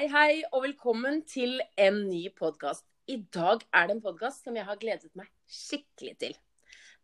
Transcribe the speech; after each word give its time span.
Hei, 0.00 0.06
hei, 0.08 0.36
og 0.56 0.62
velkommen 0.64 1.18
til 1.28 1.58
en 1.76 1.98
ny 2.08 2.22
podkast. 2.32 2.86
I 3.04 3.18
dag 3.36 3.60
er 3.68 3.90
det 3.90 3.98
en 3.98 4.00
podkast 4.00 4.46
som 4.46 4.54
jeg 4.56 4.64
har 4.64 4.78
gledet 4.80 5.10
meg 5.12 5.28
skikkelig 5.44 6.14
til. 6.22 6.38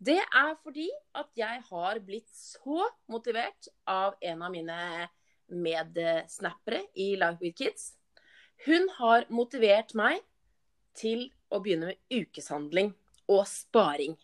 Det 0.01 0.17
er 0.17 0.55
fordi 0.63 0.87
at 1.21 1.29
jeg 1.37 1.61
har 1.67 2.01
blitt 2.07 2.33
så 2.33 2.89
motivert 3.13 3.69
av 3.85 4.17
en 4.25 4.47
av 4.49 4.57
mine 4.57 4.79
medsnappere 5.53 6.87
i 6.97 7.11
Life 7.21 7.37
with 7.45 7.61
Kids. 7.61 7.91
Hun 8.65 8.89
har 8.97 9.29
motivert 9.29 9.93
meg 9.93 10.25
til 10.97 11.29
å 11.53 11.61
begynne 11.61 11.93
med 11.93 12.21
ukeshandling 12.25 12.95
og 13.29 13.45
sparing. 13.53 14.17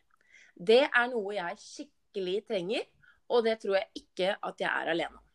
Det 0.56 0.86
er 0.88 1.12
noe 1.12 1.36
jeg 1.42 1.64
skikkelig 1.68 2.46
trenger, 2.48 2.88
og 3.28 3.44
det 3.44 3.60
tror 3.60 3.82
jeg 3.82 4.06
ikke 4.06 4.38
at 4.40 4.64
jeg 4.64 4.72
er 4.72 4.96
alene 4.96 5.18
om. 5.20 5.26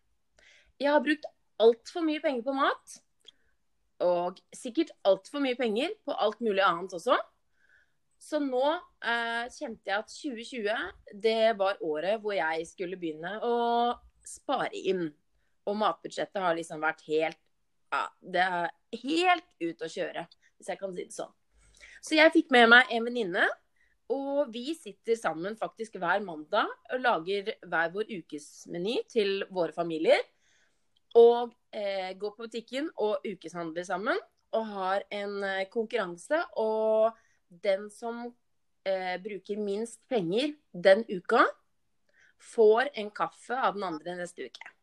Jeg 0.82 0.96
har 0.98 1.06
brukt 1.06 1.36
altfor 1.62 2.02
mye 2.02 2.32
penger 2.32 2.50
på 2.50 2.64
mat. 2.66 3.04
Og 4.06 4.38
sikkert 4.54 4.94
altfor 5.08 5.42
mye 5.42 5.58
penger 5.58 5.96
på 6.06 6.14
alt 6.14 6.42
mulig 6.44 6.62
annet 6.66 6.94
også. 6.98 7.18
Så 8.22 8.40
nå 8.42 8.64
eh, 8.66 9.46
kjente 9.54 9.90
jeg 9.90 9.98
at 9.98 10.12
2020 10.12 11.18
det 11.24 11.54
var 11.58 11.82
året 11.86 12.22
hvor 12.22 12.34
jeg 12.38 12.66
skulle 12.70 12.98
begynne 13.00 13.38
å 13.46 13.58
spare 14.26 14.74
inn. 14.78 15.08
Og 15.68 15.78
matbudsjettet 15.78 16.42
har 16.42 16.58
liksom 16.58 16.82
vært 16.84 17.04
helt 17.10 17.42
ja, 17.94 18.04
det 18.20 18.44
er 18.44 18.72
helt 19.04 19.46
ut 19.64 19.86
å 19.86 19.90
kjøre, 19.92 20.26
hvis 20.58 20.72
jeg 20.74 20.80
kan 20.80 20.96
si 20.96 21.06
det 21.06 21.16
sånn. 21.16 21.32
Så 22.04 22.18
jeg 22.18 22.34
fikk 22.34 22.52
med 22.56 22.68
meg 22.72 22.92
en 22.94 23.06
venninne, 23.08 23.46
og 24.12 24.52
vi 24.54 24.72
sitter 24.78 25.18
sammen 25.20 25.58
faktisk 25.60 25.98
hver 26.00 26.22
mandag 26.24 26.70
og 26.94 27.02
lager 27.04 27.54
hver 27.68 27.92
vår 27.96 28.12
ukesmeny 28.20 29.02
til 29.12 29.42
våre 29.52 29.76
familier 29.76 30.20
og 31.18 31.54
eh, 31.74 32.14
går 32.18 32.36
på 32.36 32.48
butikken 32.48 32.90
og 32.96 33.26
ukeshandler 33.26 33.86
sammen. 33.88 34.20
Og 34.56 34.68
har 34.72 35.06
en 35.14 35.42
eh, 35.44 35.68
konkurranse. 35.74 36.40
Og 36.62 37.18
den 37.50 37.90
som 37.94 38.28
eh, 38.88 39.16
bruker 39.24 39.62
minst 39.62 40.02
penger 40.10 40.54
den 40.72 41.04
uka, 41.10 41.46
får 42.38 42.92
en 42.94 43.10
kaffe 43.12 43.58
av 43.58 43.78
den 43.78 43.88
andre 43.88 44.18
neste 44.20 44.46
uke. 44.46 44.74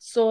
Så 0.00 0.24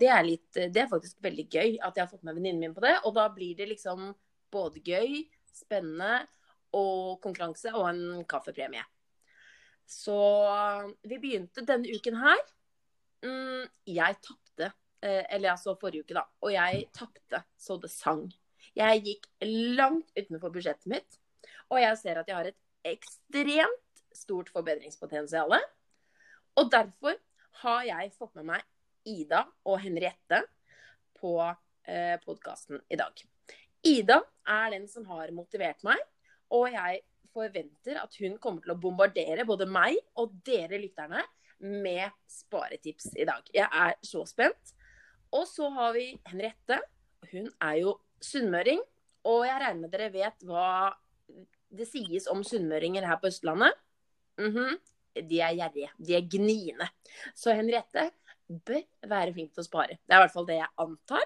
det 0.00 0.08
er, 0.08 0.22
litt, 0.24 0.48
det 0.54 0.80
er 0.80 0.90
faktisk 0.90 1.18
veldig 1.22 1.44
gøy 1.50 1.74
at 1.82 1.96
jeg 1.96 2.04
har 2.04 2.10
fått 2.10 2.24
med 2.24 2.38
venninnen 2.38 2.62
min 2.62 2.74
på 2.76 2.84
det. 2.86 2.94
Og 3.04 3.14
da 3.18 3.26
blir 3.34 3.58
det 3.58 3.68
liksom 3.74 4.12
både 4.52 4.80
gøy, 4.80 5.26
spennende 5.52 6.22
og 6.76 7.18
konkurranse 7.24 7.72
og 7.74 7.88
en 7.90 8.24
kaffepremie. 8.28 8.84
Så 9.88 10.16
vi 11.08 11.18
begynte 11.20 11.64
denne 11.66 11.90
uken 11.96 12.16
her 12.20 12.40
Mm, 13.24 13.66
jeg 13.88 14.20
tapte. 14.22 14.72
Eller 14.98 15.26
eller 15.30 15.52
altså 15.52 15.76
forrige 15.78 16.02
uke, 16.02 16.14
da. 16.16 16.24
Og 16.42 16.52
jeg 16.52 16.86
tapte 16.96 17.42
så 17.58 17.76
det 17.78 17.90
sang. 17.92 18.24
Jeg 18.74 19.02
gikk 19.04 19.28
langt 19.78 20.10
utenfor 20.18 20.50
budsjettet 20.54 20.90
mitt. 20.90 21.20
Og 21.70 21.80
jeg 21.80 21.98
ser 22.00 22.18
at 22.18 22.28
jeg 22.28 22.36
har 22.36 22.48
et 22.50 22.58
ekstremt 22.88 24.02
stort 24.14 24.50
forbedringspotensial. 24.50 25.54
Og 26.58 26.70
derfor 26.72 27.18
har 27.62 27.86
jeg 27.86 28.14
fått 28.18 28.34
med 28.38 28.48
meg 28.52 28.66
Ida 29.08 29.44
og 29.66 29.80
Henriette 29.82 30.42
på 31.18 31.34
eh, 31.42 32.16
podkasten 32.24 32.80
i 32.90 32.98
dag. 32.98 33.22
Ida 33.86 34.18
er 34.48 34.72
den 34.74 34.88
som 34.90 35.06
har 35.10 35.30
motivert 35.34 35.82
meg, 35.86 36.00
og 36.54 36.66
jeg 36.72 37.02
forventer 37.34 38.00
at 38.00 38.14
hun 38.18 38.38
kommer 38.42 38.64
til 38.64 38.74
å 38.74 38.80
bombardere 38.80 39.46
både 39.46 39.68
meg 39.70 39.98
og 40.18 40.34
dere 40.46 40.80
lytterne 40.80 41.22
med 41.64 42.10
sparetips 42.30 43.10
i 43.16 43.26
dag. 43.28 43.42
Jeg 43.54 43.68
er 43.68 43.96
så 44.04 44.24
spent. 44.28 44.74
Og 45.34 45.46
så 45.48 45.68
har 45.74 45.92
vi 45.96 46.12
Henriette. 46.28 46.80
Hun 47.32 47.50
er 47.60 47.80
jo 47.82 47.96
sunnmøring. 48.24 48.80
Og 49.28 49.44
jeg 49.46 49.60
regner 49.62 49.82
med 49.82 49.92
dere 49.92 50.12
vet 50.14 50.46
hva 50.48 50.94
det 51.68 51.88
sies 51.90 52.28
om 52.32 52.44
sunnmøringer 52.46 53.06
her 53.06 53.18
på 53.20 53.28
Østlandet. 53.28 53.74
Mm 54.38 54.52
-hmm. 54.54 54.78
De 55.28 55.40
er 55.40 55.54
gjerrige. 55.54 55.90
De 55.98 56.14
er 56.14 56.28
gniende. 56.30 56.88
Så 57.34 57.52
Henriette 57.52 58.10
bør 58.48 58.82
være 59.08 59.32
flink 59.32 59.52
til 59.52 59.60
å 59.60 59.68
spare. 59.68 59.98
Det 60.06 60.14
er 60.14 60.20
i 60.20 60.24
hvert 60.24 60.32
fall 60.32 60.46
det 60.46 60.54
jeg 60.54 60.74
antar. 60.78 61.24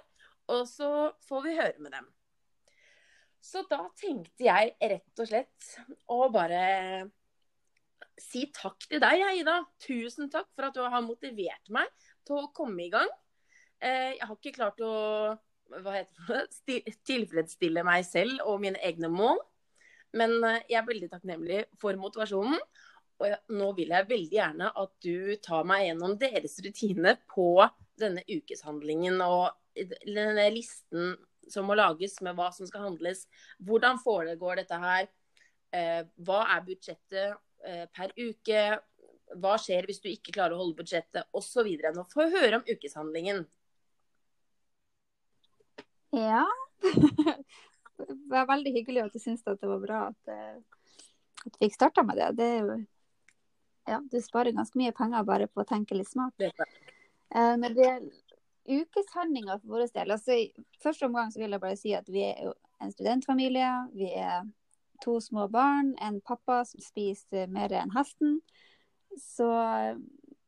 Og 0.48 0.68
så 0.68 1.12
får 1.28 1.42
vi 1.42 1.56
høre 1.56 1.78
med 1.78 1.92
dem. 1.92 2.12
Så 3.42 3.64
da 3.70 3.88
tenkte 3.98 4.44
jeg 4.44 4.76
rett 4.80 5.20
og 5.20 5.28
slett 5.28 5.68
å 6.06 6.28
bare 6.30 7.10
si 8.20 8.46
takk 8.54 8.84
til 8.88 9.00
deg, 9.02 9.22
Ida. 9.40 9.60
Tusen 9.82 10.30
takk 10.32 10.50
for 10.56 10.68
at 10.68 10.76
du 10.76 10.82
har 10.82 11.04
motivert 11.04 11.72
meg 11.72 11.88
til 12.26 12.42
å 12.42 12.50
komme 12.54 12.86
i 12.86 12.92
gang. 12.92 13.08
Eh, 13.82 14.18
jeg 14.18 14.28
har 14.28 14.36
ikke 14.36 14.56
klart 14.58 14.82
å 14.84 14.92
det, 15.72 16.06
tilfredsstille 17.08 17.84
meg 17.86 18.04
selv 18.06 18.44
og 18.46 18.62
mine 18.62 18.80
egne 18.84 19.10
mål. 19.12 19.40
Men 20.16 20.36
eh, 20.44 20.62
jeg 20.70 20.80
er 20.82 20.88
veldig 20.88 21.10
takknemlig 21.12 21.64
for 21.80 21.98
motivasjonen. 22.00 22.60
Og 23.22 23.54
nå 23.54 23.68
vil 23.78 23.92
jeg 23.94 24.08
veldig 24.08 24.34
gjerne 24.34 24.70
at 24.82 24.94
du 25.04 25.34
tar 25.44 25.66
meg 25.68 25.86
gjennom 25.86 26.16
deres 26.18 26.56
rutine 26.64 27.16
på 27.30 27.48
denne 28.00 28.24
ukeshandlingen 28.26 29.20
og 29.22 29.52
denne 29.76 30.48
listen 30.52 31.14
som 31.50 31.66
må 31.68 31.76
lages 31.78 32.16
med 32.24 32.36
hva 32.38 32.48
som 32.54 32.66
skal 32.68 32.88
handles. 32.88 33.26
Hvordan 33.62 34.00
foregår 34.02 34.62
dette 34.62 34.78
her? 34.82 35.08
Eh, 35.72 36.02
hva 36.26 36.42
er 36.56 36.66
budsjettet? 36.66 37.38
Eh, 37.64 37.86
per 37.94 38.12
uke. 38.16 38.62
Hva 39.42 39.56
skjer 39.60 39.86
hvis 39.88 40.02
du 40.02 40.10
ikke 40.10 40.34
klarer 40.34 40.56
å 40.56 40.60
holde 40.60 40.82
budsjettet, 40.82 41.28
osv. 41.32 41.68
Nå 41.94 42.04
får 42.10 42.26
vi 42.28 42.40
høre 42.40 42.58
om 42.60 42.66
ukeshandlingen. 42.68 43.44
Ja. 46.12 46.44
det 48.02 48.16
var 48.32 48.50
veldig 48.50 48.72
hyggelig 48.74 49.06
at 49.06 49.14
du 49.14 49.22
syntes 49.22 49.46
det 49.46 49.70
var 49.70 49.80
bra 49.80 50.00
at, 50.10 50.32
eh, 50.32 50.58
at 51.46 51.54
vi 51.54 51.68
fikk 51.68 51.78
starta 51.78 52.04
med 52.04 52.20
det. 52.20 52.32
Det 52.40 52.50
jo 52.58 52.80
Ja, 53.88 53.98
du 53.98 54.20
sparer 54.22 54.54
ganske 54.54 54.78
mye 54.78 54.92
penger 54.94 55.24
bare 55.26 55.48
på 55.50 55.62
å 55.62 55.66
tenke 55.66 55.96
litt 55.96 56.10
smart. 56.10 56.36
Uh, 57.32 57.56
når 57.58 57.72
det 57.74 57.86
gjelder 57.86 58.82
ukeshandlinga 58.82 59.56
for 59.58 59.72
vår 59.74 59.88
del 59.96 60.12
altså 60.14 60.36
I 60.38 60.44
første 60.84 61.08
omgang 61.08 61.32
så 61.34 61.40
vil 61.40 61.50
jeg 61.50 61.62
bare 61.64 61.78
si 61.80 61.94
at 61.98 62.06
vi 62.06 62.22
er 62.28 62.52
en 62.78 62.92
studentfamilie. 62.92 63.70
Vi 63.96 64.12
er 64.12 64.44
to 65.02 65.18
små 65.20 65.48
barn, 65.52 65.94
en 66.00 66.20
pappa 66.24 66.62
som 66.68 66.82
spiser 66.82 67.50
mer 67.52 67.74
enn 67.76 67.92
hesten. 67.94 68.40
Så 69.18 69.48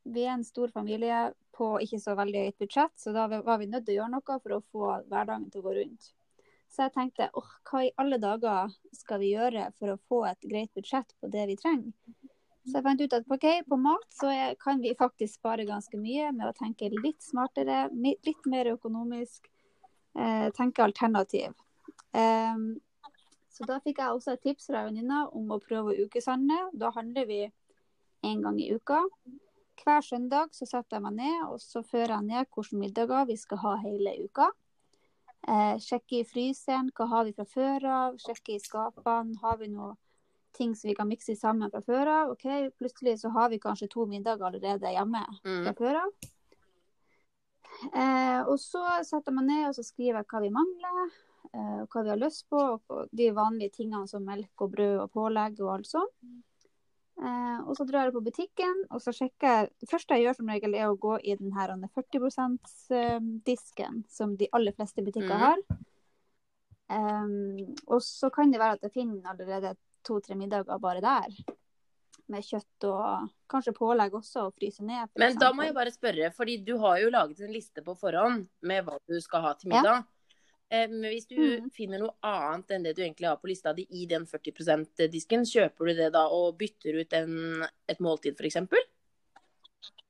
vi 0.05 0.25
er 0.25 0.37
en 0.37 0.45
stor 0.47 0.73
familie 0.73 1.33
på 1.55 1.75
ikke 1.85 2.01
så 2.03 2.17
veldig 2.19 2.49
høyt 2.49 2.61
budsjett, 2.63 2.93
så 2.99 3.13
da 3.15 3.29
var 3.31 3.59
vi 3.61 3.71
nødt 3.71 3.87
til 3.87 3.97
å 3.97 3.99
gjøre 4.03 4.15
noe 4.17 4.39
for 4.43 4.57
å 4.57 4.63
få 4.73 4.93
hverdagen 5.11 5.51
til 5.51 5.63
å 5.63 5.67
gå 5.69 5.75
rundt. 5.79 6.13
Så 6.75 6.89
jeg 6.89 6.95
tenkte 6.97 7.29
åh, 7.39 7.51
hva 7.71 7.85
i 7.87 7.93
alle 8.03 8.19
dager 8.19 8.73
skal 8.97 9.21
vi 9.23 9.35
gjøre 9.37 9.69
for 9.79 9.93
å 9.93 10.01
få 10.11 10.25
et 10.27 10.49
greit 10.51 10.73
budsjett 10.75 11.13
på 11.21 11.31
det 11.31 11.45
vi 11.53 11.59
trenger? 11.61 11.93
Så 12.65 12.79
jeg 12.79 12.87
fant 12.87 13.03
ut 13.05 13.15
at 13.15 13.29
okay, 13.31 13.61
på 13.69 13.77
mat 13.79 14.07
så 14.17 14.33
kan 14.61 14.81
vi 14.83 14.95
faktisk 14.99 15.37
spare 15.37 15.67
ganske 15.69 16.01
mye 16.01 16.31
med 16.33 16.49
å 16.49 16.57
tenke 16.57 16.89
litt 16.91 17.21
smartere, 17.23 17.87
litt 17.93 18.49
mer 18.51 18.73
økonomisk, 18.73 19.51
eh, 20.19 20.49
tenke 20.57 20.83
alternativ. 20.83 21.53
Um, 22.17 22.81
så 23.55 23.67
da 23.69 23.79
fikk 23.83 24.01
jeg 24.03 24.11
også 24.17 24.35
et 24.35 24.43
tips 24.43 24.67
fra 24.67 24.83
venninna 24.89 25.29
om 25.31 25.53
å 25.55 25.61
prøve 25.63 25.93
å 25.93 26.07
ukeshandle. 26.09 26.73
Da 26.75 26.91
handler 26.97 27.27
vi 27.29 27.41
en 28.27 28.41
gang 28.43 28.59
i 28.59 28.73
uka. 28.75 29.05
Hver 29.79 30.03
søndag 30.07 30.55
så 30.57 30.67
setter 30.67 30.99
jeg 30.99 31.05
meg 31.05 31.17
ned 31.21 31.41
og 31.47 31.61
så 31.63 31.83
fører 31.87 32.17
jeg 32.17 32.27
ned 32.31 32.49
hvilke 32.51 32.79
middager 32.81 33.29
vi 33.31 33.37
skal 33.39 33.61
ha 33.63 33.75
hele 33.85 34.15
uka. 34.25 34.49
Eh, 35.47 35.77
sjekke 35.83 36.23
i 36.23 36.27
fryseren 36.27 36.89
hva 36.97 37.07
har 37.11 37.29
vi 37.29 37.35
fra 37.37 37.47
før 37.47 37.87
av. 37.93 38.17
Sjekke 38.23 38.57
i 38.57 38.63
skapene. 38.63 39.37
Har 39.43 39.61
vi 39.61 39.69
noe 39.71 39.95
ting 40.57 40.73
som 40.79 40.89
vi 40.91 40.97
kan 40.99 41.11
mikse 41.11 41.37
sammen 41.39 41.71
fra 41.71 41.83
før 41.85 42.11
av? 42.11 42.33
Ok, 42.35 42.49
Plutselig 42.81 43.21
så 43.23 43.31
har 43.37 43.53
vi 43.53 43.61
kanskje 43.63 43.91
to 43.93 44.09
middager 44.11 44.49
allerede 44.49 44.95
hjemme 44.97 45.23
mm. 45.45 45.61
fra 45.69 45.77
før 45.79 46.01
av. 46.01 46.17
Eh, 47.93 48.41
og 48.49 48.59
så 48.63 48.83
setter 49.07 49.31
jeg 49.31 49.39
meg 49.39 49.47
ned 49.51 49.69
og 49.69 49.79
så 49.79 49.87
skriver 49.87 50.23
jeg 50.23 50.31
hva 50.31 50.43
vi 50.43 50.53
mangler 50.55 51.15
eh, 51.55 51.85
hva 51.91 52.03
vi 52.03 52.13
har 52.13 52.21
lyst 52.21 52.49
på, 52.51 52.65
og 52.77 53.15
de 53.15 53.31
vanlige 53.37 53.79
tingene 53.79 54.09
som 54.11 54.27
melk 54.27 54.67
og 54.67 54.75
brød 54.75 54.99
og 55.07 55.15
pålegg 55.15 55.63
og 55.63 55.73
alt 55.77 55.91
sånt. 55.91 56.13
Eh, 57.15 57.59
og 57.63 57.77
så 57.79 57.87
drar 57.87 58.09
jeg 58.09 58.17
på 58.17 58.25
butikken, 58.27 58.85
og 58.91 59.03
så 59.03 59.13
sjekker 59.15 59.47
jeg 59.47 59.69
Det 59.81 59.89
første 59.91 60.17
jeg 60.17 60.27
gjør 60.27 60.39
som 60.41 60.49
regel, 60.51 60.75
er 60.75 60.91
å 60.91 60.99
gå 60.99 61.19
i 61.23 61.37
den 61.39 61.55
her 61.55 61.71
40 61.95 62.27
%-disken 62.27 64.05
som 64.11 64.35
de 64.37 64.51
aller 64.53 64.75
fleste 64.75 65.05
butikker 65.07 65.35
mm. 65.35 65.45
har. 65.47 65.63
Um, 66.85 67.75
og 67.89 68.03
så 68.05 68.29
kan 68.31 68.51
det 68.53 68.61
være 68.61 68.77
at 68.77 68.83
jeg 68.85 68.93
finner 68.93 69.31
allerede 69.31 69.73
to-tre 70.05 70.37
middager 70.37 70.81
bare 70.83 71.01
der. 71.05 71.39
Med 72.33 72.45
kjøtt 72.45 72.87
og 72.89 73.31
kanskje 73.53 73.75
pålegg 73.77 74.15
også, 74.17 74.49
og 74.49 74.59
fryse 74.59 74.85
ned. 74.85 75.13
Men 75.21 75.39
da 75.39 75.53
må 75.53 75.67
jeg 75.67 75.77
bare 75.77 75.93
spørre, 75.95 76.31
fordi 76.35 76.59
du 76.65 76.77
har 76.83 76.99
jo 77.03 77.13
laget 77.13 77.45
en 77.45 77.53
liste 77.53 77.85
på 77.85 77.95
forhånd 78.01 78.47
med 78.65 78.85
hva 78.87 78.99
du 79.09 79.19
skal 79.21 79.45
ha 79.45 79.55
til 79.61 79.75
middag. 79.75 80.03
Ja. 80.03 80.14
Eh, 80.75 80.89
men 80.91 81.07
hvis 81.13 81.29
du 81.31 81.39
mm. 81.39 81.71
finner 81.75 82.03
noe 82.03 82.15
annet 82.25 82.75
enn 82.75 82.87
det 82.87 82.95
du 82.97 83.03
egentlig 83.05 83.29
har 83.31 83.39
på 83.41 83.51
lista 83.51 83.75
di 83.77 83.87
i 83.95 84.07
den 84.11 84.27
40 84.27 84.55
%-disken, 84.65 85.47
kjøper 85.47 85.91
du 85.91 85.95
det 86.01 86.11
da 86.17 86.27
og 86.33 86.57
bytter 86.61 87.01
ut 87.01 87.17
en, 87.21 87.65
et 87.91 88.03
måltid 88.03 88.39
f.eks.? 88.41 88.59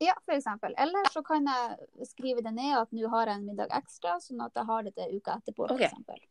Ja, 0.02 0.14
for 0.25 0.34
eksempel. 0.34 0.75
Eller 0.78 1.11
så 1.12 1.22
kan 1.26 1.46
jeg 1.50 2.06
skrive 2.08 2.43
det 2.44 2.52
ned 2.55 2.76
at 2.78 2.93
nå 2.94 3.08
har 3.12 3.31
jeg 3.31 3.40
en 3.40 3.49
middag 3.49 3.75
ekstra, 3.75 4.19
sånn 4.22 4.43
at 4.44 4.55
jeg 4.58 4.69
har 4.70 4.87
det 4.87 4.94
til 4.96 5.19
uka 5.19 5.38
etterpå, 5.40 5.69
for 5.69 5.76
Ok. 5.76 5.84
eksempel. 5.88 6.22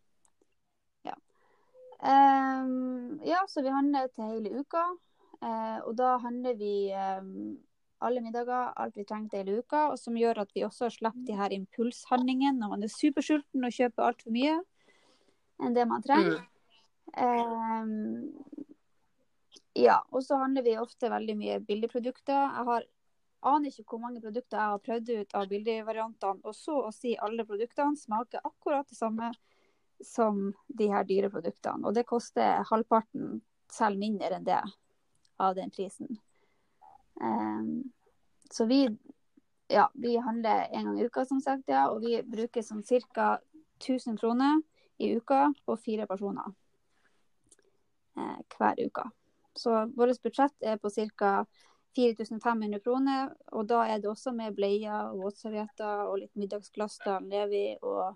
Ja. 1.08 1.16
Um, 2.00 3.20
ja, 3.28 3.44
så 3.48 3.64
vi 3.64 3.74
handler 3.74 4.12
til 4.12 4.32
hele 4.36 4.64
uka. 4.64 4.86
Uh, 5.44 5.80
og 5.88 5.96
da 6.00 6.16
handler 6.24 6.56
vi 6.56 6.74
ehm, 6.96 7.58
alle 8.04 8.22
middager, 8.24 8.74
alt 8.80 8.98
vi 8.98 9.06
trengte 9.08 9.40
hele 9.40 9.60
uka, 9.64 9.88
og 9.94 10.00
som 10.00 10.18
gjør 10.18 10.44
at 10.44 10.52
vi 10.56 10.66
også 10.68 10.90
slipper 10.94 11.26
de 11.28 11.38
her 11.38 11.56
impulshandlingene 11.56 12.60
når 12.60 12.74
man 12.76 12.86
er 12.86 12.92
supersulten 12.92 13.66
og 13.66 13.76
kjøper 13.76 14.08
altfor 14.10 14.36
mye 14.36 14.58
enn 15.64 15.76
det 15.76 15.86
man 15.88 16.04
trenger. 16.04 16.42
Mm. 16.42 16.50
Um, 17.14 17.94
ja, 19.78 20.00
og 20.12 20.24
så 20.26 20.38
handler 20.42 20.66
vi 20.66 20.76
ofte 20.78 21.10
veldig 21.12 21.36
mye 21.38 21.60
billigprodukter. 21.66 22.42
Jeg 22.58 22.68
har, 22.70 22.86
aner 23.54 23.72
ikke 23.72 23.96
hvor 23.96 24.04
mange 24.04 24.22
produkter 24.22 24.60
jeg 24.60 24.74
har 24.74 24.84
prøvd 24.88 25.14
ut 25.14 25.38
av 25.40 25.48
billigvariantene, 25.52 26.44
og 26.44 26.58
så 26.58 26.78
å 26.88 26.92
si 26.94 27.16
alle 27.18 27.46
produktene 27.48 27.98
smaker 28.00 28.44
akkurat 28.44 28.90
det 28.90 29.00
samme 29.00 29.32
som 30.04 30.46
de 30.68 30.90
her 30.92 31.08
dyre 31.08 31.32
produktene. 31.34 31.86
Og 31.88 31.96
det 31.96 32.06
koster 32.10 32.64
halvparten, 32.70 33.42
selv 33.72 33.98
mindre 34.02 34.38
enn 34.38 34.46
det, 34.48 34.62
av 35.42 35.56
den 35.58 35.72
prisen. 35.74 36.20
Ehm, 37.24 37.84
så 38.52 38.66
vi, 38.66 38.98
ja, 39.68 39.92
vi 39.94 40.18
handler 40.18 40.68
en 40.72 40.86
gang 40.86 41.00
i 41.00 41.06
uka, 41.06 41.26
som 41.26 41.42
sagt, 41.42 41.64
ja, 41.68 41.88
og 41.90 42.02
vi 42.04 42.20
bruker 42.24 42.66
sånn 42.66 42.84
ca. 43.14 43.40
1000 43.84 44.18
kroner 44.20 44.62
i 44.98 45.10
uka 45.18 45.50
på 45.66 45.76
fire 45.82 46.06
personer 46.08 46.54
eh, 48.16 48.38
hver 48.56 48.80
uke. 48.80 49.04
Så 49.56 49.74
vårt 49.98 50.22
budsjett 50.24 50.56
er 50.62 50.78
på 50.78 50.92
ca. 50.94 51.46
4500 51.96 52.80
kroner, 52.82 53.34
og 53.54 53.68
da 53.70 53.84
er 53.86 54.00
det 54.02 54.10
også 54.10 54.32
med 54.34 54.56
bleier 54.58 55.12
og 55.12 55.28
våtservietter 55.28 56.08
og 56.08 56.24
litt 56.24 56.40
middagsglass 56.40 56.98
til 57.04 57.28
Levi 57.30 57.68
og 57.86 58.16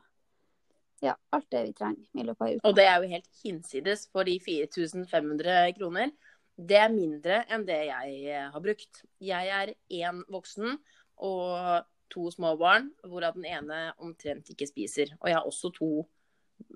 ja, 1.05 1.13
alt 1.29 1.45
det 1.53 1.61
vi 1.67 1.75
trenger 1.77 2.07
i 2.17 2.25
løpet 2.25 2.41
av 2.41 2.55
uka. 2.55 2.63
Og 2.69 2.79
det 2.79 2.87
er 2.89 2.97
jo 2.97 3.11
helt 3.11 3.43
hinsides, 3.43 4.07
for 4.09 4.25
de 4.25 4.39
4500 4.41 5.75
kroner, 5.77 6.09
det 6.57 6.77
er 6.81 6.89
mindre 6.93 7.43
enn 7.53 7.65
det 7.67 7.77
jeg 7.87 8.13
eh, 8.33 8.47
har 8.53 8.63
brukt. 8.63 9.03
Jeg 9.21 9.49
er 9.53 9.73
én 9.93 10.23
voksen 10.33 10.77
og 11.21 11.85
to 12.09 12.29
små 12.31 12.55
barn, 12.57 12.91
hvorav 13.05 13.35
den 13.35 13.45
ene 13.49 13.91
omtrent 14.01 14.49
ikke 14.53 14.67
spiser. 14.69 15.11
Og 15.19 15.27
jeg 15.29 15.37
har 15.37 15.45
også 15.49 15.69
to 15.75 15.89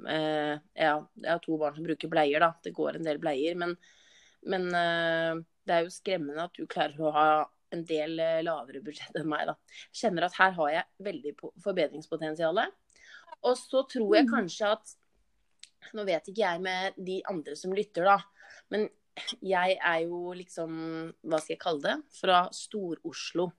eh, 0.07 0.57
ja, 0.75 0.93
jeg 0.99 1.31
har 1.31 1.41
to 1.41 1.57
barn 1.61 1.75
som 1.77 1.87
bruker 1.87 2.11
bleier, 2.11 2.43
da. 2.43 2.51
Det 2.63 2.73
går 2.77 2.99
en 2.99 3.07
del 3.07 3.17
bleier. 3.21 3.55
Men, 3.57 3.73
men 4.45 4.67
eh, 4.75 5.41
det 5.65 5.75
er 5.77 5.85
jo 5.87 5.93
skremmende 5.95 6.45
at 6.45 6.57
du 6.57 6.67
klarer 6.69 6.99
å 7.07 7.13
ha 7.15 7.27
en 7.71 7.85
del 7.87 8.19
eh, 8.19 8.41
lavere 8.43 8.81
budsjett 8.83 9.15
enn 9.17 9.29
meg, 9.31 9.47
da. 9.49 9.55
Jeg 9.89 10.01
kjenner 10.03 10.27
at 10.27 10.35
her 10.37 10.55
har 10.59 10.73
jeg 10.75 11.05
veldig 11.09 11.35
po- 11.39 11.53
forbedringspotensial. 11.63 12.59
Og 13.41 13.55
så 13.57 13.85
tror 13.89 14.17
jeg 14.19 14.27
Mm. 14.27 14.33
kanskje 14.35 14.73
at 14.77 14.97
Nå 15.97 16.03
vet 16.05 16.27
ikke 16.29 16.43
jeg 16.43 16.59
med 16.61 16.93
de 17.01 17.15
andre 17.27 17.55
som 17.57 17.71
lytter, 17.73 18.05
da. 18.05 18.19
Men 18.69 18.83
jeg 19.43 19.77
er 19.77 19.99
jo 20.05 20.31
liksom, 20.37 20.77
hva 21.27 21.39
skal 21.41 21.55
jeg 21.55 21.61
kalle 21.61 21.83
det, 21.83 21.97
fra 22.15 22.45
Stor-Oslo. 22.55 23.49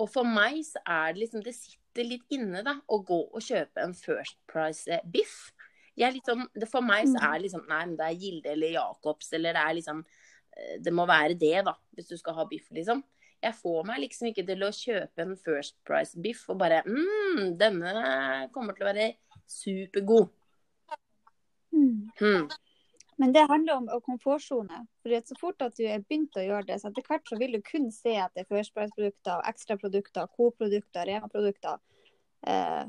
Og 0.00 0.08
for 0.08 0.28
meg 0.28 0.62
så 0.64 0.80
er 0.88 1.12
det 1.12 1.26
liksom 1.26 1.42
Det 1.44 1.52
sitter 1.56 2.06
litt 2.06 2.32
inne, 2.32 2.62
da, 2.64 2.78
å 2.88 3.00
gå 3.04 3.20
og 3.28 3.44
kjøpe 3.44 3.82
en 3.84 3.94
First 3.96 4.38
Price-biff. 4.50 5.50
Jeg 5.98 6.16
liksom, 6.16 6.46
sånn, 6.46 6.60
det 6.62 6.68
For 6.70 6.86
meg 6.86 7.08
så 7.10 7.20
er 7.20 7.36
det 7.36 7.46
liksom 7.48 7.66
Nei, 7.68 7.84
men 7.84 7.96
det 7.98 8.08
er 8.08 8.20
Gilde 8.24 8.52
eller 8.54 8.76
Jacobs, 8.78 9.32
eller 9.36 9.56
det 9.56 9.64
er 9.64 9.78
liksom 9.80 10.04
eh, 10.04 10.76
Det 10.80 10.94
må 10.94 11.06
være 11.10 11.36
det, 11.40 11.56
da, 11.66 11.74
hvis 11.96 12.12
du 12.12 12.16
skal 12.20 12.38
ha 12.38 12.46
biff, 12.48 12.70
liksom. 12.74 13.02
Jeg 13.40 13.56
får 13.56 13.86
meg 13.88 14.02
liksom 14.02 14.28
ikke 14.28 14.44
til 14.48 14.64
å 14.66 14.72
kjøpe 14.76 15.24
en 15.24 15.36
First 15.40 15.78
Price-biff 15.88 16.44
og 16.52 16.58
bare 16.60 16.82
mm, 16.84 17.54
denne 17.60 17.92
kommer 18.54 18.76
til 18.76 18.84
å 18.84 18.90
være 18.90 19.06
supergod. 19.48 20.28
Mm. 21.72 22.50
Men 23.20 23.34
det 23.36 23.42
handler 23.50 23.76
om 23.76 23.88
komfortsone. 24.06 24.86
Så 25.04 25.36
fort 25.36 25.60
at 25.60 25.76
du 25.76 25.82
er 25.84 26.00
begynt 26.00 26.38
å 26.40 26.44
gjøre 26.44 26.64
det, 26.70 26.78
så 26.80 26.88
etter 26.88 27.04
hvert 27.04 27.28
så 27.28 27.36
vil 27.40 27.52
du 27.52 27.60
kun 27.66 27.90
se 27.92 28.14
etter 28.16 28.46
First 28.48 28.72
Price-produkter, 28.72 29.42
ekstraprodukter, 29.50 30.30
Coop-produkter, 30.38 31.04
Rema-produkter. 31.10 31.76
Eh, 32.48 32.86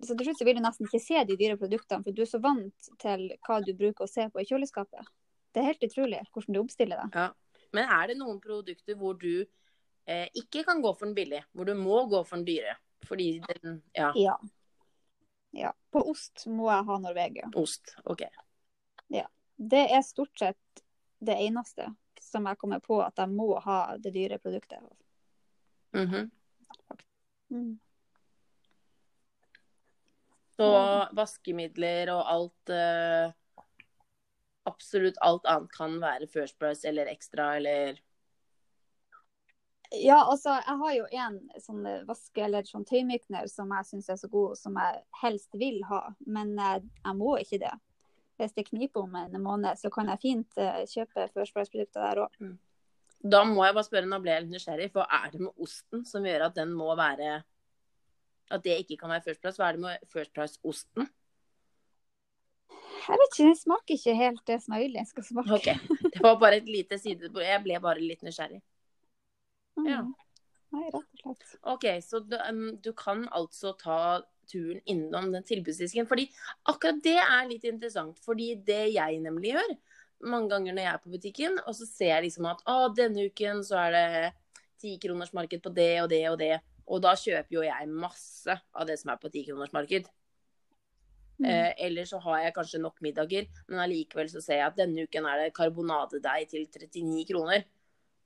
så 0.00 0.16
til 0.16 0.30
slutt 0.30 0.40
så 0.40 0.46
vil 0.48 0.56
du 0.56 0.62
nesten 0.64 0.88
ikke 0.88 1.02
se 1.04 1.20
de 1.28 1.36
dyre 1.36 1.58
produktene, 1.60 2.06
for 2.06 2.16
du 2.16 2.24
er 2.24 2.30
så 2.30 2.40
vant 2.40 2.90
til 3.04 3.26
hva 3.44 3.60
du 3.66 3.74
bruker 3.76 4.06
å 4.06 4.10
se 4.10 4.24
på 4.32 4.40
i 4.40 4.48
kjøleskapet. 4.48 5.12
Det 5.52 5.60
er 5.60 5.70
helt 5.74 5.86
utrolig 5.90 6.22
hvordan 6.32 6.56
du 6.56 6.62
omstiller 6.62 7.04
deg. 7.04 7.20
Ja. 7.20 7.68
Men 7.76 7.92
er 7.98 8.08
det 8.08 8.18
noen 8.22 8.40
produkter 8.40 8.96
hvor 8.96 9.18
du 9.20 9.44
eh, 10.08 10.28
ikke 10.40 10.64
kan 10.64 10.80
gå 10.80 10.94
for 10.96 11.04
den 11.04 11.16
billig, 11.18 11.42
hvor 11.52 11.68
du 11.68 11.74
må 11.76 12.06
gå 12.08 12.24
for 12.24 12.40
den 12.40 12.48
dyre? 12.48 12.78
Fordi 13.04 13.30
den 13.60 13.82
Ja, 13.92 14.12
Ja. 14.16 14.40
ja. 15.52 15.76
På 15.92 16.06
ost 16.08 16.46
må 16.48 16.72
jeg 16.72 16.88
ha 16.88 16.98
Norvegia. 17.04 17.50
ost. 17.54 17.92
OK. 18.04 18.24
Det 19.58 19.90
er 19.90 20.02
stort 20.06 20.38
sett 20.38 20.82
det 21.18 21.34
eneste 21.34 21.88
som 22.22 22.46
jeg 22.46 22.58
kommer 22.60 22.78
på 22.78 23.00
at 23.02 23.18
jeg 23.18 23.30
må 23.34 23.56
ha 23.58 23.96
det 23.98 24.12
dyre 24.14 24.38
produktet. 24.38 24.84
Mhm. 25.96 26.30
Mm. 27.50 27.78
Så 30.58 30.68
vaskemidler 31.16 32.10
og 32.12 32.22
alt 32.28 32.72
eh, 32.74 33.32
Absolutt 34.68 35.16
alt 35.24 35.46
annet 35.48 35.72
kan 35.72 35.94
være 36.02 36.26
First 36.28 36.58
Price 36.58 36.84
eller 36.88 37.08
Extra 37.08 37.54
eller 37.56 38.02
Ja, 39.90 40.18
altså, 40.28 40.58
jeg 40.60 40.76
har 40.82 40.94
jo 40.98 41.06
en 41.22 41.38
sånn 41.64 41.86
vaske- 42.04 42.44
eller 42.44 42.68
sånn 42.68 42.84
tøymykner 42.84 43.48
som 43.48 43.72
jeg 43.72 43.88
syns 43.88 44.10
er 44.12 44.20
så 44.20 44.28
god, 44.28 44.58
som 44.60 44.76
jeg 44.76 45.00
helst 45.22 45.56
vil 45.56 45.80
ha, 45.88 46.02
men 46.26 46.52
jeg, 46.58 46.84
jeg 47.00 47.16
må 47.16 47.38
ikke 47.40 47.62
det. 47.64 47.72
Hvis 48.38 48.54
det 48.54 48.68
kniper 48.68 49.02
om 49.02 49.16
en 49.18 49.42
måned, 49.42 49.78
så 49.80 49.90
kan 49.90 50.08
jeg 50.12 50.22
fint 50.22 50.58
eh, 50.62 50.84
kjøpe 50.86 51.26
First 51.34 51.74
der 51.74 52.22
òg. 52.22 52.42
Da 53.18 53.42
må 53.42 53.64
jeg 53.66 53.74
bare 53.74 53.86
spørre, 53.86 54.06
nå 54.06 54.20
ble 54.22 54.30
jeg 54.30 54.44
litt 54.44 54.54
nysgjerrig, 54.54 54.92
hva 54.94 55.06
er 55.18 55.32
det 55.32 55.40
med 55.42 55.64
osten 55.64 56.04
som 56.06 56.26
gjør 56.26 56.46
at 56.46 56.58
den 56.58 56.70
må 56.78 56.92
være 56.94 57.40
At 58.54 58.62
det 58.64 58.78
ikke 58.84 58.96
kan 59.02 59.10
være 59.10 59.26
First 59.26 59.42
Price? 59.42 59.58
Hva 59.58 59.68
er 59.68 59.76
det 59.76 59.82
med 59.82 60.06
First 60.12 60.32
Price-osten? 60.36 61.08
Jeg 63.08 63.18
vet 63.20 63.34
ikke, 63.34 63.48
den 63.48 63.58
smaker 63.58 63.94
ikke 63.96 64.14
helt 64.16 64.46
det 64.46 64.56
som 64.62 64.74
jeg 64.76 64.86
vil 64.86 64.96
den 64.98 65.06
skal 65.08 65.24
smake. 65.24 65.58
Okay. 65.58 65.98
Det 66.14 66.22
var 66.22 66.38
bare 66.40 66.62
et 66.62 66.68
lite 66.68 66.98
sidebord. 67.00 67.44
Jeg 67.44 67.62
ble 67.64 67.78
bare 67.82 68.04
litt 68.04 68.24
nysgjerrig. 68.26 68.62
Mm. 69.78 69.86
Ja. 69.88 70.00
Nei, 70.74 70.88
rett 70.92 70.98
og 70.98 71.22
slett. 71.22 71.54
OK, 71.72 71.86
så 72.04 72.20
du, 72.20 72.36
um, 72.38 72.64
du 72.84 72.90
kan 72.96 73.24
altså 73.34 73.72
ta 73.80 73.98
turen 74.50 74.80
innom 74.88 75.30
den 75.34 75.46
tilbudsdisken. 75.46 76.08
Fordi 76.10 76.28
akkurat 76.70 77.00
det 77.04 77.18
er 77.20 77.46
litt 77.50 77.66
interessant. 77.68 78.18
Fordi 78.24 78.54
det 78.66 78.84
jeg 78.94 79.22
nemlig 79.24 79.54
gjør 79.54 79.76
mange 80.26 80.50
ganger 80.50 80.74
når 80.74 80.82
jeg 80.82 80.92
er 80.92 81.02
på 81.02 81.12
butikken, 81.12 81.58
og 81.62 81.74
så 81.78 81.86
ser 81.86 82.12
jeg 82.16 82.26
liksom 82.26 82.48
at 82.50 82.62
å, 82.66 82.78
denne 82.94 83.28
uken 83.30 83.62
så 83.66 83.78
er 83.84 83.94
det 83.94 84.32
tikronersmarked 84.82 85.62
på 85.62 85.72
det 85.74 85.92
og 86.02 86.10
det 86.10 86.22
og 86.30 86.38
det. 86.40 86.54
Og 86.88 87.02
da 87.04 87.12
kjøper 87.18 87.58
jo 87.58 87.64
jeg 87.66 87.90
masse 87.92 88.54
av 88.54 88.88
det 88.88 88.96
som 89.00 89.12
er 89.12 89.20
på 89.20 89.30
tikronersmarked. 89.32 90.08
Mm. 91.38 91.46
Eh, 91.46 91.72
eller 91.86 92.06
så 92.08 92.18
har 92.24 92.42
jeg 92.42 92.54
kanskje 92.56 92.82
nok 92.82 93.02
middager, 93.04 93.46
men 93.68 93.82
allikevel 93.84 94.30
så 94.32 94.42
ser 94.42 94.62
jeg 94.62 94.70
at 94.72 94.78
denne 94.78 95.04
uken 95.06 95.26
er 95.30 95.44
det 95.44 95.56
karbonadedeig 95.58 96.48
til 96.50 96.64
39 96.66 97.26
kroner. 97.28 97.66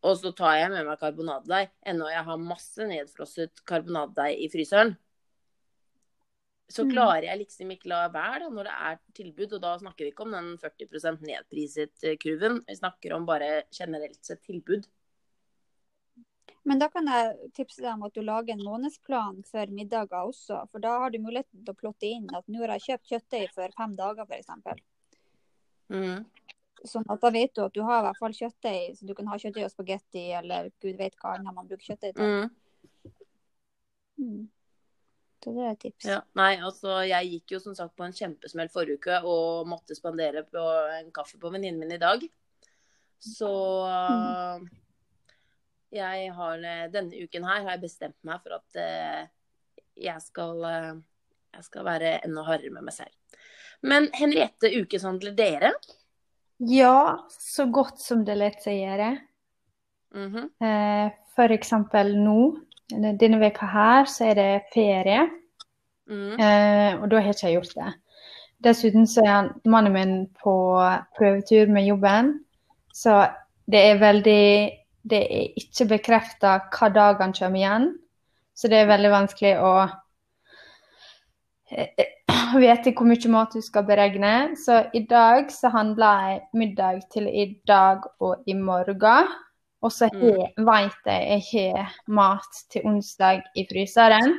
Og 0.03 0.17
så 0.19 0.33
tar 0.35 0.57
jeg 0.59 0.71
med 0.73 0.87
meg 0.89 0.99
karbonadedeig, 0.99 1.71
ennå 1.87 2.09
jeg 2.11 2.27
har 2.27 2.41
masse 2.41 2.87
nedfrosset 2.89 3.63
karbonadedeig 3.69 4.41
i 4.47 4.49
fryseren. 4.51 4.97
Så 6.69 6.85
Mm. 6.85 6.93
klarer 6.93 7.23
jeg 7.23 7.39
liksom 7.39 7.71
ikke 7.71 7.89
la 7.89 8.09
være 8.09 8.39
da, 8.41 8.49
når 8.49 8.65
det 8.65 8.73
er 8.73 8.99
tilbud, 9.15 9.53
og 9.53 9.61
da 9.61 9.79
snakker 9.79 10.05
vi 10.05 10.11
ikke 10.11 10.25
om 10.25 10.31
den 10.33 10.59
40% 10.59 11.21
nedpriset 11.21 12.05
eh, 12.05 12.17
kurven. 12.17 12.65
Vi 12.67 12.75
snakker 12.77 13.13
om 13.13 13.27
bare 13.27 13.65
generelt 13.71 14.25
sett 14.25 14.43
tilbud. 14.43 14.87
Men 16.65 16.79
da 16.79 16.89
kan 16.89 17.07
jeg 17.07 17.51
tipse 17.55 17.83
deg 17.83 17.93
om 17.93 18.05
at 18.05 18.15
du 18.15 18.23
lager 18.23 18.55
en 18.55 18.65
månedsplan 18.65 19.45
for 19.45 19.67
middager 19.67 20.29
også. 20.29 20.61
For 20.71 20.79
da 20.79 20.99
har 21.03 21.11
du 21.11 21.19
muligheten 21.19 21.65
til 21.65 21.75
å 21.75 21.79
plotte 21.79 22.07
inn 22.07 22.29
at 22.35 22.47
nå 22.47 22.63
har 22.63 22.79
jeg 22.79 22.87
kjøpt 22.87 23.11
kjøttdeig 23.11 23.51
for 23.53 23.69
fem 23.77 23.97
dager, 23.99 24.25
f.eks. 24.25 24.81
Mhm. 25.91 26.25
Sånn 26.85 27.05
at 27.11 27.21
da 27.21 27.31
vet 27.31 27.53
du 27.55 27.65
at 27.65 27.75
du 27.75 27.83
har 27.83 28.01
i 28.01 28.07
hvert 28.07 28.19
fall 28.19 28.33
kjøttdeig, 28.33 28.97
så 28.97 29.07
du 29.07 29.15
kan 29.15 29.27
ha 29.27 29.37
kjøttdeig 29.37 29.65
og 29.65 29.71
spagetti 29.75 30.25
eller 30.39 30.71
gud 30.83 30.97
vet 30.97 31.15
hva 31.21 31.37
annet 31.37 31.55
man 31.55 31.69
bruker 31.69 31.93
kjøttdeig 31.93 32.15
til. 32.15 32.25
Mhm. 32.25 32.51
Mm. 34.19 34.49
Så 35.43 35.51
det 35.57 35.63
er 35.67 35.73
et 35.73 35.81
tips. 35.83 36.05
Ja, 36.07 36.21
nei, 36.39 36.53
altså 36.63 37.01
jeg 37.07 37.31
gikk 37.33 37.55
jo 37.57 37.59
som 37.59 37.75
sagt 37.75 37.97
på 37.99 38.05
en 38.07 38.13
kjempesmell 38.15 38.69
forrige 38.71 39.01
uke 39.01 39.17
og 39.27 39.67
måtte 39.67 39.97
spandere 39.99 40.45
på 40.47 40.63
en 41.01 41.11
kaffe 41.15 41.39
på 41.43 41.51
venninnen 41.51 41.81
min 41.83 41.97
i 41.97 41.99
dag. 41.99 42.23
Så 43.23 43.49
Mm. 44.59 44.69
jeg 45.93 46.33
har 46.33 46.63
eh, 46.65 46.89
denne 46.91 47.25
uken 47.25 47.45
her 47.45 47.63
har 47.63 47.71
jeg 47.75 47.81
bestemt 47.83 48.17
meg 48.25 48.41
for 48.43 48.57
at 48.57 48.79
eh, 48.81 49.27
jeg 49.97 50.23
skal 50.25 50.65
eh, 50.65 50.95
jeg 51.53 51.65
skal 51.65 51.85
være 51.85 52.15
enda 52.25 52.43
hardere 52.47 52.71
med 52.73 52.87
meg 52.87 52.95
selv. 52.95 53.13
Men 53.83 54.09
Henriette, 54.15 54.71
ukeshandler 54.79 55.35
dere? 55.37 55.73
Ja, 56.59 57.27
så 57.29 57.67
godt 57.67 57.99
som 58.01 58.25
det 58.25 58.37
lät 58.39 58.63
sig 58.63 58.79
göra. 58.81 59.19
Mhm. 60.15 60.51
For 61.35 61.49
eksempel 61.53 62.15
nå, 62.17 62.57
denne 63.21 63.41
veka 63.41 63.69
her, 63.73 64.09
så 64.11 64.31
er 64.31 64.39
det 64.39 64.51
ferie. 64.75 65.27
Mm. 66.11 66.33
Eh, 66.37 67.01
og 67.01 67.11
da 67.11 67.21
har 67.21 67.33
ikke 67.33 67.49
jeg 67.49 67.59
gjort 67.59 67.77
det. 67.79 67.93
Dessuten 68.63 69.07
så 69.11 69.25
er 69.27 69.51
mannen 69.67 69.95
min 69.95 70.15
på 70.43 70.55
prøvetur 71.17 71.71
med 71.73 71.89
jobben, 71.89 72.33
så 72.95 73.27
det 73.67 73.81
er 73.91 73.99
veldig 74.03 74.79
Det 75.03 75.19
er 75.19 75.57
ikke 75.59 75.89
bekrefta 75.97 76.51
hva 76.71 76.89
dag 76.95 77.17
han 77.19 77.33
kommer 77.35 77.59
igjen, 77.59 77.87
så 78.55 78.69
det 78.71 78.77
er 78.79 78.87
veldig 78.87 79.09
vanskelig 79.11 79.57
å 79.59 79.73
eh, 81.75 82.05
vite 82.63 82.93
hvor 82.95 83.09
mye 83.11 83.31
mat 83.35 83.57
du 83.57 83.59
skal 83.67 83.83
beregne. 83.89 84.55
Så 84.55 84.85
i 84.95 85.03
dag 85.11 85.51
så 85.51 85.73
handla 85.75 86.13
jeg 86.29 86.41
middag 86.55 87.01
til 87.11 87.27
i 87.27 87.49
dag 87.67 88.07
og 88.21 88.47
i 88.47 88.55
morgen. 88.55 89.33
Og 89.83 89.91
så 89.93 90.09
Mm. 90.13 90.65
vet 90.67 90.93
jeg 91.07 91.43
jeg 91.51 91.75
har 91.77 91.93
mat 92.07 92.65
til 92.71 92.83
onsdag 92.87 93.43
i 93.57 93.67
fryseren. 93.67 94.37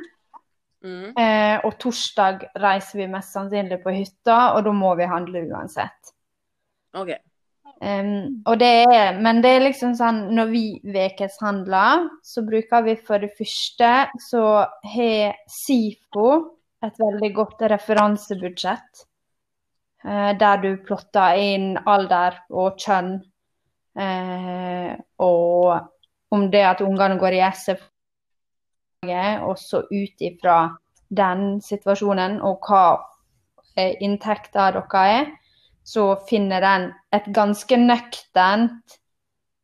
Mm. 0.84 1.12
Eh, 1.16 1.60
og 1.64 1.78
torsdag 1.78 2.48
reiser 2.60 2.98
vi 2.98 3.06
mest 3.06 3.32
sannsynlig 3.32 3.82
på 3.82 3.92
hytta, 3.92 4.54
og 4.56 4.64
da 4.64 4.72
må 4.72 4.94
vi 4.96 5.04
handle 5.08 5.46
uansett. 5.50 6.12
OK. 6.94 7.14
Um, 7.82 8.42
det 8.56 8.86
er, 8.88 9.18
men 9.20 9.42
det 9.42 9.50
er 9.50 9.64
liksom 9.66 9.94
sånn 9.98 10.30
når 10.32 10.50
vi 10.52 10.80
ukeshandler, 10.84 12.08
så 12.22 12.44
bruker 12.46 12.84
vi 12.86 12.94
for 12.96 13.18
det 13.18 13.32
første 13.36 13.90
så 14.30 14.44
har 14.94 15.34
SIFO 15.50 16.28
et 16.84 17.00
veldig 17.00 17.34
godt 17.34 17.60
referansebudsjett. 17.74 19.04
eh, 20.06 20.32
der 20.38 20.56
du 20.60 20.76
plotter 20.84 21.36
inn 21.40 21.78
alder 21.86 22.34
og 22.50 22.76
kjønn. 22.76 23.22
Eh, 23.98 24.94
og 25.18 26.34
om 26.34 26.46
det 26.50 26.64
at 26.66 26.82
ungene 26.84 27.18
går 27.18 27.38
i 27.38 27.42
SF 27.50 27.82
og 29.44 29.58
så 29.60 29.82
ut 29.90 30.22
ifra 30.24 30.58
den 31.12 31.60
situasjonen 31.60 32.38
og 32.40 32.64
hva 32.64 32.84
inntekten 33.76 34.00
inntekta 34.06 34.70
deres 34.72 34.94
er, 34.94 35.30
så 35.84 36.16
finner 36.28 36.62
den 36.64 36.86
et 37.12 37.26
ganske 37.34 37.76
nøkternt 37.76 38.98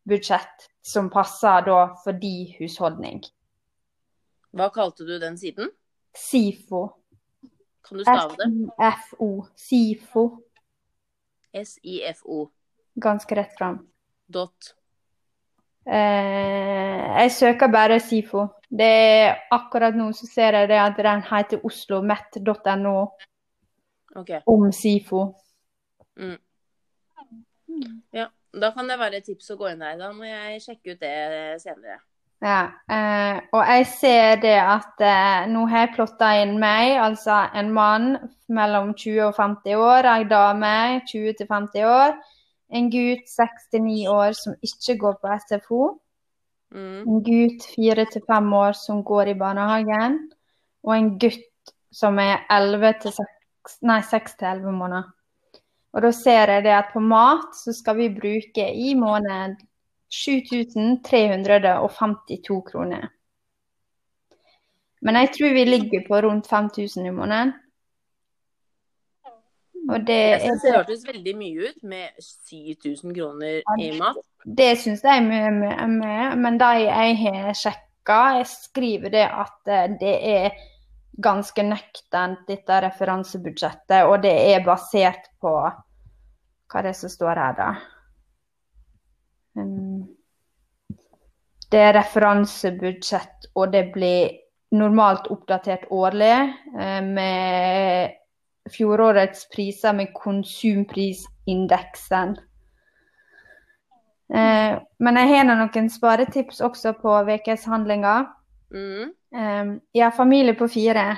budsjett 0.04 0.66
som 0.82 1.08
passer 1.10 1.62
da 1.66 1.94
for 2.02 2.12
de 2.12 2.50
husholdning. 2.58 3.22
Hva 4.52 4.68
kalte 4.74 5.06
du 5.06 5.14
den 5.22 5.38
siden? 5.38 5.70
SIFO. 6.16 6.88
Kan 7.86 7.98
du 7.98 8.04
stave 8.04 8.36
det? 8.36 8.50
SIFO. 8.76 9.30
SIFO. 9.56 10.24
S-I-F-O. 11.54 12.50
Ganske 13.00 13.34
rett 13.34 13.54
fram. 13.58 13.78
Dot. 14.32 14.72
Eh, 15.86 17.04
jeg 17.20 17.32
søker 17.34 17.72
bare 17.72 18.00
SIFO. 18.00 18.46
Det 18.70 18.86
er 18.86 19.38
akkurat 19.50 19.96
nå 19.98 20.10
så 20.14 20.28
ser 20.30 20.58
jeg 20.60 20.68
det 20.70 20.78
at 20.78 20.98
den 20.98 21.24
heter 21.26 21.64
oslomet.no 21.66 22.98
okay. 24.16 24.40
om 24.46 24.68
SIFO. 24.72 25.24
Ja. 28.12 28.28
Da 28.50 28.72
kan 28.74 28.88
det 28.90 28.98
være 28.98 29.20
et 29.20 29.28
tips 29.30 29.52
å 29.54 29.58
gå 29.60 29.68
inn 29.70 29.82
der. 29.82 29.98
Da 30.00 30.10
må 30.14 30.26
jeg 30.26 30.62
sjekke 30.64 30.96
ut 30.96 31.02
det 31.02 31.60
senere. 31.62 32.00
Ja, 32.40 32.60
eh, 32.88 33.36
og 33.52 33.68
jeg 33.68 33.86
ser 33.90 34.40
det 34.40 34.56
at 34.56 35.02
eh, 35.04 35.46
nå 35.52 35.66
har 35.68 35.84
jeg 35.84 35.92
plotta 35.98 36.30
inn 36.40 36.54
meg, 36.58 36.94
altså 36.96 37.36
en 37.54 37.68
mann 37.76 38.14
mellom 38.48 38.94
20 38.96 39.26
og 39.26 39.34
50 39.36 39.76
år, 39.76 40.08
ei 40.08 40.24
dame 40.30 40.72
20 41.10 41.36
til 41.36 41.50
50 41.50 41.84
år, 41.84 42.16
en 42.70 42.90
gutt 42.90 43.28
69 43.28 44.08
år 44.08 44.32
som 44.38 44.54
ikke 44.62 44.98
går 44.98 45.14
på 45.20 45.28
SFO, 45.46 46.00
Mm. 46.70 47.02
en 47.02 47.22
gutt 47.26 47.64
4 47.74 48.04
til 48.12 48.22
5 48.28 48.52
år 48.54 48.72
som 48.78 49.04
går 49.04 49.28
i 49.28 49.34
barnehagen, 49.34 50.30
og 50.84 50.96
en 50.96 51.18
gutt 51.18 51.72
som 51.92 52.18
er 52.18 52.46
11 52.48 52.92
til 53.02 53.12
6, 53.12 53.26
nei, 53.82 54.02
6 54.02 54.34
til 54.38 54.46
11 54.46 54.72
måneder. 54.72 55.02
Og 55.92 56.02
da 56.02 56.10
ser 56.14 56.46
jeg 56.46 56.62
det 56.62 56.70
at 56.70 56.92
på 56.92 57.00
mat 57.02 57.56
så 57.58 57.72
skal 57.74 57.96
vi 57.96 58.08
bruke 58.14 58.70
i 58.70 58.94
måned 58.94 59.56
7352 60.10 62.62
kroner. 62.70 63.08
Men 65.02 65.14
jeg 65.16 65.30
tror 65.34 65.52
vi 65.54 65.64
ligger 65.64 66.00
på 66.06 66.20
rundt 66.22 66.46
5000 66.46 67.06
i 67.06 67.10
måneden. 67.10 67.52
Og 69.90 70.06
det, 70.06 70.16
Jeg 70.16 70.40
synes 70.40 70.62
det 70.62 70.70
er, 70.70 70.76
hørtes 70.78 71.06
veldig 71.08 71.36
mye 71.36 71.68
ut 71.68 71.86
med 71.92 72.24
7000 72.24 73.14
kroner 73.16 73.62
i 73.78 73.90
mat. 73.98 74.18
det 74.44 74.70
syns 74.78 75.04
jeg 75.04 75.22
er 75.22 75.26
mye, 75.26 75.52
mye, 75.56 75.86
mye. 75.94 76.26
Men 76.40 76.58
de 76.60 76.70
jeg 76.84 77.16
har 77.24 77.56
sjekka, 77.58 78.20
skriver 78.48 79.14
det 79.14 79.26
at 79.26 79.72
eh, 79.72 79.88
det 80.00 80.14
er 80.34 80.60
ganske 81.20 81.62
nøkternt, 81.66 82.46
dette 82.48 82.80
referansebudsjettet. 82.86 84.04
Og 84.06 84.22
det 84.22 84.36
er 84.54 84.64
basert 84.66 85.32
på 85.40 85.56
Hva 86.70 86.78
er 86.78 86.86
det 86.86 86.94
som 86.94 87.10
står 87.10 87.34
her, 87.34 87.54
da? 87.58 87.70
Um, 89.58 90.06
det 91.70 91.80
er 91.82 91.96
referansebudsjett, 91.98 93.50
og 93.58 93.72
det 93.72 93.88
blir 93.94 94.30
normalt 94.74 95.26
oppdatert 95.34 95.88
årlig 95.90 96.34
eh, 96.78 97.02
med 97.02 98.19
fjorårets 98.74 99.48
priser 99.52 99.92
med 99.96 100.12
konsumprisindeksen. 100.16 102.36
Eh, 104.30 104.78
men 105.02 105.18
jeg 105.18 105.32
har 105.32 105.48
noen 105.48 105.88
sparetips 105.90 106.60
også 106.62 106.92
på 107.00 107.16
ukeshandlinger. 107.26 108.28
Mm. 108.70 109.10
Eh, 109.34 109.66
jeg 109.94 110.04
har 110.06 110.16
familie 110.16 110.54
på 110.54 110.68
fire. 110.70 111.16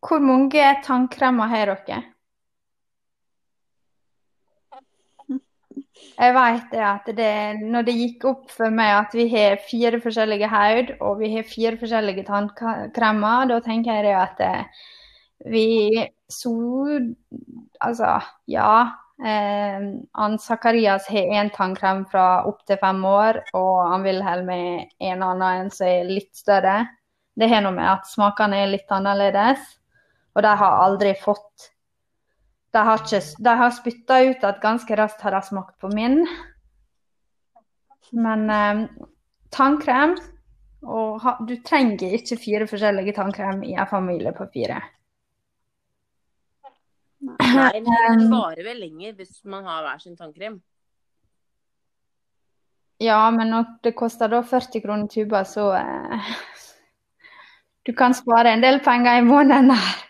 Hvor 0.00 0.20
mange 0.24 0.64
tannkremer 0.84 1.48
har 1.48 1.76
dere? 1.86 2.02
Jeg 6.20 6.34
vet 6.36 6.74
at 6.84 7.06
det, 7.16 7.34
når 7.60 7.84
det 7.86 7.96
gikk 7.96 8.24
opp 8.28 8.50
for 8.52 8.72
meg 8.72 8.92
at 8.92 9.14
vi 9.16 9.24
har 9.32 9.60
fire 9.64 10.00
forskjellige 10.00 10.48
haud 10.52 10.94
og 11.00 11.20
vi 11.20 11.30
har 11.34 11.46
fire 11.48 11.76
forskjellige 11.80 12.26
tannkremer, 12.28 13.48
da 13.48 13.60
tenker 13.64 14.04
jeg 14.04 14.16
at 14.16 14.40
eh, 14.44 14.82
vi 15.44 16.08
så 16.28 16.54
Altså, 17.80 18.20
ja. 18.44 18.92
Eh, 19.24 19.84
han 20.12 20.38
Zakarias 20.38 21.06
har 21.08 21.32
én 21.32 21.50
tannkrem 21.50 22.04
fra 22.08 22.44
opptil 22.44 22.76
fem 22.80 23.04
år, 23.04 23.40
og 23.56 23.88
han 23.88 24.04
Wilhelm 24.04 24.50
er 24.52 24.86
en 25.00 25.22
annen 25.24 25.64
en 25.64 25.70
som 25.72 25.88
er 25.88 26.08
litt 26.08 26.34
større. 26.36 26.82
Det 27.36 27.48
har 27.48 27.64
noe 27.64 27.72
med 27.72 27.88
at 27.88 28.08
smakene 28.08 28.60
er 28.60 28.72
litt 28.72 28.92
annerledes, 28.92 29.62
og 30.36 30.44
de 30.44 30.54
har 30.62 30.84
aldri 30.84 31.14
fått 31.16 31.70
De 32.70 32.78
har, 32.86 33.00
ikke, 33.02 33.54
har 33.58 33.72
spytta 33.74 34.20
ut 34.28 34.44
at 34.46 34.60
ganske 34.62 34.96
raskt 34.96 35.24
har 35.24 35.34
de 35.34 35.40
smakt 35.42 35.80
på 35.80 35.88
min. 35.90 36.20
Men 38.12 38.44
eh, 38.50 38.84
tannkrem 39.50 40.14
og 40.84 41.20
ha, 41.24 41.36
Du 41.48 41.56
trenger 41.66 42.14
ikke 42.16 42.38
fire 42.40 42.68
forskjellige 42.70 43.16
tannkrem 43.16 43.64
i 43.64 43.74
en 43.74 43.88
familie 43.90 44.32
på 44.36 44.46
fire. 44.52 44.78
Nei, 47.20 47.82
men 47.84 48.20
det 48.22 48.28
varer 48.32 48.64
vel 48.64 48.78
lenger 48.80 49.16
hvis 49.18 49.42
man 49.44 49.66
har 49.68 49.84
hver 49.84 49.98
sin 50.00 50.16
tannkrem. 50.16 50.60
Ja, 53.00 53.22
men 53.32 53.52
når 53.52 53.68
det 53.84 53.94
koster 53.96 54.28
da 54.28 54.42
40 54.44 54.82
kroner 54.84 55.08
tuba, 55.08 55.44
så 55.48 55.70
eh, 55.76 56.32
Du 57.86 57.94
kan 57.96 58.12
spare 58.14 58.52
en 58.52 58.60
del 58.60 58.80
penger 58.84 59.18
i 59.18 59.24
måneden 59.24 59.72
her. 59.72 60.02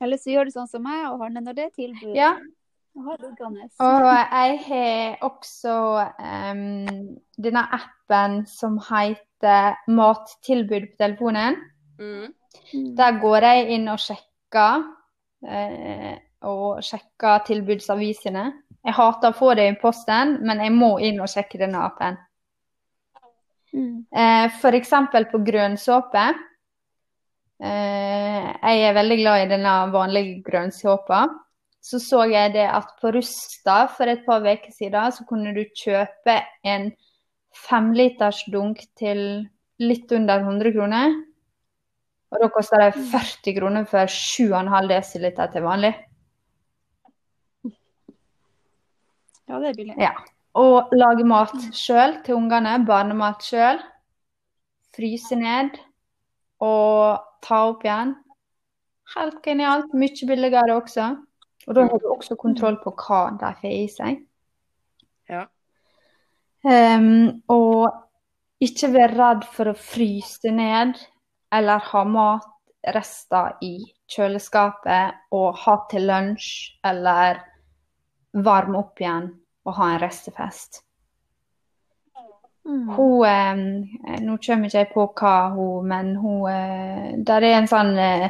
Eller 0.00 0.20
så 0.20 0.30
gjør 0.30 0.46
du 0.46 0.54
sånn 0.54 0.68
som 0.70 0.84
meg 0.84 1.08
og 1.08 1.24
har 1.24 1.32
den 1.34 1.46
når 1.48 1.56
det 1.56 1.64
er 1.64 1.72
tilbud. 1.74 2.14
Ja. 2.14 2.36
Og. 2.96 3.24
Og 3.84 4.06
jeg 4.08 4.60
har 4.64 5.24
også 5.26 5.72
um, 6.16 6.86
denne 7.36 7.64
appen 7.76 8.38
som 8.48 8.78
heter 8.80 9.76
Mattilbud 9.92 10.86
på 10.92 10.96
telefonen. 11.02 11.58
Mm. 11.98 12.32
Mm. 12.72 12.86
Der 12.96 13.18
går 13.20 13.48
jeg 13.50 13.66
inn 13.76 13.90
og 13.92 14.00
sjekker, 14.00 14.80
eh, 14.80 14.86
og 15.44 16.84
sjekke 16.84 17.32
tilbudsavisene. 17.46 18.44
Jeg 18.86 18.94
hater 18.94 19.32
å 19.32 19.36
få 19.36 19.52
det 19.58 19.66
i 19.70 19.78
posten, 19.80 20.38
men 20.46 20.62
jeg 20.62 20.74
må 20.74 20.96
inn 21.02 21.18
og 21.22 21.30
sjekke 21.30 21.58
denne 21.58 21.82
appen. 21.88 22.18
Mm. 23.74 24.06
Eh, 24.14 24.44
F.eks. 24.60 24.92
på 25.32 25.40
grønnsåpe. 25.46 26.26
Eh, 27.56 28.46
jeg 28.46 28.84
er 28.86 28.94
veldig 28.96 29.18
glad 29.20 29.42
i 29.42 29.50
denne 29.50 29.74
vanlige 29.92 30.38
grønnsåpa. 30.46 31.24
Så 31.82 32.00
så 32.02 32.24
jeg 32.30 32.54
det 32.56 32.66
at 32.66 32.94
på 33.00 33.12
Rusta 33.14 33.84
for 33.94 34.10
et 34.10 34.24
par 34.26 34.42
uker 34.42 34.72
siden 34.74 35.12
så 35.14 35.26
kunne 35.28 35.52
du 35.54 35.62
kjøpe 35.70 36.40
en 36.66 36.90
femliters 37.66 38.42
dunk 38.52 38.82
til 38.98 39.46
litt 39.78 40.10
under 40.12 40.42
100 40.42 40.74
kroner. 40.74 41.14
Og 42.32 42.42
da 42.42 42.48
koster 42.50 42.82
det 42.82 43.04
40 43.12 43.54
kroner 43.58 43.86
for 43.88 44.10
7,5 44.10 44.88
dl 44.90 45.30
til 45.52 45.64
vanlig. 45.64 45.92
Ja, 49.46 49.60
det 49.62 49.68
er 49.68 49.76
billig. 49.78 49.94
Ja. 50.02 50.12
Og 50.58 50.90
lage 50.96 51.26
mat 51.28 51.54
sjøl 51.76 52.18
til 52.26 52.38
ungene, 52.38 52.80
barnemat 52.86 53.44
sjøl. 53.46 53.78
Fryse 54.96 55.36
ned 55.38 55.76
og 56.64 57.20
ta 57.44 57.60
opp 57.68 57.84
igjen. 57.84 58.14
Helt 59.14 59.42
genialt. 59.44 59.92
Mye 59.94 60.28
billigere 60.28 60.74
også. 60.80 61.10
Og 61.66 61.74
da 61.76 61.84
har 61.86 62.00
du 62.00 62.08
også 62.10 62.38
kontroll 62.38 62.78
på 62.82 62.94
hva 62.94 63.26
de 63.38 63.52
får 63.60 63.70
i 63.74 63.86
seg. 63.92 64.18
Ja. 65.30 65.44
Um, 66.66 67.42
og 67.52 67.92
ikke 68.62 68.90
være 68.94 69.14
redd 69.14 69.44
for 69.54 69.70
å 69.70 69.78
fryse 69.78 70.50
ned 70.50 70.96
eller 71.54 71.82
ha 71.90 72.02
matrester 72.04 73.56
i 73.64 73.74
kjøleskapet 74.10 75.36
og 75.36 75.54
ha 75.62 75.76
til 75.90 76.08
lunsj 76.10 76.48
eller 76.86 77.42
varme 78.46 78.82
opp 78.82 79.00
igjen 79.00 79.30
og 79.66 79.78
ha 79.78 79.92
en 79.94 80.02
restefest. 80.02 80.82
Mm. 82.66 82.88
Hun 82.96 83.24
eh, 83.26 84.20
Nå 84.26 84.36
kommer 84.42 84.66
ikke 84.66 84.80
jeg 84.80 84.88
på 84.90 85.04
hva 85.20 85.34
hun 85.54 85.84
Men 85.86 86.08
hun 86.18 86.48
eh, 86.50 87.12
Der 87.22 87.44
er 87.46 87.60
en 87.60 87.68
sånn 87.70 87.92
eh, 87.94 88.24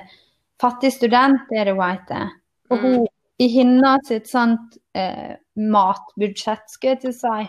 fattig 0.60 0.90
student, 0.92 1.48
er 1.56 1.70
det 1.70 1.72
hun 1.72 1.84
heter. 1.86 2.34
Og 2.68 2.82
hun, 2.82 3.06
i 3.40 3.48
hennes 3.52 4.08
sitt 4.08 4.28
sånt 4.28 4.76
eh, 4.96 5.36
matbudsjett, 5.56 6.64
skal 6.72 6.94
jeg 6.94 7.02
til 7.02 7.12
å 7.12 7.16
si, 7.16 7.48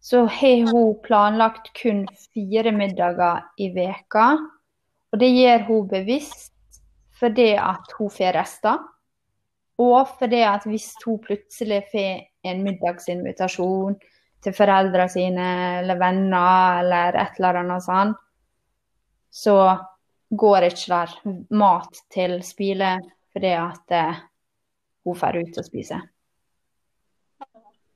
så 0.00 0.22
har 0.30 0.70
hun 0.70 0.94
planlagt 1.02 1.72
kun 1.78 2.04
fire 2.30 2.70
middager 2.72 3.42
i 3.58 3.72
veka. 3.74 4.28
Og 5.10 5.20
det 5.20 5.30
gjør 5.34 5.66
hun 5.68 5.90
bevisst 5.90 6.54
fordi 7.20 7.52
at 7.60 7.92
hun 7.98 8.10
får 8.12 8.36
rester. 8.38 8.78
Og 9.80 10.08
fordi 10.18 10.40
at 10.44 10.64
hvis 10.68 10.92
hun 11.04 11.20
plutselig 11.24 11.82
får 11.92 12.48
en 12.50 12.62
middagsinvitasjon 12.64 13.96
til 14.44 14.56
foreldrene 14.56 15.12
sine 15.12 15.46
eller 15.80 16.00
venner 16.00 16.80
eller 16.80 17.16
et 17.20 17.40
eller 17.40 17.60
annet 17.62 17.84
sånt, 17.84 18.16
så 19.30 19.56
går 20.30 20.68
ikke 20.68 20.90
der 20.92 21.14
mat 21.58 22.02
til 22.12 22.40
spile 22.46 22.96
fordi 23.30 23.52
at 23.54 23.94
eh, 23.94 24.22
hun 25.06 25.16
får 25.16 25.38
ut 25.40 25.60
og 25.60 25.66
spise. 25.66 26.00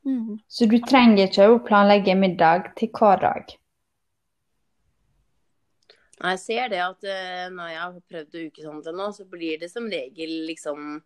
Mm. 0.04 0.38
Så 0.48 0.68
du 0.68 0.78
trenger 0.84 1.26
ikke 1.26 1.48
å 1.48 1.60
planlegge 1.64 2.14
middag 2.18 2.74
til 2.78 2.92
hver 2.94 3.22
dag. 3.22 3.54
Jeg 6.14 6.38
ser 6.38 6.68
det 6.70 6.80
at 6.84 7.04
eh, 7.10 7.48
når 7.50 7.72
jeg 7.72 7.80
har 7.80 7.98
prøvd 8.12 8.36
å 8.36 8.44
ukeshandle 8.48 8.94
nå, 8.94 9.08
så 9.16 9.26
blir 9.28 9.58
det 9.60 9.70
som 9.72 9.88
regel 9.90 10.44
liksom 10.48 11.02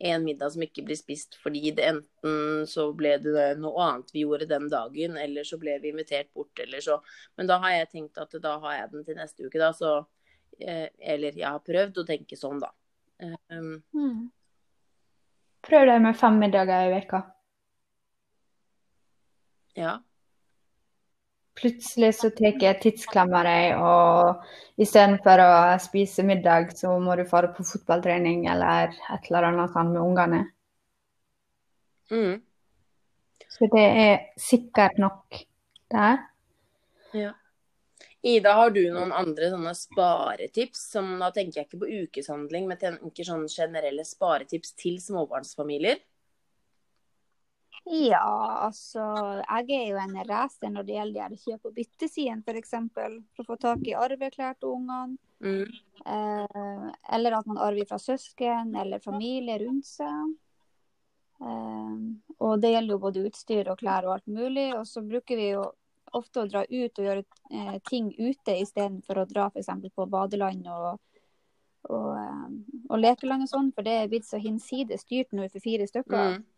en 0.00 0.24
middag 0.24 0.54
som 0.54 0.62
ikke 0.64 0.82
blir 0.88 0.96
spist 0.96 1.36
fordi 1.42 1.74
det 1.76 1.84
enten 1.90 2.64
så 2.68 2.86
ble 2.96 3.18
det 3.20 3.50
noe 3.60 3.84
annet 3.84 4.14
vi 4.14 4.24
gjorde 4.24 4.48
den 4.48 4.66
dagen, 4.72 5.18
eller 5.20 5.44
så 5.44 5.58
ble 5.60 5.76
vi 5.82 5.92
invitert 5.92 6.32
bort, 6.32 6.56
eller 6.58 6.80
så 6.80 6.98
Men 7.36 7.50
da 7.50 7.60
har 7.60 7.76
jeg 7.76 7.90
tenkt 7.92 8.18
at 8.18 8.34
da 8.42 8.56
har 8.64 8.78
jeg 8.78 8.90
den 8.94 9.04
til 9.04 9.20
neste 9.20 9.46
uke, 9.46 9.60
da, 9.60 9.72
så 9.76 9.98
eh, 10.58 10.88
Eller 10.98 11.36
jeg 11.36 11.48
har 11.48 11.60
prøvd 11.64 12.02
å 12.02 12.06
tenke 12.08 12.36
sånn, 12.36 12.62
da. 12.64 12.72
Um, 13.52 13.82
Mm. 13.94 14.30
Prøv 15.60 15.82
deg 15.86 16.00
med 16.00 16.16
fem 16.16 16.38
middager 16.40 16.88
i 16.88 16.92
veka. 16.94 17.20
ja. 19.76 19.98
Plutselig 21.60 22.14
så 22.16 22.30
tar 22.32 22.56
jeg 22.62 22.78
tidsklemma 22.80 23.42
deg, 23.44 23.80
og 23.84 24.80
istedenfor 24.80 25.42
å 25.44 25.50
spise 25.82 26.24
middag, 26.24 26.72
så 26.76 26.94
må 27.02 27.16
du 27.18 27.26
fare 27.28 27.50
på 27.52 27.66
fotballtrening 27.68 28.46
eller 28.48 28.94
et 29.12 29.28
eller 29.28 29.50
annet 29.50 29.74
sånt 29.74 29.92
med 29.92 30.00
ungene. 30.00 30.40
Mm. 32.10 32.40
Så 33.50 33.68
det 33.74 33.84
er 34.06 34.16
sikkert 34.40 34.96
nok 35.02 35.36
der. 35.92 36.24
Ja. 37.12 37.34
Ida, 38.20 38.52
har 38.52 38.72
du 38.72 38.82
noen 38.92 39.12
andre 39.16 39.48
sånne 39.52 39.72
sparetips? 39.76 40.82
Som, 40.92 41.14
da 41.22 41.30
tenker 41.32 41.60
jeg 41.60 41.68
ikke 41.68 41.82
på 41.82 41.92
ukeshandling, 42.04 42.66
men 42.68 42.80
tenker 42.80 43.26
sånne 43.26 43.48
generelle 43.52 44.04
sparetips 44.04 44.74
til 44.80 44.98
småbarnsfamilier. 45.00 46.00
Ja, 47.88 48.66
altså 48.66 49.02
Jeg 49.40 49.70
er 49.74 49.86
jo 49.88 49.96
en 50.02 50.18
racer 50.28 50.70
når 50.70 50.86
det 50.86 50.94
gjelder 50.94 51.32
de 51.32 51.38
kjøp- 51.40 51.66
og 51.70 51.74
byttesidene, 51.74 52.42
f.eks. 52.44 52.76
For, 52.94 53.16
for 53.34 53.44
å 53.44 53.48
få 53.48 53.56
tak 53.62 53.88
i 53.88 53.96
arveklær 53.96 54.58
til 54.60 54.76
ungene. 54.76 55.16
Mm. 55.40 55.72
Eh, 56.06 56.86
eller 57.16 57.38
at 57.38 57.48
man 57.48 57.58
arver 57.58 57.88
fra 57.88 57.98
søsken 57.98 58.76
eller 58.76 59.02
familie 59.02 59.58
rundt 59.64 59.88
seg. 59.88 60.36
Eh, 61.40 61.98
og 62.38 62.60
det 62.60 62.74
gjelder 62.74 62.94
jo 62.94 63.02
både 63.02 63.26
utstyr 63.30 63.72
og 63.72 63.80
klær 63.80 64.08
og 64.08 64.18
alt 64.18 64.28
mulig. 64.28 64.70
Og 64.76 64.86
så 64.88 65.02
bruker 65.02 65.40
vi 65.40 65.50
jo 65.54 65.66
ofte 66.16 66.42
å 66.42 66.48
dra 66.50 66.64
ut 66.68 66.98
og 67.00 67.06
gjøre 67.06 67.24
eh, 67.50 67.76
ting 67.88 68.12
ute 68.18 68.58
istedenfor 68.60 69.22
å 69.22 69.28
dra 69.30 69.48
f.eks. 69.50 69.70
på 69.94 70.06
badeland 70.10 70.66
og, 70.68 71.00
og, 71.88 72.08
eh, 72.18 72.46
og 72.90 73.02
lekeland 73.02 73.46
og 73.46 73.52
sånn, 73.52 73.74
for 73.74 73.86
det 73.86 73.98
er 73.98 74.10
blitt 74.12 74.28
så 74.28 74.40
hinsides 74.42 75.06
dyrt 75.10 75.32
nå 75.34 75.48
for 75.48 75.64
fire 75.64 75.88
stykker. 75.90 76.38
Mm. 76.38 76.48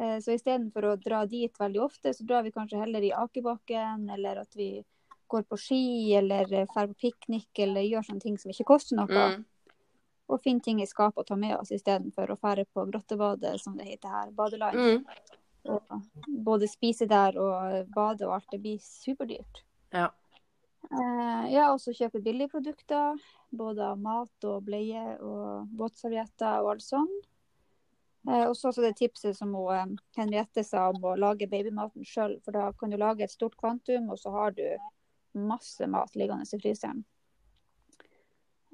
Eh, 0.00 0.18
Så 0.20 0.32
istedenfor 0.32 0.84
å 0.88 0.96
dra 0.96 1.24
dit 1.26 1.60
veldig 1.60 1.82
ofte, 1.84 2.14
så 2.14 2.24
drar 2.24 2.42
vi 2.42 2.52
kanskje 2.52 2.80
heller 2.80 3.04
i 3.04 3.12
akebakken, 3.12 4.08
eller 4.10 4.42
at 4.44 4.56
vi 4.56 4.84
går 5.32 5.42
på 5.48 5.56
ski, 5.56 6.14
eller 6.16 6.46
drar 6.48 6.66
på 6.86 6.94
piknik, 6.94 7.50
eller 7.58 7.84
gjør 7.84 8.06
sånne 8.08 8.24
ting 8.24 8.38
som 8.38 8.52
ikke 8.52 8.68
koster 8.68 8.96
noe. 8.96 9.08
Mm. 9.12 9.44
Og 10.32 10.40
finner 10.40 10.64
ting 10.64 10.80
i 10.80 10.88
skapet 10.88 11.24
å 11.24 11.28
ta 11.28 11.36
med 11.36 11.56
oss 11.58 11.72
istedenfor 11.74 12.30
å 12.32 12.38
fære 12.40 12.64
på 12.72 12.86
grottebadet, 12.88 13.58
som 13.60 13.76
det 13.76 13.90
heter 13.90 14.08
her, 14.08 14.32
badeland. 14.36 14.78
Mm. 14.78 15.04
Og 15.72 15.92
både 16.26 16.68
spise 16.70 17.06
der 17.06 17.36
og 17.38 17.92
bade 17.94 18.26
og 18.26 18.38
alt, 18.38 18.48
det 18.50 18.60
blir 18.64 18.80
superdyrt. 18.82 19.62
Ja. 19.92 20.08
Eh, 20.90 21.44
ja, 21.52 21.68
også 21.72 21.94
kjøpe 21.94 22.20
billigprodukter, 22.24 23.20
både 23.54 23.84
av 23.92 24.00
mat 24.02 24.48
og 24.48 24.64
bleie 24.66 25.16
og 25.20 25.68
våtservietter 25.78 26.64
og 26.64 26.74
alt 26.74 26.86
sånn. 26.86 27.12
Eh, 28.28 28.44
og 28.46 28.56
så 28.56 28.70
det 28.76 28.94
tipset 28.96 29.36
som 29.36 29.54
hun, 29.54 29.74
eh, 29.74 29.86
Henriette 30.16 30.64
sa 30.64 30.88
om 30.90 31.04
å 31.04 31.16
lage 31.18 31.48
babymaten 31.50 32.04
sjøl, 32.06 32.38
for 32.44 32.54
da 32.54 32.72
kan 32.72 32.90
du 32.90 32.96
lage 32.96 33.24
et 33.24 33.34
stort 33.34 33.56
kvantum, 33.56 34.10
og 34.10 34.18
så 34.18 34.30
har 34.30 34.54
du 34.54 34.66
masse 35.34 35.86
mat 35.86 36.14
liggende 36.14 36.46
i 36.46 36.60
fryseren. 36.60 37.04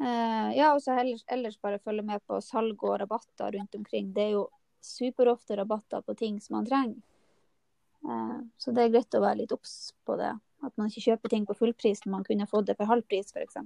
Eh, 0.01 0.51
ja, 0.57 0.75
og 0.75 0.83
så 0.83 0.99
ellers, 1.01 1.25
ellers 1.27 1.59
bare 1.59 1.79
følge 1.79 2.05
med 2.05 2.21
på 2.27 2.41
salg 2.45 2.83
og 2.85 3.01
rabatter 3.01 3.57
rundt 3.57 3.75
omkring. 3.75 4.13
Det 4.13 4.23
er 4.23 4.35
jo 4.37 4.49
superofte 4.85 5.57
rabatter 5.57 6.03
på 6.03 6.15
ting 6.17 6.41
som 6.41 6.57
man 6.57 6.67
trenger. 6.67 7.01
Så 8.63 8.71
det 8.71 8.85
er 8.85 8.93
greit 8.95 9.15
å 9.19 9.21
være 9.21 9.41
litt 9.41 9.53
obs 9.53 9.91
på 10.07 10.15
det. 10.17 10.31
At 10.63 10.77
man 10.79 10.87
ikke 10.87 11.03
kjøper 11.03 11.33
ting 11.33 11.47
på 11.49 11.57
fullpris 11.59 12.05
når 12.05 12.13
man 12.13 12.25
kunne 12.25 12.47
fått 12.47 12.69
det 12.71 12.77
for 12.79 12.87
halv 12.87 13.03
pris, 13.11 13.33
f.eks. 13.35 13.59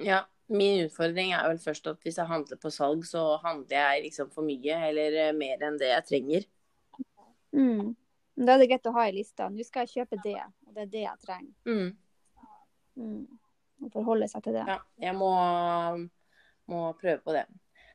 Ja, 0.00 0.22
min 0.52 0.84
utfordring 0.86 1.32
er 1.36 1.48
vel 1.50 1.60
først 1.62 1.88
at 1.90 2.00
hvis 2.04 2.18
jeg 2.20 2.28
handler 2.28 2.60
på 2.60 2.70
salg, 2.72 3.04
så 3.08 3.36
handler 3.42 3.76
jeg 3.76 4.04
liksom 4.06 4.30
for 4.34 4.46
mye 4.46 4.78
eller 4.88 5.18
eh, 5.28 5.34
mer 5.36 5.64
enn 5.66 5.78
det 5.80 5.90
jeg 5.90 6.08
trenger. 6.08 6.46
Mm. 7.52 7.92
Da 8.42 8.54
er 8.54 8.62
det 8.62 8.68
greit 8.70 8.88
å 8.88 8.94
ha 8.96 9.06
i 9.08 9.14
lista. 9.16 9.48
Nå 9.52 9.64
skal 9.66 9.86
jeg 9.86 10.02
kjøpe 10.02 10.20
det, 10.24 10.38
og 10.66 10.76
det 10.76 10.86
er 10.86 10.92
det 10.92 11.04
jeg 11.04 11.24
trenger. 11.26 11.52
Mm. 11.68 11.90
Mm. 13.02 13.26
Og 13.82 13.92
forholde 13.92 14.28
seg 14.30 14.44
til 14.46 14.56
det. 14.56 14.64
Ja, 14.68 14.78
jeg 15.08 15.16
må, 15.18 15.32
må 16.70 16.84
prøve 17.00 17.20
på 17.24 17.36
det. 17.36 17.46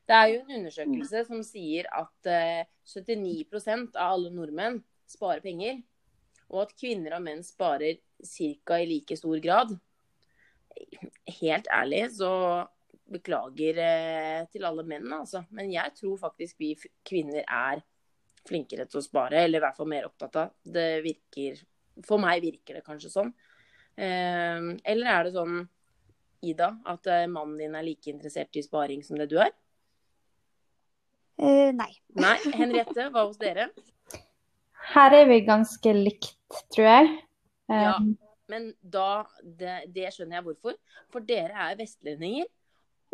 Det 0.08 0.16
er 0.16 0.30
jo 0.32 0.38
en 0.40 0.54
undersøkelse 0.60 1.24
som 1.28 1.42
sier 1.44 1.88
at 1.92 2.30
eh, 2.32 2.68
79% 2.88 3.96
av 3.96 4.14
alle 4.14 4.32
nordmenn 4.32 4.80
sparer 5.08 5.42
penger, 5.44 5.82
og 6.48 6.62
at 6.64 6.78
kvinner 6.80 7.18
og 7.18 7.26
menn 7.26 7.42
sparer 7.44 7.98
ca. 8.24 8.78
i 8.78 8.88
like 8.88 9.18
stor 9.18 9.36
grad. 9.44 9.74
Helt 11.40 11.68
ærlig 11.72 12.06
så 12.16 12.32
beklager 13.08 13.78
eh, 13.82 14.42
til 14.52 14.66
alle 14.68 14.84
menn, 14.86 15.06
altså. 15.12 15.42
Men 15.54 15.70
jeg 15.72 15.94
tror 15.96 16.18
faktisk 16.20 16.58
vi 16.60 16.74
kvinner 17.06 17.44
er 17.44 17.82
flinkere 18.48 18.86
til 18.88 19.00
å 19.00 19.04
spare, 19.04 19.42
eller 19.44 19.60
i 19.60 19.64
hvert 19.64 19.76
fall 19.78 19.90
mer 19.90 20.08
opptatt 20.08 20.38
av. 20.40 20.54
Det 20.64 20.90
virker 21.04 21.60
For 22.06 22.22
meg 22.22 22.44
virker 22.44 22.78
det 22.78 22.84
kanskje 22.86 23.10
sånn. 23.10 23.32
Eh, 23.98 24.68
eller 24.84 25.12
er 25.14 25.26
det 25.26 25.34
sånn 25.34 25.64
Ida, 26.46 26.68
at 26.86 27.08
eh, 27.10 27.26
mannen 27.26 27.56
din 27.58 27.74
er 27.74 27.82
like 27.82 28.12
interessert 28.12 28.54
i 28.54 28.62
sparing 28.62 29.02
som 29.02 29.18
det 29.18 29.26
du 29.32 29.40
er? 29.42 29.50
Uh, 31.38 31.70
nei. 31.74 31.90
Nei. 32.24 32.36
Henriette, 32.54 33.08
hva 33.14 33.24
hos 33.26 33.38
dere? 33.42 33.68
Her 34.92 35.14
er 35.14 35.26
vi 35.30 35.40
ganske 35.46 35.92
likt, 35.94 36.62
tror 36.74 36.86
jeg. 36.86 37.10
Ja. 37.70 37.98
Men 38.48 38.70
da 38.80 39.26
det, 39.42 39.90
det 39.94 40.12
skjønner 40.14 40.38
jeg 40.38 40.46
hvorfor. 40.46 40.78
For 41.12 41.24
dere 41.24 41.68
er 41.68 41.78
vestlendinger. 41.78 42.48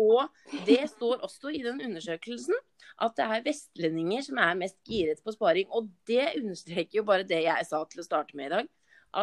Og 0.00 0.26
det 0.66 0.80
står 0.90 1.22
også 1.22 1.52
i 1.54 1.60
den 1.62 1.78
undersøkelsen 1.84 2.56
at 3.04 3.14
det 3.18 3.26
er 3.26 3.44
vestlendinger 3.44 4.24
som 4.26 4.40
er 4.42 4.56
mest 4.58 4.78
giret 4.86 5.22
på 5.22 5.34
sparing. 5.34 5.68
Og 5.70 5.86
det 6.08 6.32
understreker 6.40 6.98
jo 6.98 7.06
bare 7.06 7.26
det 7.26 7.44
jeg 7.44 7.68
sa 7.68 7.82
til 7.90 8.02
å 8.02 8.06
starte 8.06 8.34
med 8.38 8.50
i 8.50 8.54
dag. 8.56 8.70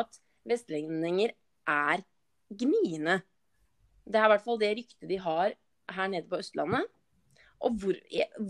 At 0.02 0.22
vestlendinger 0.48 1.36
er 1.68 2.06
gniene. 2.48 3.20
Det 4.08 4.20
er 4.20 4.28
i 4.28 4.34
hvert 4.34 4.48
fall 4.48 4.60
det 4.62 4.74
ryktet 4.80 5.12
de 5.12 5.20
har 5.22 5.56
her 5.92 6.12
nede 6.12 6.28
på 6.32 6.40
Østlandet. 6.40 6.88
Og 7.62 7.76
hvor, 7.78 7.98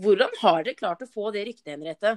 hvordan 0.02 0.38
har 0.40 0.62
dere 0.62 0.78
klart 0.78 1.02
å 1.04 1.10
få 1.10 1.30
det 1.34 1.44
ryktet, 1.48 1.74
Henriette? 1.74 2.16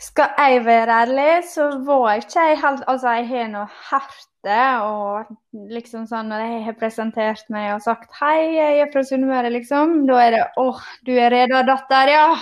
Skal 0.00 0.34
jeg 0.38 0.64
være 0.64 0.90
ærlig, 1.02 1.44
så 1.46 1.68
var 1.86 2.10
jeg 2.10 2.22
ikke 2.24 2.46
jeg 2.48 2.60
helt 2.60 2.84
Altså, 2.90 3.10
jeg 3.10 3.28
har 3.28 3.48
nå 3.52 3.64
herte 3.90 4.56
og 4.82 5.36
liksom 5.70 6.08
sånn 6.10 6.28
når 6.28 6.42
jeg 6.44 6.64
har 6.64 6.76
presentert 6.80 7.44
meg 7.54 7.70
og 7.76 7.82
sagt 7.84 8.10
'hei, 8.18 8.56
jeg 8.56 8.80
er 8.82 8.90
fra 8.92 9.02
Sunnmøre', 9.06 9.52
liksom, 9.54 10.06
da 10.06 10.18
er 10.20 10.30
det 10.30 10.42
'åh, 10.58 10.80
du 11.06 11.12
er 11.12 11.30
reda 11.30 11.62
datter', 11.62 12.10
ja. 12.10 12.34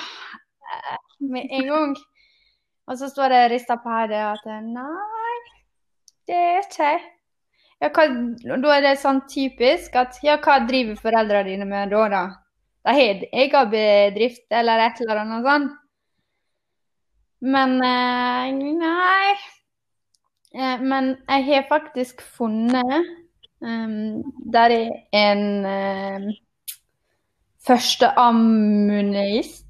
Med 1.20 1.46
en 1.50 1.66
gang. 1.68 1.96
Og 2.88 2.98
så 2.98 3.08
står 3.08 3.28
det 3.28 3.50
rister 3.52 3.76
på 3.76 3.90
hodet 3.90 4.22
at 4.32 4.46
nei, 4.64 5.38
det 6.26 6.36
er 6.36 6.62
ikke 6.64 6.88
jeg. 6.88 7.02
Ja, 7.82 7.88
hva, 7.90 8.06
da 8.62 8.74
er 8.76 8.82
det 8.82 8.98
sånn 9.02 9.20
typisk 9.28 9.94
at 9.98 10.18
ja, 10.22 10.36
hva 10.38 10.58
driver 10.66 10.96
foreldrene 10.96 11.48
dine 11.50 11.64
med 11.66 11.90
da, 11.90 12.08
da? 12.08 12.24
De 12.86 12.94
har 12.96 13.22
egen 13.44 13.70
bedrift 13.70 14.46
eller 14.50 14.78
et 14.88 15.00
eller 15.02 15.22
annet 15.22 15.46
sånt. 15.46 15.78
Men 17.42 17.82
eh, 17.82 18.52
nei. 18.78 19.34
Eh, 20.54 20.78
men 20.80 21.16
jeg 21.26 21.44
har 21.48 21.68
faktisk 21.70 22.22
funnet 22.36 23.06
um, 23.64 24.22
Der 24.52 24.70
er 24.76 24.90
en 25.16 25.66
um, 25.66 26.32
førsteammunist 27.66 29.62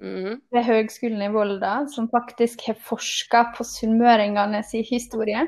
Mhm. 0.00 0.40
ved 0.52 0.64
Høgskolen 0.64 1.22
i 1.22 1.32
Volda 1.32 1.84
som 1.92 2.08
faktisk 2.08 2.62
har 2.66 2.76
forska 2.80 3.42
på 3.56 3.64
sunnmøringene 3.68 4.62
sin 4.64 4.84
historie. 4.88 5.44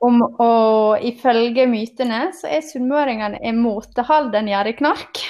Om, 0.00 0.22
og 0.40 1.04
ifølge 1.04 1.66
mytene 1.70 2.30
så 2.34 2.48
er 2.48 2.64
sunnmøringene 2.64 3.38
en 3.46 3.60
måtehalden 3.60 4.48
gjerdeknark. 4.48 5.20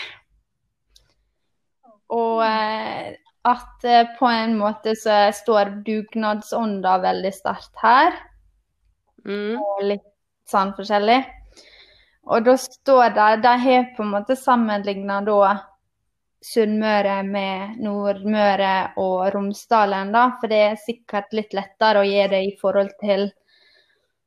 Og 2.10 2.38
eh, 2.46 3.18
at 3.48 3.84
eh, 3.84 4.06
på 4.18 4.26
en 4.26 4.56
måte 4.58 4.94
så 4.98 5.30
står 5.32 5.82
dugnadsånda 5.86 6.98
veldig 7.04 7.32
sterkt 7.34 7.76
her 7.82 8.12
Mm. 9.20 9.58
og 9.60 9.82
litt 9.84 10.06
sånn 10.48 10.72
forskjellig. 10.72 11.18
Og 12.30 12.44
da 12.46 12.54
står 12.56 13.10
det 13.16 13.42
De 13.42 13.52
har 13.64 13.90
på 13.96 14.04
en 14.04 14.14
måte 14.14 14.36
sammenligna 14.36 15.20
da 15.26 15.58
Sunnmøre 16.40 17.18
med 17.22 17.82
Nordmøre 17.84 18.94
og 18.96 19.26
Romsdalen, 19.34 20.08
da. 20.14 20.38
For 20.40 20.48
det 20.48 20.60
er 20.70 20.78
sikkert 20.80 21.34
litt 21.36 21.52
lettere 21.52 22.00
å 22.00 22.06
gi 22.08 22.22
det 22.32 22.40
i 22.46 22.54
forhold 22.56 22.94
til 23.02 23.26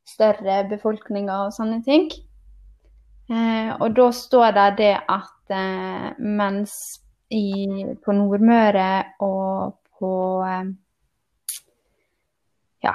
større 0.05 0.59
befolkninger 0.69 1.47
og 1.47 1.55
sånne 1.55 1.79
ting. 1.81 2.11
Eh, 3.33 3.71
og 3.79 3.95
da 3.97 4.11
står 4.13 4.53
det 4.53 4.67
det 4.77 4.93
at 5.09 5.55
eh, 5.57 6.11
mens 6.19 6.75
i, 7.33 7.85
på 8.03 8.15
Nordmøre 8.15 8.91
og 9.25 9.79
på 9.99 10.13
eh, 10.47 10.71
Ja, 12.83 12.93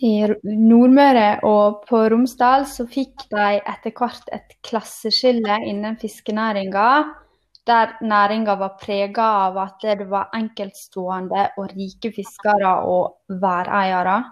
i 0.00 0.12
Nordmøre 0.44 1.42
og 1.44 1.82
på 1.88 1.98
Romsdal 2.12 2.66
så 2.68 2.86
fikk 2.88 3.26
de 3.32 3.58
etter 3.58 3.92
hvert 3.96 4.30
et 4.32 4.54
klasseskille 4.64 5.58
innen 5.68 5.98
fiskenæringa, 6.00 6.86
der 7.68 7.92
næringa 8.00 8.56
var 8.60 8.78
prega 8.80 9.26
av 9.46 9.58
at 9.60 9.84
det 9.84 10.08
var 10.08 10.32
enkeltstående 10.36 11.50
og 11.60 11.74
rike 11.76 12.12
fiskere 12.16 12.72
og 12.88 13.36
væreiere. 13.42 14.22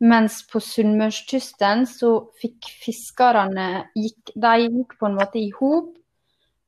Mens 0.00 0.42
på 0.52 0.60
sunnmørskysten 0.60 1.84
så 1.88 2.10
fikk 2.40 2.68
fiskerne 2.84 3.68
gikk, 3.96 4.32
De 4.32 4.56
gikk 4.64 4.96
på 5.00 5.08
en 5.08 5.16
måte 5.20 5.40
i 5.40 5.52
hop 5.60 5.92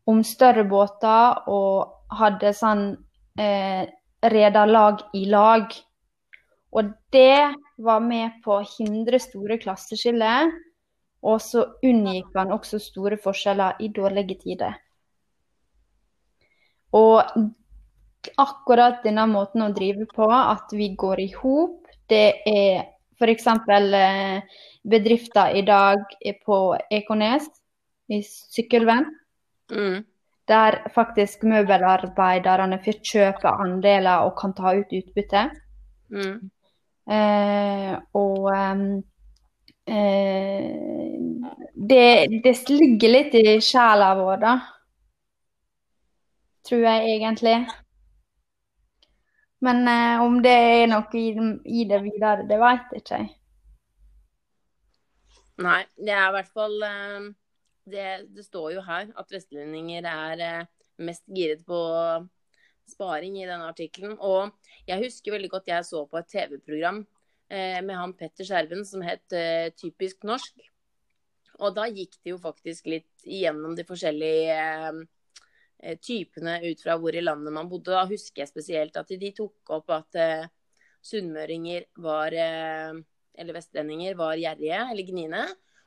om 0.09 0.23
større 0.25 0.65
båter 0.69 1.43
og 1.53 2.17
hadde 2.19 2.55
sånn 2.57 2.87
eh, 3.39 3.85
rederlag 4.33 5.05
i 5.17 5.27
lag. 5.29 5.69
Og 6.73 6.95
det 7.13 7.53
var 7.85 8.01
med 8.05 8.41
på 8.45 8.59
å 8.59 8.67
hindre 8.77 9.21
store 9.21 9.59
klasseskiller, 9.61 10.51
og 11.25 11.41
så 11.43 11.65
unngikk 11.85 12.35
han 12.39 12.55
også 12.55 12.81
store 12.81 13.19
forskjeller 13.21 13.81
i 13.85 13.91
dårlige 13.95 14.39
tider. 14.43 14.77
Og 16.97 17.21
akkurat 18.41 19.03
denne 19.05 19.27
måten 19.29 19.65
å 19.65 19.73
drive 19.77 20.07
på, 20.15 20.29
at 20.29 20.73
vi 20.73 20.93
går 20.97 21.25
i 21.27 21.31
hop, 21.37 21.85
det 22.09 22.41
er 22.49 22.87
f.eks. 23.19 23.49
Eh, 23.49 24.61
bedrifter 24.89 25.57
i 25.59 25.65
dag 25.67 26.05
på 26.47 26.59
Ekornes, 26.95 27.49
i 28.09 28.23
Sykkylven 28.25 29.11
Mhm. 29.71 30.05
der 30.49 30.79
faktisk 30.95 31.43
møbelarbeiderne 31.45 32.79
får 32.85 33.01
kjøpe 33.05 33.51
andeler 33.53 34.25
og 34.25 34.39
kan 34.41 34.55
ta 34.57 34.73
ut 34.79 34.93
utbytte. 34.97 35.43
Mm. 36.09 36.51
Eh, 37.11 37.93
og 38.17 38.49
ehm, 38.55 38.87
eh, 39.85 40.73
det, 41.91 42.07
det 42.45 42.55
ligger 42.71 43.13
litt 43.13 43.37
i 43.37 43.59
sjela 43.61 44.15
vår, 44.17 44.41
da. 44.41 44.55
Tror 46.69 46.85
jeg 46.85 47.13
egentlig. 47.17 47.59
Men 49.61 49.89
eh, 49.89 50.23
om 50.23 50.39
det 50.43 50.55
er 50.55 50.87
noe 50.91 51.19
i, 51.19 51.27
i 51.81 51.85
det 51.89 52.01
videre, 52.05 52.47
det 52.49 52.61
veit 52.61 52.97
ikke 52.97 53.21
jeg. 53.21 53.31
Nei, 55.59 55.83
det 55.99 56.15
er 56.15 56.29
i 56.29 56.35
hvert 56.37 56.53
fall 56.55 56.77
eh, 56.87 57.25
det, 57.91 58.09
det 58.35 58.45
står 58.47 58.75
jo 58.77 58.85
her 58.87 59.11
at 59.19 59.33
vestlendinger 59.33 60.07
er 60.09 60.43
eh, 60.45 60.67
mest 61.05 61.25
giret 61.35 61.65
på 61.67 61.79
sparing 62.89 63.37
i 63.41 63.47
denne 63.49 63.69
artikkelen. 63.69 64.17
Og 64.25 64.53
jeg 64.89 65.03
husker 65.05 65.35
veldig 65.35 65.53
godt 65.53 65.71
jeg 65.71 65.87
så 65.87 66.05
på 66.09 66.21
et 66.21 66.31
TV-program 66.33 67.03
eh, 67.51 67.79
med 67.85 67.95
han 67.99 68.17
Petter 68.19 68.49
Skjerven 68.49 68.85
som 68.89 69.05
het 69.07 69.37
eh, 69.37 69.71
Typisk 69.77 70.27
norsk. 70.29 70.65
Og 71.59 71.75
da 71.75 71.89
gikk 71.91 72.21
det 72.23 72.33
jo 72.35 72.41
faktisk 72.41 72.87
litt 72.87 73.27
igjennom 73.27 73.75
de 73.75 73.83
forskjellige 73.87 75.07
typene 76.03 76.57
ut 76.63 76.81
fra 76.83 76.95
hvor 76.99 77.15
i 77.15 77.23
landet 77.23 77.55
man 77.55 77.67
bodde. 77.71 77.91
Da 77.91 78.05
husker 78.07 78.45
jeg 78.45 78.51
spesielt 78.51 78.99
at 78.99 79.11
de 79.11 79.31
tok 79.35 79.73
opp 79.75 79.91
at 79.95 80.19
sunnmøringer 81.03 81.89
var 82.03 82.35
eller 83.39 83.57
vestlendinger 83.57 84.15
var 84.19 84.39
gjerrige 84.39 84.79
eller 84.85 85.07
gniene. 85.07 85.45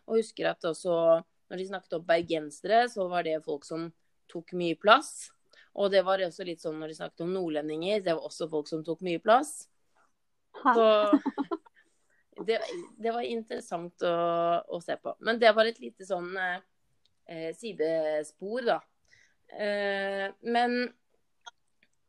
Og 0.08 0.20
husker 0.20 0.52
at 0.52 0.68
også 0.68 1.22
når 1.52 1.60
de 1.60 1.68
snakket 1.68 1.98
om 1.98 2.08
bergensere, 2.08 2.86
så 2.90 3.10
var 3.12 3.28
det 3.28 3.42
folk 3.44 3.66
som 3.68 3.90
tok 4.32 4.54
mye 4.56 4.78
plass. 4.80 5.30
Og 5.76 5.92
det 5.92 6.04
var 6.08 6.24
også 6.24 6.46
litt 6.48 6.64
sånn 6.64 6.80
når 6.80 6.92
de 6.92 6.98
snakket 7.00 7.26
om 7.26 7.34
nordlendinger, 7.36 8.04
det 8.06 8.16
var 8.16 8.28
også 8.28 8.48
folk 8.52 8.70
som 8.72 8.86
tok 8.88 9.04
mye 9.04 9.20
plass. 9.24 9.66
Så 10.64 10.88
det, 12.48 12.62
det 12.96 13.12
var 13.12 13.28
interessant 13.28 14.08
å, 14.08 14.16
å 14.64 14.80
se 14.84 14.96
på. 14.96 15.16
Men 15.20 15.40
det 15.44 15.52
var 15.56 15.68
et 15.68 15.84
lite 15.84 16.08
sånn 16.08 16.32
eh, 16.40 17.52
sidespor, 17.60 18.64
da. 18.72 18.80
Eh, 19.52 20.32
men 20.48 20.80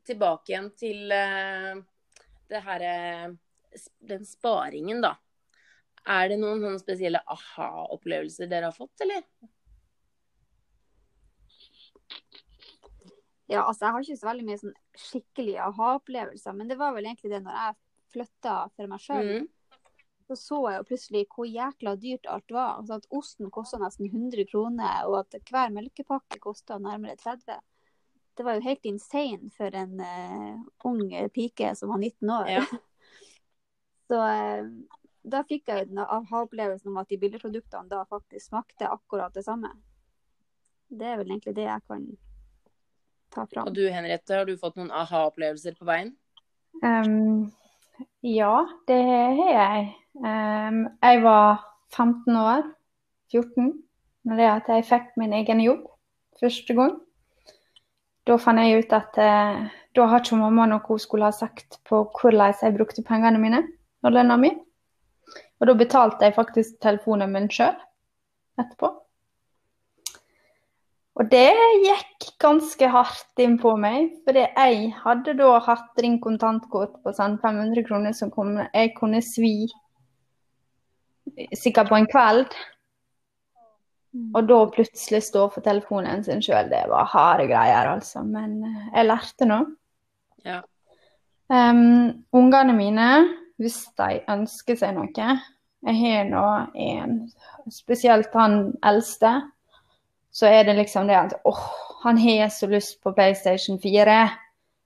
tilbake 0.07 0.55
igjen 0.55 0.71
til 0.79 1.15
eh, 1.15 1.75
det 2.51 2.63
her 2.63 2.87
eh, 2.87 3.33
Den 3.99 4.27
sparingen, 4.29 5.01
da. 5.03 5.17
Er 6.03 6.29
det 6.33 6.39
noen 6.43 6.63
sånne 6.63 6.81
spesielle 6.83 7.21
aha-opplevelser 7.31 8.49
dere 8.51 8.71
har 8.71 8.75
fått, 8.75 9.05
eller? 9.05 9.23
Ja, 13.53 13.67
altså 13.67 13.85
jeg 13.85 13.95
har 13.95 14.05
ikke 14.05 14.19
så 14.19 14.29
veldig 14.31 14.47
mye 14.49 14.61
sånn 14.61 14.77
skikkelig 14.99 15.57
aha-opplevelser, 15.69 16.55
men 16.59 16.71
det 16.71 16.79
var 16.81 16.95
vel 16.97 17.07
egentlig 17.07 17.35
det 17.35 17.43
når 17.45 17.59
jeg 17.59 17.79
flytta 18.15 18.55
for 18.75 18.91
meg 18.91 19.03
sjøl. 19.03 19.29
Mm. 19.29 19.51
Så 20.31 20.39
så 20.39 20.59
jeg 20.71 20.79
jo 20.79 20.87
plutselig 20.89 21.23
hvor 21.35 21.49
jækla 21.51 21.95
dyrt 22.01 22.29
alt 22.31 22.55
var. 22.55 22.79
Altså 22.81 22.99
at 22.99 23.09
osten 23.15 23.51
kosta 23.53 23.79
nesten 23.83 24.09
100 24.09 24.47
kroner, 24.51 25.05
og 25.11 25.21
at 25.21 25.37
hver 25.51 25.75
melkepakke 25.75 26.41
kosta 26.43 26.79
nærmere 26.83 27.19
30. 27.21 27.59
Det 28.39 28.47
var 28.47 28.57
jo 28.57 28.65
helt 28.65 28.89
insane 28.89 29.53
for 29.53 29.75
en 29.77 30.01
uh, 30.01 30.63
ung 30.89 31.03
pike 31.35 31.75
som 31.77 31.93
var 31.93 32.01
19 32.01 32.35
år. 32.39 32.51
Ja. 32.57 32.65
Så 34.09 34.19
eh, 34.29 34.67
da 35.23 35.43
fikk 35.47 35.71
jeg 35.71 35.89
den 35.91 36.03
aha-opplevelsen 36.03 36.91
om 36.91 36.99
at 37.03 37.11
de 37.11 37.19
billigproduktene 37.21 37.91
da 37.91 38.03
faktisk 38.11 38.49
smakte 38.49 38.89
akkurat 38.91 39.35
det 39.35 39.45
samme. 39.47 39.71
Det 40.91 41.07
er 41.09 41.19
vel 41.21 41.31
egentlig 41.31 41.55
det 41.57 41.67
jeg 41.69 41.85
kan 41.89 42.07
ta 43.33 43.47
fram. 43.47 43.69
Og 43.69 43.77
du 43.77 43.85
Henriette, 43.87 44.35
har 44.35 44.49
du 44.49 44.57
fått 44.61 44.77
noen 44.81 44.91
aha-opplevelser 44.91 45.77
på 45.79 45.87
veien? 45.89 46.13
Um, 46.83 47.53
ja, 48.27 48.67
det 48.91 48.99
har 49.07 49.53
jeg. 49.53 49.87
Um, 50.19 50.83
jeg 50.99 51.23
var 51.25 51.63
15 51.95 52.37
år, 52.37 52.67
14, 53.33 53.71
når 54.29 54.43
det 54.43 54.51
at 54.51 54.75
jeg 54.75 54.89
fikk 54.91 55.15
min 55.21 55.37
egen 55.39 55.63
jobb 55.63 55.87
første 56.41 56.77
gang. 56.77 56.99
Da 58.27 58.37
fant 58.39 58.63
jeg 58.63 58.83
ut 58.83 58.93
at 58.95 59.17
uh, 59.23 59.71
da 59.97 60.11
har 60.11 60.23
ikke 60.23 60.39
mamma 60.41 60.67
noe 60.69 60.85
hun 60.87 61.01
skulle 61.01 61.31
ha 61.31 61.35
sagt 61.35 61.81
på 61.89 62.05
hvordan 62.19 62.55
jeg 62.59 62.77
brukte 62.77 63.07
pengene 63.07 63.41
mine 63.41 63.65
og 64.03 64.15
lønna 64.15 64.37
mi. 64.41 64.53
Og 65.63 65.71
da 65.71 65.77
betalte 65.79 66.27
jeg 66.27 66.35
faktisk 66.35 66.81
telefonen 66.83 67.31
min 67.31 67.47
sjøl 67.53 67.77
etterpå. 68.59 68.91
Og 71.21 71.29
det 71.31 71.53
gikk 71.85 72.27
ganske 72.43 72.89
hardt 72.91 73.43
inn 73.45 73.59
på 73.61 73.77
meg. 73.79 74.11
Fordi 74.27 74.43
jeg 74.49 74.91
hadde 75.05 75.37
da 75.39 75.53
hatt 75.63 76.03
Ring 76.03 76.19
kontantkort 76.25 76.97
på 77.05 77.15
sånn 77.15 77.39
500 77.43 77.87
kroner 77.87 78.17
som 78.17 78.33
kom, 78.35 78.57
jeg 78.73 78.95
kunne 78.97 79.23
svi 79.25 79.69
sikkert 81.57 81.93
på 81.93 82.01
en 82.01 82.09
kveld. 82.11 82.57
Og 84.37 84.49
da 84.49 84.59
plutselig 84.73 85.23
stå 85.29 85.47
for 85.55 85.65
telefonen 85.65 86.25
sin 86.25 86.43
sjøl, 86.45 86.69
det 86.69 86.83
var 86.91 87.09
harde 87.15 87.47
greier, 87.49 87.95
altså. 87.95 88.25
Men 88.29 88.59
eh, 88.69 88.83
jeg 88.91 89.09
lærte 89.09 89.49
nå. 89.49 89.61
Ja. 90.45 90.59
Um, 91.53 92.25
ungene 92.35 92.75
mine, 92.77 93.09
hvis 93.61 93.85
de 93.97 94.21
ønsker 94.33 94.77
seg 94.81 94.97
noe 94.97 95.09
Jeg 95.83 95.99
har 95.99 96.29
nå 96.31 96.45
en, 96.79 97.17
spesielt 97.73 98.35
han 98.39 98.73
eldste, 98.87 99.33
så 100.33 100.47
er 100.47 100.65
det 100.69 100.77
liksom 100.79 101.09
det 101.11 101.19
at 101.19 101.35
åh, 101.49 101.65
han 102.05 102.19
har 102.19 102.49
så 102.55 102.69
lyst 102.71 103.01
på 103.03 103.13
PlayStation 103.13 103.81
4. 103.83 104.17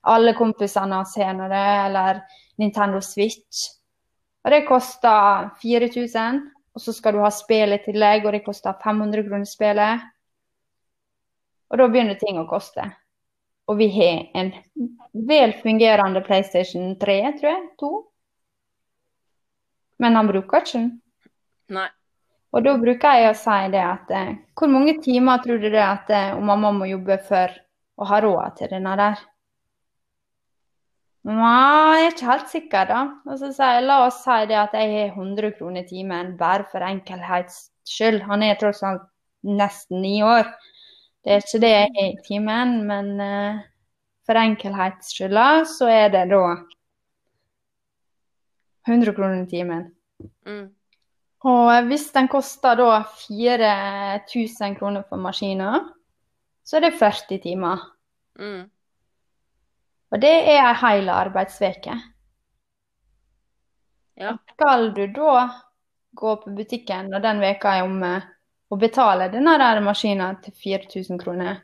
Alle 0.09 0.32
kompisene 0.38 0.96
hans 0.96 1.16
har 1.20 1.35
nå 1.37 1.48
det, 1.52 1.66
eller 1.87 2.20
Nintendo 2.56 3.00
Switch. 3.04 3.68
Og 4.44 4.52
det 4.54 4.66
koster 4.68 5.50
4000, 5.62 6.42
og 6.76 6.80
så 6.80 6.92
skal 6.92 7.16
du 7.16 7.22
ha 7.24 7.30
spill 7.35 7.76
i 7.76 7.80
tillegg, 7.85 8.26
og 8.26 8.37
det 8.37 8.44
koster 8.46 8.76
500 8.82 9.24
kroner 9.26 9.48
spillet. 9.48 10.04
Og 11.70 11.80
da 11.80 11.88
begynner 11.90 12.18
ting 12.20 12.38
å 12.40 12.48
koste. 12.48 12.85
Og 13.66 13.80
vi 13.80 13.88
har 13.90 14.28
en 14.38 14.52
vel 15.26 15.56
fungerende 15.62 16.22
PlayStation 16.26 16.94
3, 17.00 17.16
tror 17.40 17.50
jeg. 17.50 17.64
To. 17.82 17.90
Men 20.02 20.18
han 20.18 20.28
bruker 20.28 20.62
ikke 20.62 20.78
den. 20.78 20.90
Nei. 21.76 21.88
Og 22.54 22.64
da 22.64 22.74
bruker 22.80 23.20
jeg 23.20 23.30
å 23.30 23.37
si 23.37 23.56
det 23.72 23.82
at 23.85 24.12
eh, 24.16 24.35
hvor 24.56 24.70
mange 24.72 24.96
timer 25.04 25.42
tror 25.44 25.59
du 25.61 25.68
det 25.68 25.82
at 25.82 26.12
eh, 26.14 26.37
mamma 26.40 26.70
må 26.72 26.88
jobbe 26.88 27.18
for 27.26 27.52
å 27.96 28.06
ha 28.09 28.20
råd 28.24 28.61
til 28.61 28.70
denne 28.72 28.94
der? 29.00 29.24
Nei, 31.26 31.98
jeg 31.98 32.06
er 32.06 32.12
ikke 32.12 32.30
helt 32.30 32.52
sikker, 32.52 32.87
da. 32.88 33.00
Og 33.26 33.40
så 33.40 33.50
sier 33.50 33.80
jeg, 33.80 33.87
La 33.88 33.98
oss 34.06 34.20
si 34.22 34.38
det 34.46 34.59
at 34.61 34.76
jeg 34.78 34.92
har 34.94 35.16
100 35.18 35.56
kroner 35.59 35.82
i 35.82 35.88
timen 35.88 36.37
bare 36.38 36.68
for 36.70 36.87
enkelhets 36.87 37.66
skyld. 37.88 38.22
Han 38.28 38.44
er 38.46 38.59
tross 38.61 38.85
alt 38.87 39.09
nesten 39.42 40.00
ni 40.04 40.20
år. 40.24 40.46
Det 41.26 41.35
er 41.35 41.42
ikke 41.42 41.62
det 41.64 41.72
jeg 41.72 41.90
har 41.96 42.12
i 42.12 42.22
timen, 42.28 42.76
men 42.87 43.11
eh, 43.20 43.64
for 44.26 44.38
enkelhets 44.38 45.11
skyld 45.12 45.42
så 45.74 45.90
er 45.90 46.14
det 46.14 46.28
da 46.30 46.44
100 48.87 49.14
kroner 49.14 49.42
i 49.42 49.51
timen. 49.51 49.85
Mm. 50.46 50.66
Og 51.46 51.88
hvis 51.90 52.09
den 52.14 52.29
koster 52.31 52.79
da 52.79 53.03
4000 53.27 54.79
kroner 54.79 55.05
for 55.09 55.20
maskina, 55.20 55.79
så 56.66 56.79
er 56.79 56.88
det 56.88 56.99
40 56.99 57.38
timer. 57.42 57.83
Mm. 58.38 58.64
Og 60.11 60.22
det 60.22 60.33
er 60.33 60.62
ei 60.62 60.75
hel 60.81 61.11
arbeidsveke. 61.12 61.94
Ja. 64.16 64.33
Skal 64.55 64.90
du 64.96 65.05
da 65.12 65.35
gå 66.16 66.37
på 66.40 66.55
butikken 66.57 67.11
når 67.12 67.25
den 67.27 67.42
veka 67.44 67.77
er 67.77 67.87
omme, 67.87 68.14
og 68.72 68.81
betale 68.81 69.29
denne 69.31 69.59
der 69.61 69.83
maskina 69.85 70.33
til 70.42 70.55
4000 70.62 71.20
kroner? 71.20 71.61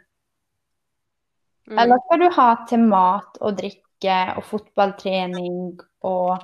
Mm. 1.70 1.78
Eller 1.78 2.02
skal 2.04 2.20
du 2.20 2.28
ha 2.36 2.48
til 2.68 2.84
mat 2.90 3.38
og 3.40 3.56
drikke 3.58 4.18
og 4.36 4.44
fotballtrening 4.44 5.80
og 6.02 6.42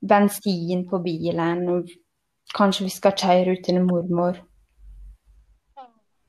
bensin 0.00 0.84
på 0.88 1.00
bilen, 1.04 1.64
og 1.72 1.90
kanskje 2.54 2.86
vi 2.86 2.94
skal 2.94 3.16
kjøre 3.18 3.56
ut 3.56 3.64
til 3.66 3.80
en 3.80 3.88
mormor? 3.88 4.38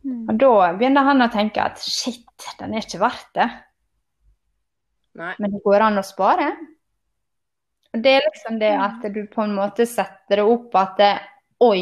Mm. 0.04 0.26
Og 0.30 0.38
da 0.40 0.52
begynner 0.80 1.08
han 1.10 1.26
å 1.26 1.32
tenke 1.34 1.64
at 1.64 1.82
shit, 1.84 2.28
den 2.60 2.74
er 2.74 2.86
ikke 2.86 3.02
verdt 3.02 3.32
det. 3.36 3.50
Nei. 5.20 5.34
Men 5.40 5.52
det 5.56 5.64
går 5.66 5.84
an 5.84 6.00
å 6.00 6.06
spare. 6.06 6.52
Og 7.90 8.04
det 8.06 8.14
er 8.16 8.28
liksom 8.28 8.60
det 8.62 8.72
at 8.78 9.04
du 9.14 9.24
på 9.32 9.44
en 9.44 9.56
måte 9.58 9.88
setter 9.90 10.42
det 10.42 10.46
opp 10.46 10.76
at 10.78 10.96
det, 11.02 11.14
oi. 11.66 11.82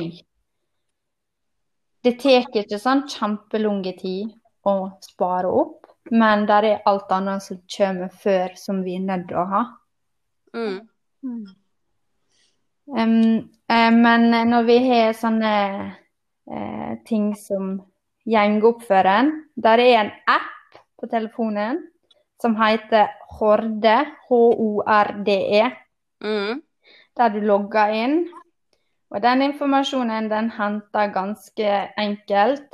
Det 2.04 2.16
tar 2.22 2.48
ikke 2.62 2.80
sånn 2.80 3.04
kjempelang 3.12 3.84
tid 4.00 4.32
å 4.68 4.76
spare 5.04 5.52
opp, 5.52 5.90
men 6.12 6.46
det 6.48 6.60
er 6.64 6.86
alt 6.88 7.12
annet 7.12 7.44
som 7.44 7.60
kommer 7.76 8.12
før 8.24 8.56
som 8.60 8.80
vi 8.86 8.96
er 8.96 9.04
nødt 9.04 9.28
til 9.30 9.42
å 9.42 9.48
ha. 9.52 9.64
Mm. 10.56 10.80
Em, 12.96 13.50
eh, 13.68 13.92
men 13.92 14.30
når 14.50 14.64
vi 14.64 14.78
har 14.88 15.14
sånne 15.18 15.54
uh, 16.48 16.94
ting 17.06 17.34
som 17.36 17.82
gjengoppføreren, 18.28 19.32
opp 19.32 19.64
Der 19.64 19.80
er 19.80 20.00
en 20.00 20.12
app 20.28 20.80
på 21.00 21.08
telefonen 21.12 21.82
som 22.42 22.56
heter 22.56 23.10
Horde, 23.40 24.06
H-O-R-D-E, 24.30 25.72
Mm. 26.24 26.62
der 27.18 27.30
du 27.30 27.40
logger 27.40 27.90
inn. 27.94 28.28
Og 29.10 29.22
den 29.22 29.42
informasjonen 29.42 30.30
den 30.30 30.50
henter 30.52 31.12
ganske 31.14 31.94
enkelt. 31.98 32.74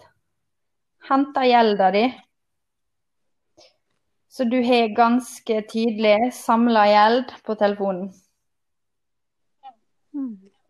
Henter 1.09 1.43
gjelda 1.43 1.91
di. 1.91 2.05
Så 4.29 4.43
du 4.49 4.63
har 4.63 4.95
ganske 4.95 5.61
tydelig 5.69 6.33
samla 6.33 6.85
gjeld 6.87 7.33
på 7.45 7.55
telefonen. 7.55 8.13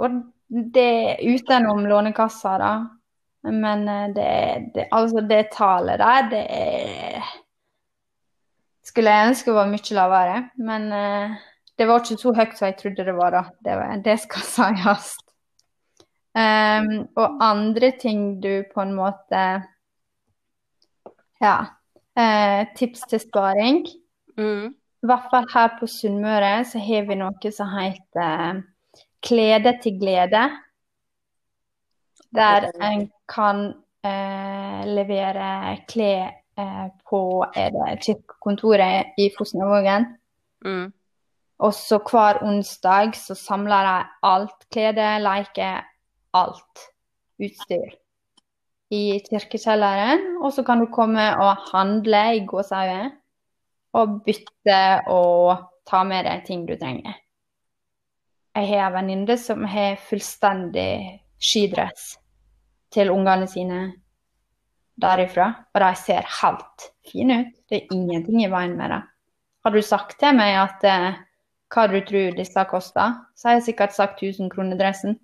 Og 0.04 0.20
det 0.74 1.18
utenom 1.22 1.86
Lånekassa, 1.88 2.58
da. 2.62 2.74
Men 3.52 3.88
eh, 3.90 4.10
det, 4.16 4.72
det, 4.76 4.88
altså 4.92 5.22
det 5.28 5.52
tallet 5.52 6.00
der, 6.00 6.30
det 6.32 6.44
er 6.50 7.32
Skulle 8.84 9.12
jeg 9.12 9.28
ønske 9.32 9.56
var 9.56 9.68
mye 9.72 9.96
lavere. 9.96 10.38
Men 10.60 10.88
eh, 10.92 11.36
det 11.80 11.88
var 11.88 12.04
ikke 12.04 12.20
så 12.20 12.34
høyt 12.36 12.58
som 12.58 12.68
jeg 12.70 12.78
trodde 12.80 13.06
det 13.08 13.16
var, 13.18 13.36
da. 13.36 13.44
Det, 13.66 13.78
det 14.06 14.18
skal 14.24 14.50
sies. 14.56 15.14
Um, 16.34 17.06
og 17.14 17.38
andre 17.46 17.92
ting 18.02 18.42
du 18.42 18.64
på 18.74 18.82
en 18.82 18.96
måte 18.98 19.42
Ja. 21.42 21.58
Uh, 22.18 22.66
tips 22.78 23.08
til 23.10 23.20
sparing. 23.20 23.86
Mm. 24.38 24.74
I 25.04 25.06
hvert 25.10 25.30
fall 25.32 25.46
her 25.54 25.74
på 25.80 25.88
Sunnmøre 25.90 26.64
så 26.66 26.80
har 26.80 27.08
vi 27.10 27.18
noe 27.20 27.52
som 27.52 27.70
heter 27.74 28.62
Klede 29.24 29.78
til 29.84 30.00
glede. 30.00 30.44
Der 32.34 32.68
en 32.82 33.12
kan 33.30 33.74
eh, 34.04 34.84
levere 34.90 35.78
klær 35.88 36.34
eh, 36.60 36.90
på 37.10 37.46
kirkekontoret 37.56 39.14
i 39.18 39.30
Fosnavågen. 39.38 40.08
Mm. 40.66 40.94
Og 41.60 41.74
så 41.74 42.00
hver 42.12 42.42
onsdag 42.44 43.16
så 43.16 43.36
samler 43.36 43.88
de 43.88 43.98
alt 44.24 44.70
klede, 44.72 45.10
leker, 45.24 45.84
alt 46.34 46.88
utstyr 47.40 47.94
i 48.92 49.20
kirkekjelleren. 49.30 50.38
Og 50.44 50.54
så 50.54 50.64
kan 50.64 50.80
du 50.80 50.90
komme 50.92 51.24
og 51.38 51.70
handle 51.72 52.24
i 52.38 52.46
gåsehauget 52.46 53.12
og 53.94 54.22
bytte 54.26 54.80
og 55.08 55.70
ta 55.90 56.04
med 56.04 56.26
deg 56.26 56.44
ting 56.48 56.66
du 56.68 56.76
trenger. 56.80 57.14
Jeg 58.54 58.70
har 58.70 58.88
en 58.88 58.98
venninne 59.00 59.38
som 59.42 59.64
har 59.66 59.98
fullstendig 60.10 61.20
skidress 61.42 62.14
til 62.94 63.10
ungene 63.10 63.48
sine 63.50 63.80
derifra, 65.02 65.48
og 65.74 65.82
de 65.82 65.90
ser 65.98 66.28
helt 66.42 66.86
fine 67.10 67.40
ut. 67.42 67.56
Det 67.70 67.80
er 67.80 67.96
ingenting 67.96 68.44
i 68.44 68.52
veien 68.52 68.76
med 68.78 68.94
det. 68.94 69.02
Har 69.66 69.74
du 69.74 69.82
sagt 69.82 70.20
til 70.20 70.36
meg 70.38 70.58
at 70.60 70.86
eh, 70.86 71.22
hva 71.74 71.88
du 71.90 71.98
tror 72.06 72.36
disse 72.38 72.66
koster, 72.70 73.16
så 73.34 73.50
har 73.50 73.58
jeg 73.58 73.68
sikkert 73.72 73.96
sagt 73.96 74.22
1000 74.22 74.52
kroner 74.54 74.78
dressen. 74.78 75.18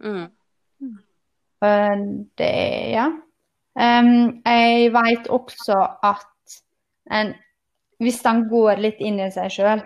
Mm. 0.00 0.30
Eh, 1.68 2.06
det 2.40 2.52
ja. 2.94 3.10
Um, 3.74 4.40
jeg 4.46 4.92
vet 4.94 5.26
også 5.34 5.76
at 6.06 6.58
en, 7.10 7.32
hvis 7.98 8.20
en 8.30 8.44
går 8.48 8.78
litt 8.80 9.00
inn 9.02 9.18
i 9.18 9.30
seg 9.34 9.50
sjøl, 9.50 9.82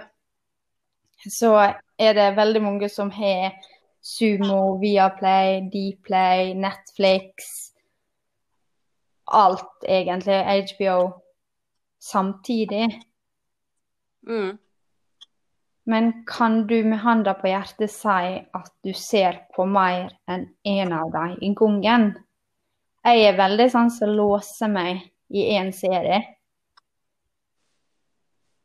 så 1.24 1.54
er 1.98 2.14
det 2.14 2.36
veldig 2.36 2.62
mange 2.62 2.88
som 2.92 3.10
har 3.10 3.56
Sumo, 4.00 4.78
Viaplay, 4.80 5.60
Dplay, 5.72 6.54
Netflix 6.54 7.68
Alt, 9.28 9.84
egentlig. 9.84 10.38
HBO 10.70 11.20
samtidig. 11.98 13.02
Mm. 14.28 14.58
Men 15.84 16.24
kan 16.26 16.66
du 16.66 16.84
med 16.84 16.98
handa 16.98 17.34
på 17.34 17.48
hjertet 17.48 17.92
si 17.92 18.40
at 18.54 18.72
du 18.84 18.92
ser 18.96 19.42
på 19.56 19.66
mer 19.68 20.10
enn 20.28 20.46
én 20.64 20.92
av 20.92 21.12
dem 21.12 21.36
i 21.44 21.52
gangen? 21.56 22.10
Jeg 23.04 23.24
er 23.24 23.38
veldig 23.38 23.68
sånn 23.72 23.92
som 23.92 24.12
låser 24.16 24.68
meg 24.72 25.04
i 25.32 25.46
én 25.56 25.72
serie. 25.72 26.22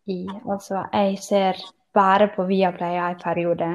I, 0.07 0.25
altså, 0.43 0.83
jeg 0.91 1.19
ser 1.23 1.63
bare 1.93 2.27
på 2.33 2.45
Viaplay 2.49 2.97
en 2.97 3.19
periode, 3.21 3.69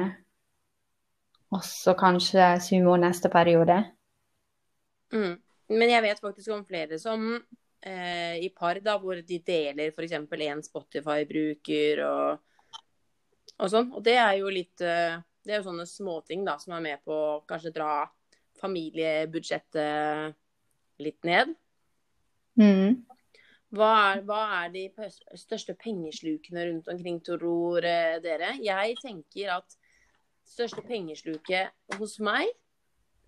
og 1.49 1.63
så 1.65 1.95
kanskje 1.97 2.59
Sumo 2.61 2.95
neste 2.99 3.29
periode. 3.31 3.77
Mm. 5.13 5.39
Men 5.69 5.89
jeg 5.89 6.03
vet 6.05 6.21
faktisk 6.21 6.51
om 6.53 6.65
flere 6.65 6.99
som 7.01 7.25
eh, 7.85 8.35
i 8.43 8.49
par, 8.55 8.79
da, 8.85 8.97
hvor 9.01 9.15
de 9.15 9.39
deler 9.45 9.91
f.eks. 9.93 10.13
en 10.17 10.63
Spotify-bruker 10.65 12.03
og, 12.05 12.37
og 13.57 13.69
sånn. 13.71 13.91
Og 13.93 14.03
det 14.05 14.17
er 14.17 14.33
jo 14.41 14.49
litt 14.53 14.81
eh, 14.81 15.17
Det 15.45 15.53
er 15.53 15.61
jo 15.61 15.69
sånne 15.69 15.85
småting 15.89 16.45
da, 16.45 16.57
som 16.61 16.73
er 16.75 16.81
med 16.83 16.97
på 17.05 17.13
å 17.13 17.43
kanskje 17.49 17.71
dra 17.73 18.03
familiebudsjettet 18.59 20.35
litt 20.99 21.23
ned. 21.25 21.53
Mm. 22.59 23.05
Hva 23.69 23.89
er, 24.15 24.23
hva 24.25 24.39
er 24.63 24.71
de 24.73 24.87
største 25.37 25.75
pengeslukene 25.77 26.65
rundt 26.71 26.87
omkring, 26.89 27.19
tror 27.25 27.85
eh, 27.85 28.17
dere? 28.23 28.55
Jeg 28.65 28.95
tenker 29.01 29.51
at 29.59 29.75
største 30.49 30.81
pengesluket 30.85 31.97
hos 31.99 32.15
meg, 32.25 32.49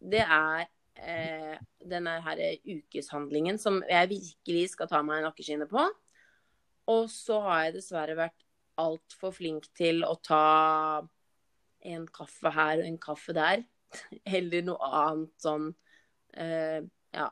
det 0.02 0.24
er 0.26 0.64
eh, 0.98 1.60
denne 1.86 2.16
her 2.26 2.42
ukeshandlingen 2.66 3.60
som 3.62 3.84
jeg 3.86 4.10
virkelig 4.16 4.72
skal 4.74 4.90
ta 4.90 5.04
meg 5.06 5.22
nakkeskinnet 5.28 5.70
på. 5.70 5.84
Og 6.90 7.06
så 7.14 7.38
har 7.46 7.68
jeg 7.68 7.76
dessverre 7.78 8.18
vært 8.18 8.48
altfor 8.82 9.36
flink 9.36 9.68
til 9.78 10.02
å 10.08 10.16
ta 10.26 11.04
en 11.86 12.08
kaffe 12.14 12.50
her 12.56 12.82
og 12.82 12.88
en 12.88 12.98
kaffe 13.02 13.36
der. 13.38 13.62
Eller 14.38 14.66
noe 14.66 14.90
annet 14.90 15.46
sånn 15.46 15.70
eh, 16.34 16.82
ja, 17.14 17.30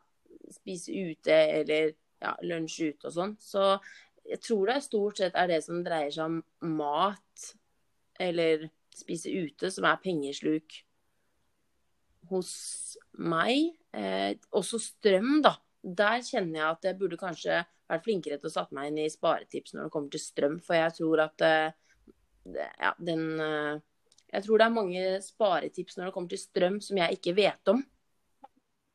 spise 0.54 0.94
ute 0.94 1.34
eller 1.34 1.94
ja, 2.22 2.36
lunsj 2.46 2.92
ute 2.92 3.10
og 3.10 3.16
sånn. 3.16 3.36
Så 3.42 3.72
jeg 4.30 4.42
tror 4.46 4.70
det 4.70 4.82
stort 4.86 5.22
sett 5.22 5.38
er 5.40 5.50
det 5.50 5.62
som 5.66 5.82
dreier 5.86 6.14
seg 6.14 6.28
om 6.28 6.76
mat 6.78 7.50
eller 8.20 8.68
spise 8.96 9.32
ute, 9.32 9.72
som 9.72 9.88
er 9.88 10.02
pengesluk 10.04 10.82
hos 12.30 12.54
meg. 13.18 13.74
Eh, 13.96 14.36
også 14.56 14.80
strøm, 14.84 15.40
da. 15.46 15.56
Der 15.80 16.24
kjenner 16.26 16.60
jeg 16.60 16.70
at 16.70 16.88
jeg 16.90 17.00
burde 17.00 17.20
kanskje 17.20 17.62
vært 17.90 18.06
flinkere 18.06 18.38
til 18.40 18.50
å 18.50 18.54
satt 18.54 18.74
meg 18.76 18.92
inn 18.92 19.00
i 19.06 19.12
sparetips 19.12 19.74
når 19.74 19.88
det 19.88 19.94
kommer 19.94 20.14
til 20.14 20.24
strøm, 20.24 20.58
for 20.64 20.78
jeg 20.78 20.96
tror 21.00 21.24
at 21.26 21.46
eh, 21.48 21.70
ja, 22.54 22.92
den 22.98 23.24
eh, 23.44 23.86
Jeg 24.30 24.46
tror 24.46 24.60
det 24.62 24.66
er 24.68 24.74
mange 24.74 25.04
sparetips 25.26 25.98
når 25.98 26.10
det 26.10 26.14
kommer 26.14 26.30
til 26.30 26.42
strøm 26.42 26.76
som 26.86 27.00
jeg 27.00 27.18
ikke 27.18 27.34
vet 27.40 27.72
om. 27.72 27.80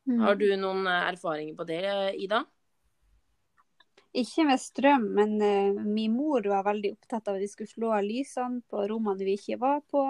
Mm. 0.07 0.19
Har 0.21 0.37
du 0.39 0.45
noen 0.55 0.85
eh, 0.87 1.07
erfaringer 1.09 1.57
på 1.57 1.65
det, 1.67 1.81
Ida? 2.23 2.45
Ikke 4.15 4.45
med 4.47 4.61
strøm, 4.61 5.09
men 5.17 5.33
uh, 5.41 5.81
min 5.83 6.13
mor 6.15 6.45
var 6.47 6.63
veldig 6.67 6.93
opptatt 6.95 7.27
av 7.27 7.37
at 7.37 7.43
vi 7.43 7.49
skulle 7.51 7.71
slå 7.71 7.91
av 7.97 8.05
lysene 8.05 8.61
på 8.71 8.85
rommene 8.89 9.27
vi 9.27 9.35
ikke 9.35 9.59
var 9.61 9.81
på. 9.91 10.05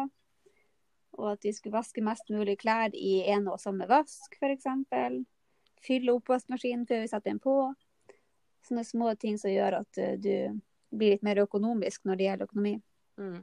Og 1.16 1.32
at 1.32 1.48
vi 1.48 1.54
skulle 1.56 1.78
vaske 1.78 2.04
mest 2.06 2.30
mulig 2.34 2.58
klær 2.62 2.94
i 2.94 3.22
en 3.34 3.48
og 3.50 3.62
samme 3.62 3.88
vask, 3.90 4.36
f.eks. 4.38 4.68
Fylle 5.86 6.16
oppvaskmaskinen 6.18 6.86
før 6.90 7.04
vi 7.04 7.10
setter 7.12 7.32
den 7.32 7.42
på. 7.42 7.56
Sånne 8.66 8.84
små 8.86 9.14
ting 9.22 9.40
som 9.42 9.54
gjør 9.54 9.80
at 9.82 10.02
uh, 10.02 10.14
du 10.22 10.62
blir 10.96 11.16
litt 11.16 11.26
mer 11.26 11.42
økonomisk 11.44 12.06
når 12.06 12.20
det 12.20 12.30
gjelder 12.30 12.50
økonomi. 12.50 12.76
Mm. 13.22 13.40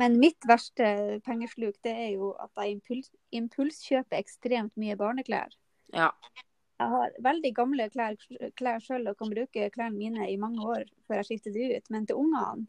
Men 0.00 0.20
mitt 0.20 0.46
verste 0.48 1.20
pengesluk 1.26 1.76
det 1.84 1.92
er 1.92 2.12
jo 2.14 2.30
at 2.40 2.62
jeg 2.62 2.76
impuls, 2.76 3.10
impulskjøper 3.36 4.20
ekstremt 4.20 4.72
mye 4.80 4.96
barneklær. 4.96 5.52
Ja. 5.92 6.12
Jeg 6.80 6.92
har 6.94 7.16
veldig 7.20 7.50
gamle 7.56 7.86
klær, 7.92 8.14
klær 8.56 8.80
selv 8.80 9.12
og 9.12 9.18
kan 9.20 9.32
bruke 9.32 9.66
klærne 9.74 9.98
mine 9.98 10.28
i 10.32 10.38
mange 10.40 10.64
år 10.64 10.86
før 11.08 11.20
jeg 11.20 11.28
skifter 11.28 11.52
de 11.52 11.66
ut. 11.76 11.90
Men 11.92 12.06
til 12.08 12.20
ungene 12.22 12.68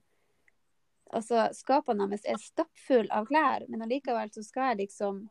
altså 1.12 1.48
Skapene 1.56 2.08
deres 2.08 2.26
er 2.28 2.40
stappfulle 2.40 3.12
av 3.12 3.30
klær, 3.30 3.66
men 3.70 3.84
allikevel 3.86 4.32
så 4.34 4.44
skal 4.44 4.72
jeg 4.72 4.86
liksom 4.86 5.26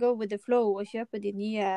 go 0.00 0.14
with 0.18 0.32
the 0.32 0.40
flow 0.40 0.74
og 0.80 0.88
kjøpe 0.90 1.20
de 1.22 1.32
nye 1.36 1.68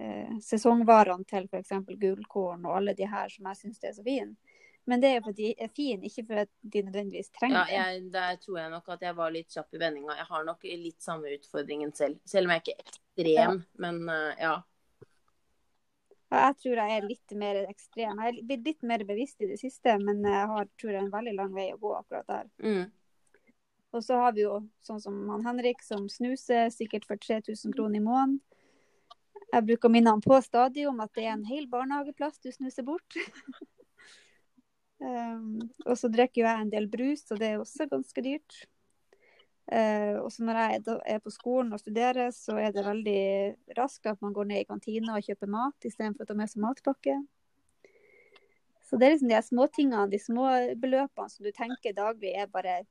eh, 0.00 0.34
sesongvarene 0.44 1.26
til 1.28 1.48
f.eks. 1.50 1.72
gullkorn 2.00 2.64
og 2.64 2.76
alle 2.78 2.94
de 2.96 3.08
her 3.10 3.32
som 3.32 3.48
jeg 3.50 3.62
syns 3.62 3.82
er 3.82 3.96
så 3.96 4.04
fine. 4.06 4.36
Men 4.84 5.00
det 5.00 5.10
er 5.10 5.14
jo 5.16 5.24
fordi 5.30 5.48
de 5.48 5.64
er 5.64 5.70
fine, 5.72 6.04
ikke 6.10 6.26
fordi 6.28 6.72
de 6.74 6.82
nødvendigvis 6.84 7.32
trenger 7.32 7.56
Ja, 7.56 7.64
det. 7.64 7.74
jeg, 7.74 8.12
der 8.12 8.36
tror 8.42 8.58
jeg 8.60 8.70
nok 8.70 8.88
at 8.92 9.02
jeg 9.08 9.16
var 9.16 9.32
litt 9.32 9.56
kjapp 9.56 9.72
i 9.72 9.80
vendinga. 9.80 10.16
Jeg 10.18 10.28
har 10.28 10.44
nok 10.44 10.66
litt 10.68 11.00
samme 11.02 11.32
utfordringen 11.38 11.94
selv. 11.96 12.20
Selv 12.28 12.48
om 12.48 12.52
jeg 12.52 12.64
ikke 12.64 12.74
er 12.76 13.30
ekstrem, 13.30 13.62
men 13.80 14.02
uh, 14.12 14.34
ja. 14.36 14.58
Jeg 16.32 16.56
tror 16.58 16.80
jeg 16.80 16.96
er 16.96 17.06
litt 17.06 17.34
mer 17.38 17.60
ekstrem. 17.68 18.20
Jeg 18.20 18.32
er 18.32 18.46
blitt 18.48 18.66
litt 18.66 18.86
mer 18.86 19.04
bevisst 19.06 19.42
i 19.44 19.48
det 19.50 19.58
siste, 19.60 19.96
men 20.02 20.24
jeg 20.26 20.48
har 20.50 20.68
tror 20.80 20.92
jeg, 20.92 21.02
en 21.04 21.12
veldig 21.12 21.34
lang 21.36 21.52
vei 21.54 21.68
å 21.74 21.80
gå 21.80 21.92
akkurat 21.98 22.26
der. 22.30 22.48
Mm. 22.64 22.86
Og 23.94 24.02
så 24.02 24.18
har 24.18 24.34
vi 24.34 24.42
jo 24.42 24.56
sånn 24.82 24.98
som 25.02 25.20
han 25.30 25.44
Henrik, 25.46 25.84
som 25.86 26.08
snuser 26.10 26.72
sikkert 26.74 27.06
for 27.06 27.20
3000 27.20 27.76
kroner 27.76 28.00
i 28.00 28.02
måneden. 28.02 28.40
Jeg 29.52 29.66
bruker 29.68 29.86
å 29.86 29.94
minne 29.94 30.10
han 30.10 30.24
på 30.24 30.40
stadig 30.42 30.88
om 30.90 30.98
at 31.04 31.12
det 31.14 31.28
er 31.28 31.36
en 31.36 31.46
hel 31.46 31.68
barnehageplass 31.70 32.40
du 32.42 32.50
snuser 32.50 32.86
bort. 32.86 33.18
um, 34.98 35.60
og 35.88 35.94
så 36.00 36.10
drikker 36.10 36.42
jo 36.42 36.48
jeg 36.48 36.64
en 36.64 36.72
del 36.72 36.88
brus, 36.90 37.22
og 37.30 37.38
det 37.42 37.52
er 37.52 37.62
også 37.62 37.86
ganske 37.92 38.24
dyrt. 38.24 38.64
Uh, 39.64 40.20
og 40.20 40.28
så 40.32 40.44
når 40.44 40.58
jeg 40.60 40.80
er 41.14 41.20
på 41.24 41.32
skolen 41.32 41.72
og 41.72 41.80
studerer, 41.80 42.28
så 42.36 42.58
er 42.60 42.74
det 42.74 42.84
veldig 42.84 43.20
raskt 43.78 44.10
at 44.10 44.20
man 44.20 44.34
går 44.36 44.50
ned 44.50 44.64
i 44.64 44.66
kantina 44.68 45.16
og 45.16 45.24
kjøper 45.24 45.48
mat 45.48 45.88
istedenfor 45.88 46.26
å 46.26 46.28
ta 46.28 46.36
med 46.36 46.52
seg 46.52 46.60
matpakke. 46.66 47.14
Så 48.84 49.00
det 49.00 49.06
er 49.06 49.14
liksom 49.14 49.30
de 49.32 49.40
småtingene, 49.46 50.10
de 50.12 50.20
små 50.20 50.50
beløpene 50.80 51.32
som 51.32 51.46
du 51.46 51.52
tenker 51.56 51.96
daglig 51.96 52.34
er 52.36 52.50
bare 52.52 52.82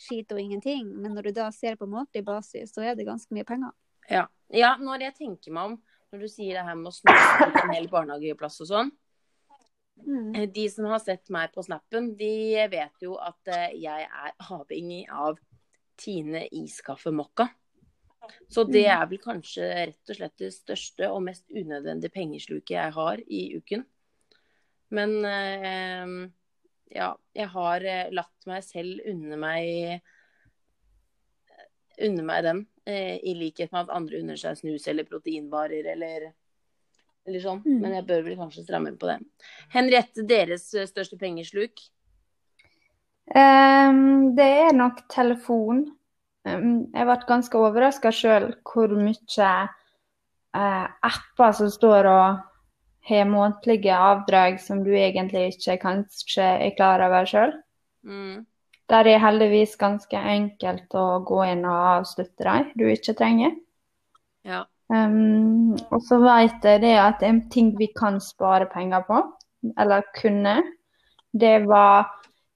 skit 0.00 0.32
og 0.32 0.40
ingenting. 0.40 0.88
Men 0.96 1.12
når 1.16 1.28
du 1.28 1.36
da 1.42 1.50
ser 1.52 1.76
på 1.76 1.88
månedlig 1.88 2.24
basis, 2.24 2.72
så 2.72 2.84
er 2.84 2.96
det 2.96 3.08
ganske 3.08 3.36
mye 3.36 3.44
penger. 3.44 3.76
Ja. 4.08 4.24
ja, 4.54 4.72
når 4.80 5.10
jeg 5.10 5.18
tenker 5.20 5.52
meg 5.52 5.72
om, 5.72 5.76
når 6.14 6.24
du 6.24 6.30
sier 6.32 6.56
det 6.56 6.64
her 6.64 6.78
med 6.78 6.88
å 6.88 6.96
snakke 6.96 7.50
en 7.60 7.74
hel 7.74 7.90
barnehageplass 7.92 8.62
og 8.64 8.72
sånn 8.72 8.94
Mm. 10.04 10.34
eh, 10.36 10.48
De 10.48 10.70
som 10.70 10.84
har 10.84 10.98
sett 11.00 11.30
meg 11.32 11.52
på 11.54 11.62
snappen, 11.64 12.10
de 12.16 12.66
vet 12.70 13.02
jo 13.02 13.16
at 13.16 13.48
eh, 13.48 13.76
jeg 13.80 14.04
er 14.04 14.34
avhengig 14.44 15.06
av 15.08 15.38
Tine 15.96 16.46
iskaffe 16.52 17.12
mokka. 17.14 17.48
Så 18.50 18.64
det 18.66 18.86
er 18.90 19.04
vel 19.06 19.20
kanskje 19.22 19.66
rett 19.66 20.10
og 20.10 20.18
slett 20.18 20.40
det 20.42 20.50
største 20.54 21.10
og 21.12 21.22
mest 21.28 21.44
unødvendige 21.54 22.14
pengesluket 22.14 22.74
jeg 22.74 22.94
har 22.96 23.22
i 23.22 23.42
uken. 23.54 23.84
Men 24.96 25.14
eh, 25.26 26.16
ja, 26.94 27.12
jeg 27.34 27.48
har 27.54 27.86
eh, 27.86 28.10
latt 28.14 28.50
meg 28.50 28.66
selv 28.66 29.02
unne 29.10 29.38
meg 29.40 30.02
unne 32.02 32.24
meg 32.26 32.42
den, 32.44 32.64
eh, 32.84 33.16
i 33.24 33.34
likhet 33.36 33.72
med 33.72 33.86
at 33.86 33.94
andre 33.96 34.20
unner 34.20 34.40
seg 34.40 34.58
snus 34.58 34.86
eller 34.90 35.08
proteinvarer 35.08 35.88
eller, 35.94 36.30
eller 37.26 37.42
sånn. 37.42 37.62
Mm. 37.64 37.78
Men 37.82 37.98
jeg 37.98 38.08
bør 38.10 38.24
vel 38.26 38.38
kanskje 38.40 38.66
stramme 38.66 38.92
inn 38.92 38.98
på 39.00 39.08
det. 39.10 39.18
Henriette, 39.74 40.26
deres 40.28 40.68
eh, 40.74 40.88
største 40.88 41.18
pengesluk? 41.20 41.80
Ehm, 43.34 44.36
det 44.36 44.46
er 44.46 44.76
nok 44.76 45.02
telefon. 45.10 45.86
Um, 46.46 46.86
jeg 46.94 47.06
ble 47.08 47.16
ganske 47.26 47.58
overraska 47.58 48.12
sjøl 48.14 48.52
hvor 48.62 48.92
mye 48.94 49.48
uh, 50.54 50.84
apper 51.08 51.56
som 51.58 51.72
står 51.72 52.06
og 52.06 52.44
har 53.06 53.26
månedlige 53.26 53.94
avdrag 53.94 54.60
som 54.62 54.84
du 54.86 54.92
egentlig 54.94 55.56
ikke 55.56 55.78
kanskje 55.82 56.46
er 56.68 56.76
klar 56.78 57.02
over 57.02 57.26
sjøl. 57.26 57.56
Mm. 58.06 58.46
Der 58.86 59.10
er 59.10 59.22
heldigvis 59.22 59.74
ganske 59.78 60.16
enkelt 60.16 60.94
å 60.94 61.18
gå 61.26 61.42
inn 61.50 61.64
og 61.66 61.90
avslutte 61.96 62.46
dem 62.46 62.70
du 62.78 62.86
ikke 62.92 63.16
trenger. 63.18 63.56
Ja. 64.46 64.62
Um, 64.86 65.74
og 65.90 65.98
så 66.06 66.20
vet 66.22 66.62
jeg 66.62 66.84
det 66.84 66.94
at 67.02 67.26
en 67.26 67.42
ting 67.50 67.72
vi 67.78 67.88
kan 67.90 68.20
spare 68.22 68.68
penger 68.70 69.02
på, 69.08 69.18
eller 69.74 70.06
kunne, 70.14 70.60
det 71.34 71.64
var 71.66 72.06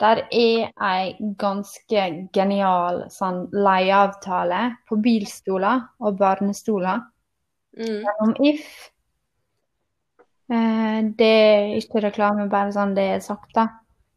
Der 0.00 0.22
er 0.32 0.70
ei 0.80 1.14
ganske 1.38 2.04
genial 2.32 3.04
sånn 3.12 3.42
leieavtale 3.52 4.62
på 4.88 4.96
bilstoler 5.04 5.82
og 6.00 6.16
barnestoler 6.20 7.02
Mm. 7.78 8.00
gjennom 8.04 8.34
If. 8.44 8.90
Eh, 10.50 11.02
det 11.16 11.26
er 11.26 11.76
ikke 11.78 12.02
reklame, 12.02 12.48
bare 12.50 12.72
sånn 12.74 12.96
det 12.96 13.06
er 13.14 13.20
sagt, 13.24 13.52
da. 13.54 13.68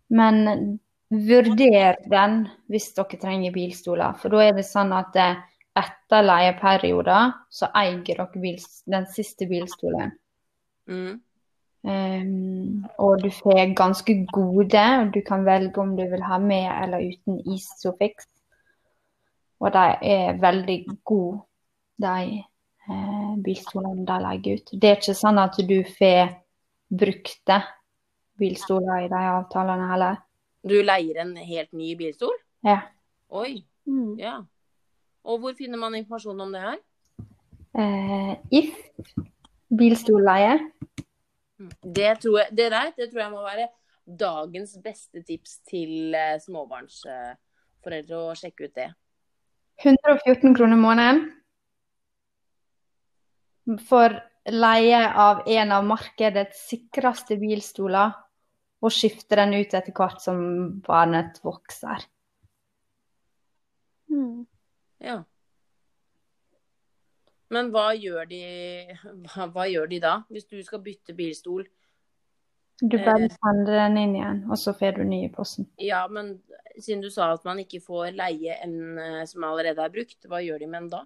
Men 0.09 0.79
vurder 1.13 1.99
den 2.09 2.47
hvis 2.71 2.89
dere 2.97 3.19
trenger 3.21 3.53
bilstoler. 3.53 4.15
For 4.17 4.33
da 4.33 4.47
er 4.47 4.57
det 4.57 4.65
sånn 4.65 4.93
at 4.97 5.15
eh, 5.21 5.43
etter 5.77 6.25
leieperioden 6.25 7.33
så 7.53 7.69
eier 7.77 8.01
dere 8.05 8.27
den 8.33 9.05
siste 9.13 9.47
bilstolen. 9.49 10.13
Mm. 10.89 11.21
Um, 11.83 12.85
og 12.97 13.19
du 13.23 13.27
får 13.31 13.73
ganske 13.75 14.15
gode, 14.31 14.83
og 15.01 15.09
du 15.13 15.19
kan 15.27 15.43
velge 15.45 15.81
om 15.81 15.97
du 15.97 16.03
vil 16.07 16.23
ha 16.23 16.37
med 16.39 16.69
eller 16.83 17.03
uten 17.11 17.41
Isofix. 17.55 18.27
Og 19.59 19.73
de 19.73 19.83
er 20.13 20.39
veldig 20.39 20.77
gode, 21.03 21.41
de 22.03 22.43
eh, 22.89 23.33
bilstolene 23.43 24.05
de 24.07 24.17
legger 24.25 24.59
ut. 24.59 24.73
Det 24.75 24.89
er 24.89 24.97
ikke 24.99 25.15
sånn 25.15 25.39
at 25.39 25.59
du 25.67 25.77
får 25.87 26.33
brukte 26.93 27.59
bilstoler 28.39 29.05
i 29.05 29.11
de 29.11 29.21
avtalene 29.33 29.91
heller. 29.91 30.17
Du 30.63 30.75
leier 30.83 31.21
en 31.23 31.35
helt 31.37 31.71
ny 31.75 31.93
bilstol? 31.99 32.35
Ja. 32.63 32.79
Oi. 33.31 33.63
Mm. 33.87 34.17
Ja. 34.19 34.37
Og 35.23 35.39
hvor 35.39 35.55
finner 35.57 35.79
man 35.79 35.95
informasjon 35.95 36.43
om 36.43 36.51
det 36.55 36.63
her? 36.63 36.79
Eh, 37.79 38.35
If 38.51 38.75
bilstolleie. 39.71 40.59
Det, 41.81 42.11
tror 42.21 42.39
jeg, 42.41 42.49
det 42.57 42.69
der 42.73 42.91
det 42.97 43.09
tror 43.11 43.21
jeg 43.23 43.31
må 43.33 43.43
være 43.45 43.69
dagens 44.03 44.75
beste 44.83 45.23
tips 45.23 45.59
til 45.69 46.15
eh, 46.17 46.35
småbarnsforeldre 46.43 48.19
å 48.19 48.35
sjekke 48.37 48.67
ut 48.67 48.75
det. 48.75 48.89
114 49.83 50.53
kroner 50.55 50.77
måneden 50.79 51.23
for 53.87 54.13
leie 54.51 54.99
av 55.07 55.47
en 55.47 55.71
av 55.71 55.85
markedets 55.87 56.65
sikreste 56.67 57.37
bilstoler, 57.39 58.11
og 58.83 58.91
skifte 58.91 59.37
den 59.39 59.55
ut 59.55 59.71
etter 59.71 59.95
hvert 59.95 60.19
som 60.19 60.41
barnet 60.83 61.37
vokser. 61.45 62.03
Mm. 64.11 64.43
Ja. 64.99 65.21
Men 67.53 67.69
hva 67.73 67.91
gjør 67.93 68.25
de 68.29 68.41
hva, 69.27 69.47
hva 69.53 69.65
gjør 69.69 69.89
de 69.93 69.99
da, 70.03 70.17
hvis 70.33 70.47
du 70.49 70.57
skal 70.65 70.81
bytte 70.85 71.13
bilstol? 71.17 71.65
Du 72.81 72.97
bare 72.97 73.27
Eh. 73.29 73.33
sender 73.37 73.75
den 73.77 73.97
inn 74.01 74.15
igjen, 74.17 74.39
og 74.51 74.57
så 74.59 74.73
får 74.75 74.95
du 74.97 75.03
ny 75.07 75.19
i 75.27 75.31
posten. 75.31 75.67
Ja, 75.79 76.07
men 76.09 76.39
siden 76.79 77.03
du 77.05 77.09
sa 77.13 77.29
at 77.35 77.45
man 77.45 77.59
ikke 77.61 77.79
får 77.85 78.15
leie 78.17 78.55
en 78.65 78.97
eh, 78.99 79.25
som 79.29 79.43
allerede 79.45 79.79
er 79.85 79.93
brukt, 79.93 80.17
hva 80.27 80.41
gjør 80.43 80.59
de 80.63 80.67
med 80.67 80.81
den 80.81 80.89
da? 80.95 81.03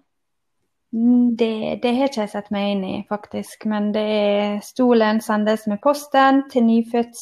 Mm, 0.96 1.36
Det, 1.36 1.82
det 1.82 1.92
har 1.98 2.08
ikke 2.08 2.22
jeg 2.24 2.30
sett 2.32 2.50
meg 2.50 2.70
inn 2.72 2.84
i, 2.88 2.94
faktisk. 3.10 3.66
Men 3.68 3.92
det 3.92 4.06
er 4.08 4.60
stolen 4.64 5.20
sendes 5.20 5.66
med 5.68 5.82
posten. 5.84 6.42
Til 6.50 6.64
nyfødt 6.64 7.20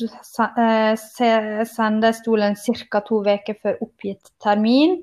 eh, 0.00 0.94
se- 0.96 1.66
sender 1.74 2.12
stolen 2.12 2.54
ca. 2.56 3.00
to 3.00 3.18
uker 3.26 3.58
før 3.62 3.82
oppgitt 3.82 4.30
termin, 4.40 5.00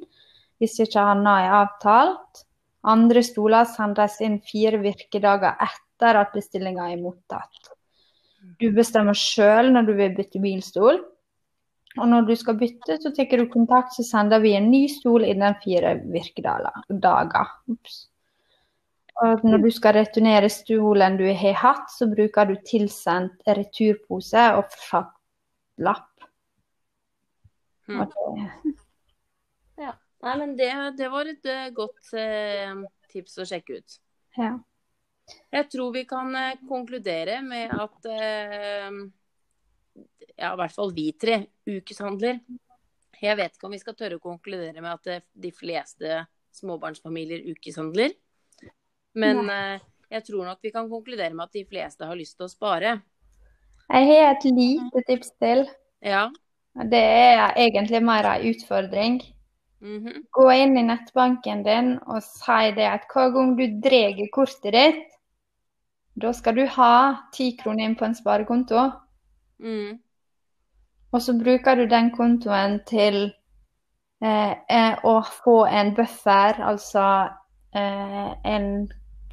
hvis 0.61 0.79
ikke 0.79 1.03
annet 1.03 1.43
er 1.43 1.57
avtalt. 1.65 2.45
Andre 2.87 3.23
stoler 3.25 3.67
sendes 3.67 4.19
inn 4.23 4.39
fire 4.47 4.79
virkedager 4.79 5.57
etter 5.63 6.21
at 6.21 6.33
bestillinga 6.35 6.87
er 6.93 7.01
mottatt. 7.01 7.71
Du 8.61 8.69
bestemmer 8.71 9.17
sjøl 9.17 9.73
når 9.73 9.87
du 9.87 9.93
vil 9.97 10.15
bytte 10.17 10.41
bilstol. 10.41 11.01
Og 11.97 12.05
når 12.11 12.27
du 12.27 12.35
skal 12.37 12.57
bytte, 12.59 12.99
så 13.01 13.09
tar 13.15 13.41
du 13.41 13.47
kontakt, 13.49 13.95
så 13.95 14.05
sender 14.05 14.39
vi 14.43 14.53
en 14.53 14.69
ny 14.69 14.85
stol 14.91 15.25
innen 15.25 15.57
fire 15.63 15.95
virkedager. 16.05 16.83
Ups. 17.73 18.05
Og 19.25 19.41
når 19.49 19.63
du 19.65 19.71
skal 19.73 19.97
returnere 19.97 20.49
stolen 20.53 21.17
du 21.17 21.25
har 21.25 21.57
hatt, 21.57 21.89
så 21.89 22.05
bruker 22.09 22.51
du 22.51 22.59
tilsendt 22.69 23.41
returpose 23.49 24.43
og 24.59 24.69
fraktlapp. 24.77 26.11
Hmm. 27.87 28.03
Nei, 30.25 30.33
men 30.39 30.55
det, 30.57 30.71
det 30.97 31.11
var 31.13 31.29
et 31.29 31.45
eh, 31.45 31.67
godt 31.75 32.13
eh, 32.17 32.73
tips 33.11 33.37
å 33.43 33.47
sjekke 33.47 33.79
ut. 33.81 34.01
ja. 34.39 34.55
Jeg 35.51 35.67
tror 35.67 35.91
vi 35.91 36.05
kan 36.07 36.31
eh, 36.39 36.61
konkludere 36.69 37.41
med 37.43 37.73
at 37.75 38.05
eh, 38.07 39.01
ja, 40.37 40.53
i 40.53 40.59
hvert 40.61 40.75
fall 40.75 40.93
vi 40.95 41.09
tre 41.19 41.41
ukeshandler. 41.67 42.39
Jeg 43.17 43.37
vet 43.39 43.55
ikke 43.57 43.67
om 43.67 43.75
vi 43.75 43.81
skal 43.81 43.97
tørre 43.97 44.19
å 44.19 44.23
konkludere 44.23 44.79
med 44.79 44.93
at 44.93 45.11
eh, 45.11 45.25
de 45.33 45.51
fleste 45.51 46.21
småbarnsfamilier 46.57 47.43
ukeshandler. 47.51 48.15
Men 49.17 49.43
eh, 49.51 49.85
jeg 50.13 50.27
tror 50.29 50.47
nok 50.47 50.63
vi 50.63 50.71
kan 50.73 50.89
konkludere 50.89 51.33
med 51.33 51.47
at 51.47 51.57
de 51.57 51.65
fleste 51.67 52.07
har 52.07 52.17
lyst 52.17 52.37
til 52.37 52.47
å 52.47 52.51
spare. 52.51 52.99
Jeg 53.87 54.07
har 54.11 54.35
et 54.35 54.45
lite 54.51 55.03
tips 55.07 55.33
til. 55.41 55.65
Ja. 56.03 56.27
Det 56.77 57.01
er 57.01 57.57
egentlig 57.57 58.03
mer 58.05 58.27
en 58.35 58.47
utfordring. 58.51 59.21
Mhm. 59.81 60.23
Gå 60.31 60.47
inn 60.51 60.77
i 60.77 60.83
nettbanken 60.87 61.63
din 61.63 61.93
og 62.07 62.23
si 62.23 62.71
det 62.75 62.87
at 62.89 63.07
hver 63.13 63.31
gang 63.35 63.55
du 63.57 63.65
drar 63.83 64.23
kortet 64.33 64.73
ditt, 64.73 65.17
da 66.17 66.33
skal 66.33 66.55
du 66.55 66.65
ha 66.65 66.93
ti 67.33 67.51
kroner 67.59 67.85
inn 67.85 67.95
på 67.95 68.05
en 68.05 68.15
sparekonto. 68.17 68.89
Mm. 69.61 69.99
Og 71.13 71.21
så 71.21 71.33
bruker 71.37 71.75
du 71.75 71.85
den 71.87 72.09
kontoen 72.15 72.79
til 72.89 73.19
eh, 74.23 74.53
eh, 74.53 74.95
å 75.05 75.21
få 75.21 75.59
en 75.69 75.93
buffer, 75.95 76.57
altså 76.57 77.05
eh, 77.75 78.31
en 78.49 78.87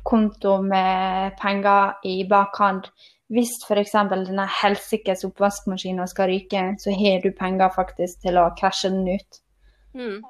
konto 0.05 0.59
med 0.63 1.39
penger 1.41 1.97
i 2.05 2.19
bakhånd. 2.29 2.91
Hvis 3.33 3.57
f.eks. 3.65 3.97
denne 4.13 4.47
helsikes 4.61 5.25
oppvaskmaskinen 5.25 6.09
skal 6.09 6.29
ryke, 6.31 6.67
så 6.79 6.93
har 6.93 7.25
du 7.25 7.33
penger 7.33 7.73
faktisk 7.75 8.21
til 8.23 8.39
å 8.39 8.51
cashe 8.61 8.93
den 8.93 9.09
ut. 9.17 9.41
Mm. 9.97 10.21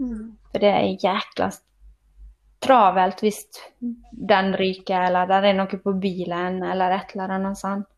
Mm. 0.00 0.30
For 0.50 0.62
det 0.62 0.70
er 0.72 0.94
jækla 1.04 1.50
travelt 2.60 3.22
hvis 3.24 3.44
den 3.80 4.54
ryker, 4.58 5.06
eller 5.08 5.28
det 5.30 5.52
er 5.52 5.56
noe 5.56 5.80
på 5.80 5.94
bilen, 6.00 6.60
eller 6.64 6.96
et 6.96 7.14
eller 7.14 7.36
annet 7.38 7.60
sånt. 7.60 7.88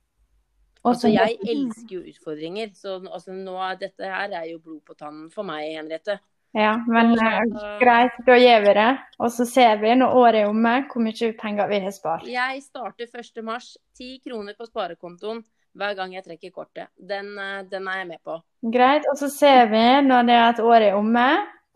Også, 0.82 1.06
Altså, 1.06 1.08
jeg 1.14 1.36
elsker 1.46 1.94
jo 1.94 2.00
utfordringer, 2.10 2.70
så 2.74 2.96
altså, 3.06 3.32
nå, 3.32 3.54
dette 3.78 4.02
her 4.02 4.32
er 4.34 4.48
jo 4.50 4.58
blod 4.58 4.80
på 4.86 4.96
tannen 4.98 5.28
for 5.30 5.46
meg, 5.46 5.68
Henriette. 5.76 6.18
Ja, 6.58 6.74
men 6.90 7.14
eh, 7.14 7.38
greit, 7.80 8.18
da 8.26 8.34
gjør 8.36 8.64
vi 8.66 8.74
det. 8.76 8.88
Og 9.22 9.30
så 9.32 9.46
ser 9.48 9.78
vi 9.80 9.94
når 9.96 10.16
året 10.20 10.40
er 10.42 10.50
omme, 10.50 10.74
hvor 10.90 11.04
mye 11.04 11.30
penger 11.38 11.70
vi 11.70 11.78
har 11.86 11.94
spart. 11.94 12.26
Jeg 12.28 12.60
starter 12.66 13.08
1. 13.08 13.44
mars. 13.46 13.76
10 13.96 14.18
kroner 14.26 14.58
på 14.58 14.66
sparekontoen 14.66 15.40
hver 15.78 15.94
gang 15.96 16.12
jeg 16.12 16.26
trekker 16.26 16.52
kortet. 16.52 16.90
Den, 16.98 17.32
eh, 17.38 17.62
den 17.70 17.88
er 17.88 18.02
jeg 18.02 18.10
med 18.10 18.20
på. 18.24 18.36
Greit, 18.74 19.06
og 19.08 19.16
så 19.22 19.30
ser 19.32 19.70
vi 19.70 19.86
når 20.04 20.28
det 20.28 20.36
er 20.40 20.48
et 20.50 20.64
år 20.66 20.88
er 20.90 20.98
omme, 20.98 21.28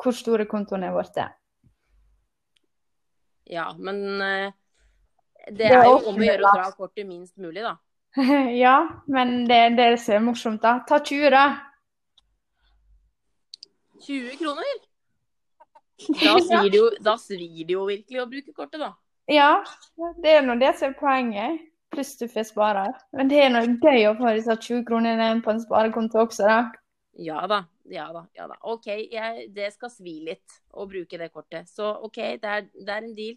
hvor 0.02 0.14
store 0.16 0.46
kontoen 0.48 0.84
er 0.86 0.94
blitt. 0.94 1.18
Ja, 3.46 3.70
men 3.78 4.22
eh, 4.22 4.52
det 5.52 5.68
er 5.70 5.78
er 5.78 5.86
jo 5.86 6.00
om 6.10 6.18
å 6.18 6.26
gjøre 6.26 6.42
å 6.42 6.54
dra 6.58 6.70
kortet 6.74 7.06
minst 7.06 7.36
mulig, 7.38 7.62
da. 7.62 7.76
ja, 8.64 8.76
men 9.12 9.44
det 9.46 9.56
er 9.56 9.78
det 9.78 9.88
er 9.94 10.24
morsomt, 10.24 10.62
da. 10.62 10.80
Ta 10.88 10.98
20, 10.98 11.30
da. 11.30 11.46
20 14.06 14.36
kroner? 14.40 14.76
Da 16.08 16.36
svir 16.48 16.70
det 16.70 16.80
jo, 16.80 16.90
da 17.00 17.16
svir 17.20 17.64
det 17.64 17.76
jo 17.76 17.86
virkelig 17.88 18.22
å 18.22 18.28
bruke 18.30 18.56
kortet, 18.56 18.80
da. 18.82 18.92
Ja, 19.30 19.64
det 20.22 20.36
er 20.38 20.44
nå 20.46 20.58
det 20.60 20.76
som 20.78 20.92
er 20.92 20.98
poenget. 20.98 21.62
Pluss 21.94 22.16
du 22.18 22.26
får 22.28 22.48
spare. 22.50 22.88
Men 23.16 23.30
det 23.30 23.38
er 23.42 23.52
noe 23.54 23.78
gøy 23.78 24.08
å 24.10 24.16
få 24.18 24.34
disse 24.36 24.54
20 24.58 24.84
kronene 24.88 25.30
på 25.42 25.54
en 25.54 25.62
sparekonto 25.62 26.24
også, 26.26 26.46
da. 26.46 26.58
Ja 27.22 27.46
da. 27.50 27.62
Ja 27.92 28.06
da. 28.14 28.24
ja 28.34 28.46
da. 28.50 28.56
OK, 28.66 28.86
jeg, 28.88 29.48
det 29.54 29.70
skal 29.74 29.92
svi 29.92 30.18
litt 30.26 30.56
å 30.74 30.86
bruke 30.90 31.18
det 31.20 31.30
kortet. 31.34 31.68
Så 31.70 31.90
OK, 32.06 32.18
det 32.42 32.54
er, 32.56 32.66
det 32.74 32.92
er 32.92 33.04
en 33.04 33.14
deal. 33.16 33.36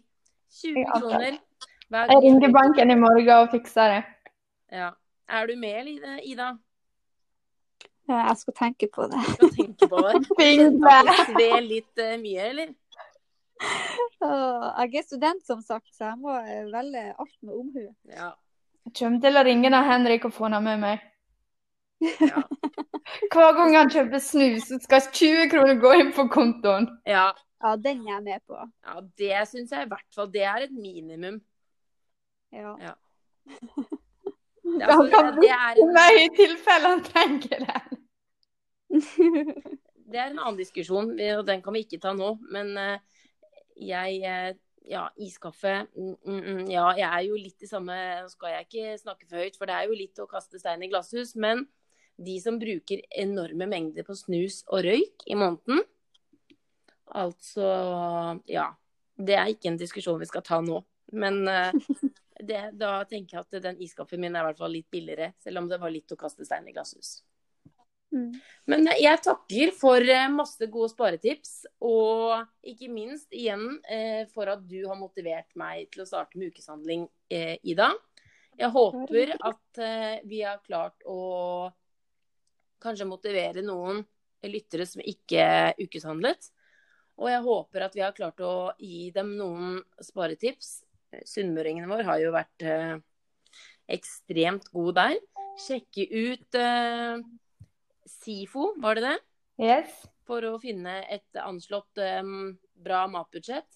20 0.50 0.80
Ja, 0.82 0.96
kroner 0.98 1.36
hver 1.90 2.10
Jeg 2.10 2.22
ringer 2.24 2.52
banken 2.54 2.90
i 2.90 2.98
morgen 2.98 3.30
og 3.36 3.52
fikser 3.52 3.94
det. 3.94 4.02
Ja. 4.74 4.90
Er 5.30 5.46
du 5.46 5.54
med, 5.58 5.86
Ida? 5.86 6.16
Ida? 6.26 6.48
Ja, 8.10 8.24
jeg 8.26 8.36
skal 8.40 8.54
tenke 8.58 8.88
på 8.90 9.06
det. 9.10 9.20
Du 9.22 9.34
skal 9.34 9.50
tenke 9.54 9.88
på 9.90 10.00
det. 10.02 11.16
Sve 11.30 11.60
litt 11.62 12.02
eh, 12.02 12.16
mye, 12.18 12.48
eller? 12.50 12.72
Jeg 14.20 14.96
er 14.98 15.04
student, 15.04 15.44
som 15.46 15.60
sagt, 15.62 15.90
så 15.94 16.10
jeg 16.10 16.18
må 16.22 16.34
eh, 16.40 16.64
velge 16.72 17.04
alt 17.12 17.36
med 17.46 17.54
omhu. 17.54 17.84
Ja. 18.10 18.32
Jeg 18.88 18.96
kommer 18.98 19.22
til 19.22 19.38
å 19.38 19.44
ringe 19.46 19.82
Henrik 19.86 20.26
og 20.26 20.34
få 20.34 20.50
ham 20.50 20.66
med 20.66 20.82
meg. 20.82 21.06
Ja. 22.00 22.42
Hver 23.34 23.54
gang 23.58 23.74
han 23.76 23.90
kjøper 23.92 24.22
snus, 24.22 24.68
så 24.70 24.78
skal 24.80 25.06
20 25.12 25.48
kroner 25.52 25.80
gå 25.82 25.92
inn 26.00 26.12
på 26.16 26.28
kontoen. 26.32 26.90
ja. 27.08 27.30
Ja, 27.60 27.74
den 27.76 28.06
er 28.06 28.14
jeg 28.14 28.22
med 28.24 28.40
på. 28.48 28.56
ja 28.56 29.00
det 29.20 29.40
syns 29.50 29.72
jeg 29.74 29.84
i 29.84 29.88
hvert 29.90 30.14
fall. 30.14 30.30
Det 30.32 30.42
er 30.48 30.62
et 30.64 30.72
minimum. 30.72 31.40
Ja. 32.52 32.94
Det, 34.70 34.82
er 34.82 34.90
altså, 34.92 35.18
det, 35.26 35.42
det, 35.42 35.50
er 35.50 35.78
en, 35.82 35.88
Nei, 35.96 36.10
i 36.22 36.26
tilfelle 36.36 36.90
han 36.92 37.00
trenger 37.02 37.62
det. 37.64 37.80
det 40.12 40.20
er 40.20 40.28
en 40.28 40.38
annen 40.38 40.58
diskusjon, 40.60 41.08
og 41.38 41.42
den 41.48 41.64
kan 41.64 41.74
vi 41.74 41.82
ikke 41.82 41.98
ta 41.98 42.12
nå. 42.14 42.28
Men 42.54 42.76
eh, 42.78 43.22
jeg 43.90 44.20
eh, 44.22 44.52
Ja, 44.90 45.08
iskaffe. 45.18 45.86
Mm, 45.96 46.14
mm, 46.24 46.38
mm, 46.38 46.62
ja, 46.70 46.86
jeg 46.98 47.08
er 47.08 47.26
jo 47.26 47.36
litt 47.38 47.62
i 47.62 47.68
samme 47.68 47.96
Nå 48.22 48.30
skal 48.32 48.54
jeg 48.54 48.66
ikke 48.66 48.94
snakke 49.02 49.26
for 49.28 49.42
høyt, 49.42 49.58
for 49.58 49.70
det 49.70 49.74
er 49.76 49.90
jo 49.90 49.98
litt 49.98 50.22
å 50.22 50.30
kaste 50.30 50.58
stein 50.58 50.82
i 50.86 50.88
glasshus. 50.90 51.34
Men 51.34 51.66
de 52.20 52.36
som 52.42 52.58
bruker 52.60 53.02
enorme 53.10 53.68
mengder 53.70 54.04
på 54.06 54.16
snus 54.18 54.60
og 54.68 54.84
røyk 54.86 55.26
i 55.26 55.38
måneden 55.38 55.82
Altså 57.10 57.70
Ja. 58.46 58.70
Det 59.20 59.34
er 59.36 59.50
ikke 59.52 59.68
en 59.68 59.80
diskusjon 59.80 60.20
vi 60.20 60.28
skal 60.30 60.44
ta 60.46 60.60
nå. 60.64 60.78
Men 61.12 61.42
eh, 61.50 61.74
det, 62.48 62.60
da 62.80 63.02
tenker 63.08 63.36
jeg 63.36 63.42
at 63.42 63.64
den 63.66 63.82
iskaffen 63.84 64.22
min 64.22 64.36
er 64.36 64.44
i 64.44 64.48
hvert 64.48 64.60
fall 64.62 64.72
litt 64.72 64.88
billigere, 64.92 65.34
selv 65.42 65.60
om 65.60 65.68
det 65.68 65.80
var 65.82 65.92
litt 65.92 66.14
å 66.14 66.16
kaste 66.20 66.46
stein 66.46 66.68
i 66.70 66.72
glasshus. 66.72 67.18
Mm. 68.14 68.30
Men 68.70 68.88
jeg 68.98 69.20
takker 69.22 69.74
for 69.76 70.02
eh, 70.02 70.30
masse 70.32 70.70
gode 70.72 70.88
sparetips, 70.94 71.66
og 71.84 72.40
ikke 72.66 72.88
minst 72.90 73.28
igjen 73.36 73.66
eh, 73.90 74.24
for 74.32 74.50
at 74.50 74.64
du 74.70 74.80
har 74.86 74.98
motivert 74.98 75.50
meg 75.58 75.90
til 75.92 76.06
å 76.06 76.08
starte 76.08 76.40
med 76.40 76.54
ukeshandling, 76.54 77.04
eh, 77.28 77.58
Ida. 77.60 77.92
Jeg 78.60 78.72
håper 78.74 79.36
at 79.36 79.82
eh, 79.84 80.16
vi 80.28 80.42
har 80.44 80.64
klart 80.64 81.04
å 81.08 81.20
kanskje 82.82 83.08
motivere 83.08 83.64
noen 83.64 84.02
lyttere 84.46 84.86
som 84.88 85.02
ikke 85.04 85.76
ukeshandlet. 85.80 86.50
Og 87.20 87.28
jeg 87.28 87.44
håper 87.44 87.84
at 87.84 87.96
vi 87.96 88.04
har 88.04 88.16
klart 88.16 88.40
å 88.40 88.70
gi 88.80 89.10
dem 89.14 89.34
noen 89.36 89.82
sparetips 90.00 90.78
Sunnmøringene 91.26 91.90
våre 91.90 92.06
har 92.06 92.20
jo 92.22 92.32
vært 92.34 92.64
eh, 92.66 92.94
ekstremt 93.90 94.70
gode 94.74 94.94
der. 95.00 95.18
Sjekke 95.60 96.06
ut 96.06 96.58
eh, 96.58 97.18
SIFO, 98.20 98.74
var 98.80 98.98
det 98.98 99.08
det? 99.08 99.16
Yes. 99.60 99.98
For 100.28 100.46
å 100.46 100.54
finne 100.62 101.00
et 101.10 101.42
anslått 101.42 102.00
eh, 102.00 102.22
bra 102.78 103.04
matbudsjett. 103.10 103.68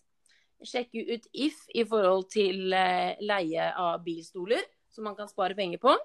Sjekke 0.65 1.03
ut 1.11 1.27
If 1.35 1.59
i 1.75 1.85
forhold 1.89 2.31
til 2.33 2.73
eh, 2.73 3.19
leie 3.21 3.69
av 3.75 3.99
bilstoler, 4.07 4.63
som 4.95 5.09
man 5.09 5.19
kan 5.19 5.29
spare 5.31 5.59
penger 5.59 5.83
på. 5.83 5.97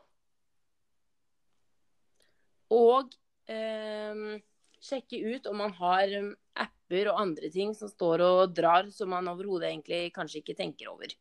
Og 2.76 3.14
eh, 3.50 4.40
sjekke 4.84 5.22
ut 5.36 5.50
om 5.50 5.60
man 5.64 5.74
har 5.80 6.14
um, 6.20 6.34
apper 6.60 7.12
og 7.12 7.22
andre 7.22 7.50
ting 7.54 7.74
som 7.78 7.92
står 7.92 8.24
og 8.26 8.54
drar, 8.56 8.90
som 8.94 9.12
man 9.14 9.28
overhodet 9.32 9.72
egentlig 9.72 10.10
kanskje 10.16 10.44
ikke 10.44 10.58
tenker 10.60 10.92
over. 10.92 11.14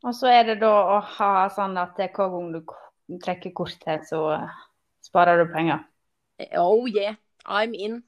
Og 0.00 0.16
så 0.16 0.30
er 0.32 0.46
det 0.48 0.60
da 0.62 0.72
å 0.96 0.98
ha 1.18 1.32
sånn 1.52 1.76
at 1.80 1.98
hver 1.98 2.30
gang 2.32 2.52
du 2.54 3.18
trekker 3.20 3.52
kortet, 3.56 4.06
så 4.08 4.22
eh, 4.36 4.60
sparer 5.04 5.42
du 5.42 5.50
penger. 5.52 5.84
Oh 6.56 6.86
yeah, 6.88 7.18
I'm 7.44 7.74
in. 7.74 8.02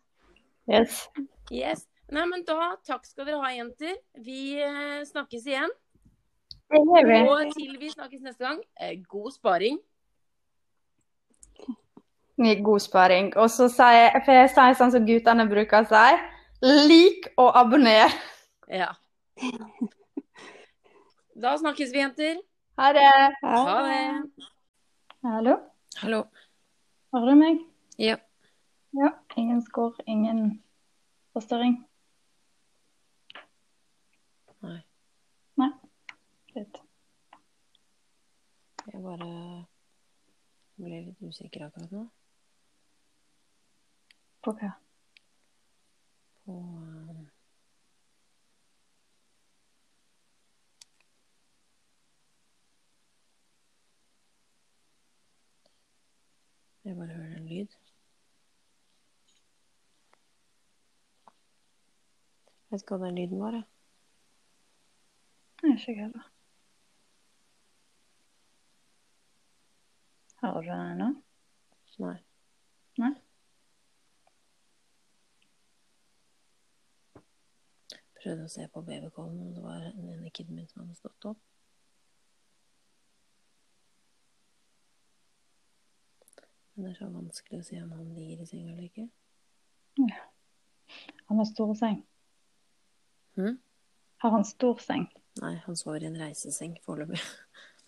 Yes. 0.70 1.08
Yes. 1.50 1.86
Nei, 2.12 2.24
men 2.28 2.44
da, 2.48 2.74
takk 2.84 3.06
skal 3.08 3.26
dere 3.28 3.40
ha, 3.42 3.50
jenter. 3.56 3.96
Vi 4.20 4.56
eh, 4.60 5.00
snakkes 5.08 5.46
igjen. 5.48 5.72
Og 6.72 7.52
til 7.52 7.76
vi 7.80 7.90
snakkes 7.92 8.22
neste 8.24 8.46
gang, 8.46 8.60
eh, 8.80 8.96
god 9.08 9.32
sparing. 9.34 9.80
God 12.38 12.80
sparing. 12.80 13.36
Og 13.36 13.50
så 13.50 13.68
sier 13.68 13.98
jeg, 13.98 14.22
for 14.24 14.32
jeg 14.32 14.50
sier 14.54 14.78
sånn 14.78 14.92
som 14.94 15.06
guttene 15.06 15.46
bruker 15.50 15.84
å 15.84 15.88
si, 15.90 16.22
lik 16.88 17.28
og 17.36 17.52
abonner. 17.58 18.12
Ja. 18.72 18.92
Da 21.36 21.56
snakkes 21.58 21.92
vi, 21.92 22.00
jenter. 22.00 22.40
Ha 22.78 22.92
det. 22.96 23.08
Ha 23.42 23.78
det. 23.86 24.48
Hallo, 25.22 25.56
Hallo. 26.00 26.24
hører 27.14 27.28
du 27.30 27.38
meg? 27.38 27.58
Ja. 27.98 28.16
Ja, 28.92 29.12
ingen 29.36 29.60
skår, 29.62 29.94
ingen 30.06 30.62
forstørring. 31.32 31.76
Nei. 34.62 34.80
Nei, 35.60 35.68
greit. 36.52 36.80
Jeg 38.88 39.02
bare 39.04 39.28
ble 40.82 40.98
litt 41.06 41.22
usikker 41.22 41.68
akkurat 41.68 41.94
nå. 41.94 42.08
På 44.42 44.52
hva? 44.58 44.72
På 46.44 46.56
eh, 46.58 47.22
Jeg 56.84 56.96
bare 56.96 57.06
hører 57.06 57.36
en 57.36 57.46
lyd. 57.46 57.76
Jeg 62.72 62.74
vet 62.74 62.82
ikke 62.82 62.96
hva 62.96 63.06
den 63.06 63.18
lyden 63.20 63.40
var, 63.40 63.52
jeg. 63.60 63.66
Nei, 65.62 65.74
Ikke 65.76 65.92
jeg 65.92 66.00
heller. 66.00 66.30
Hører 70.42 70.60
du 70.62 70.72
den 70.72 70.88
ennå? 70.96 71.12
Nei. 72.02 72.16
Nei? 72.98 73.12
Prøvde 78.22 78.46
å 78.46 78.50
se 78.50 78.68
på 78.70 78.82
babycallen, 78.86 79.40
og 79.48 79.56
det 79.56 79.62
var 79.64 79.88
den 79.96 80.12
ene 80.12 80.30
kiden 80.30 80.54
min 80.54 80.68
som 80.70 80.84
hadde 80.84 80.98
stått 81.00 81.26
opp. 81.32 81.40
Men 86.74 86.86
det 86.86 86.92
er 86.92 87.00
så 87.00 87.08
vanskelig 87.12 87.58
å 87.58 87.66
si 87.66 87.80
om 87.82 87.90
han 87.96 88.12
ligger 88.16 88.44
i 88.44 88.46
senga 88.48 88.72
eller 88.72 88.86
ikke. 88.86 89.08
Han 91.28 91.40
har 91.40 91.48
stor 91.50 91.74
seng. 91.76 91.98
Hm? 93.36 93.58
Har 94.22 94.30
han 94.36 94.46
stor 94.46 94.78
seng? 94.80 95.08
Nei, 95.42 95.56
han 95.66 95.76
sover 95.76 96.04
i 96.04 96.08
en 96.12 96.20
reiseseng 96.22 96.78
foreløpig. 96.86 97.20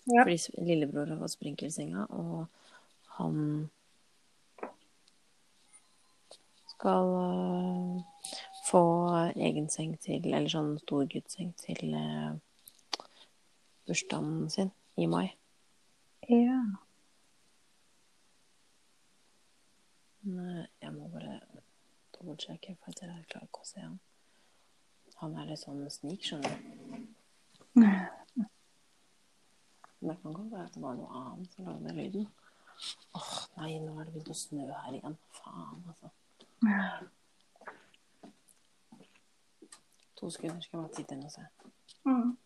Ja. 0.04 0.20
Fordi 0.20 0.66
lillebror 0.68 1.08
har 1.08 1.16
fått 1.16 1.32
sprinkelsenga, 1.32 2.02
og 2.12 2.42
han 3.16 3.70
skal 6.74 7.08
øh, 7.08 8.02
få 8.74 8.84
egen 9.36 9.68
seng 9.70 9.94
til 10.02 10.24
Eller 10.32 10.50
sånn 10.50 10.74
stor 10.82 11.06
guttseng 11.06 11.52
til 11.62 11.94
uh, 11.94 12.34
bursdagen 13.86 14.48
sin 14.50 14.72
i 14.98 15.06
mai. 15.06 15.28
Ja. 16.26 16.58
Men 20.24 20.38
øh, 20.40 20.66
jeg 20.82 20.92
må 20.94 21.08
bare 21.12 21.40
dobbeltsjekke, 22.16 22.76
for 22.80 22.90
at 22.90 23.02
jeg 23.02 23.24
klarer 23.28 23.46
ikke 23.46 23.62
å 23.62 23.68
se 23.68 23.82
han. 23.84 23.98
Han 25.20 25.34
er 25.38 25.50
litt 25.50 25.60
sånn 25.60 25.82
snik, 25.92 26.24
skjønner 26.24 26.54
du. 26.54 26.62
Men 27.74 27.98
det 30.00 30.16
kan 30.22 30.38
godt 30.38 30.50
være 30.52 30.64
at 30.70 30.78
det 30.78 30.82
var 30.82 30.96
noe 30.98 31.20
annet 31.20 31.54
som 31.54 31.68
lagde 31.68 31.90
den 31.90 32.00
lyden. 32.00 32.30
Åh, 33.18 33.34
nei, 33.58 33.74
nå 33.82 33.98
er 33.98 34.08
det 34.08 34.14
begynt 34.14 34.32
å 34.32 34.38
snø 34.38 34.70
her 34.70 34.96
igjen. 34.96 35.18
Faen, 35.36 35.84
altså. 35.92 36.10
To 40.16 40.30
sekunder 40.30 40.60
skal 40.60 40.78
jeg 40.78 40.82
bare 40.84 40.94
titte 40.96 41.14
inn 41.14 41.24
og 41.24 41.32
se. 41.32 41.46
Mm. 42.04 42.36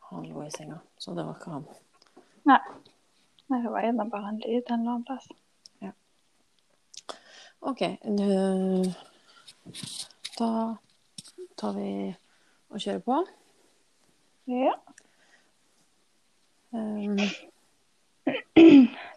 Han 0.00 0.26
lå 0.28 0.44
i 0.46 0.50
senga, 0.50 0.78
så 0.98 1.14
det 1.14 1.24
var 1.26 1.34
ikke 1.38 1.50
han. 1.50 1.64
Nei. 2.46 2.58
Nei, 3.48 3.60
Det 3.62 3.70
var 3.72 3.82
gjerne 3.86 4.06
bare 4.10 4.28
en 4.32 4.38
lyd 4.42 4.70
en 4.70 4.80
eller 4.80 4.92
annen 4.92 5.04
plass. 5.04 5.28
OK. 7.66 7.80
du- 8.04 8.94
Da 10.38 10.76
tar 11.58 11.76
vi 11.76 11.90
og 12.70 12.82
kjører 12.82 13.02
på. 13.06 13.20
Ja. 14.50 14.74
Um, 16.74 17.16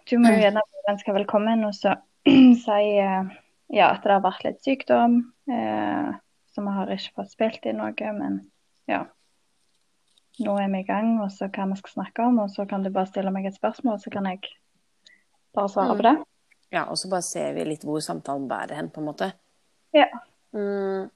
Du 0.10 0.18
må 0.18 0.32
jo 0.34 0.42
gjerne 0.42 0.62
ønske 0.90 1.14
velkommen 1.14 1.66
og 1.68 1.76
så 1.78 1.96
si 2.66 2.80
eh, 3.02 3.30
ja, 3.70 3.92
at 3.92 4.04
det 4.04 4.16
har 4.16 4.24
vært 4.26 4.46
litt 4.46 4.64
sykdom. 4.66 5.20
Eh, 5.50 6.10
så 6.50 6.64
vi 6.66 6.74
har 6.76 6.92
ikke 6.94 7.22
fått 7.22 7.34
spilt 7.34 7.68
inn 7.70 7.78
noe, 7.82 8.14
men 8.18 8.40
ja. 8.90 9.04
Nå 10.40 10.56
er 10.58 10.72
vi 10.72 10.82
i 10.82 10.88
gang, 10.88 11.18
og 11.22 11.30
så 11.36 11.50
hva 11.52 11.68
vi 11.70 11.78
skal 11.82 12.00
snakke 12.00 12.26
om. 12.26 12.40
Og 12.46 12.50
så 12.54 12.66
kan 12.70 12.84
du 12.86 12.90
bare 12.96 13.10
stille 13.12 13.32
meg 13.36 13.46
et 13.50 13.60
spørsmål, 13.60 14.00
så 14.02 14.12
kan 14.14 14.30
jeg 14.32 14.50
bare 15.56 15.72
svare 15.72 15.98
på 16.00 16.06
det. 16.08 16.16
ja, 16.74 16.86
og 16.86 16.98
så 16.98 17.12
bare 17.12 17.26
ser 17.26 17.54
vi 17.58 17.68
litt 17.68 17.86
hvor 17.86 18.02
samtalen 18.04 18.48
bærer 18.50 18.80
hen, 18.80 18.90
på 18.94 19.04
en 19.04 19.10
måte. 19.12 19.30
Ja. 19.94 20.08
Mm, 20.56 21.10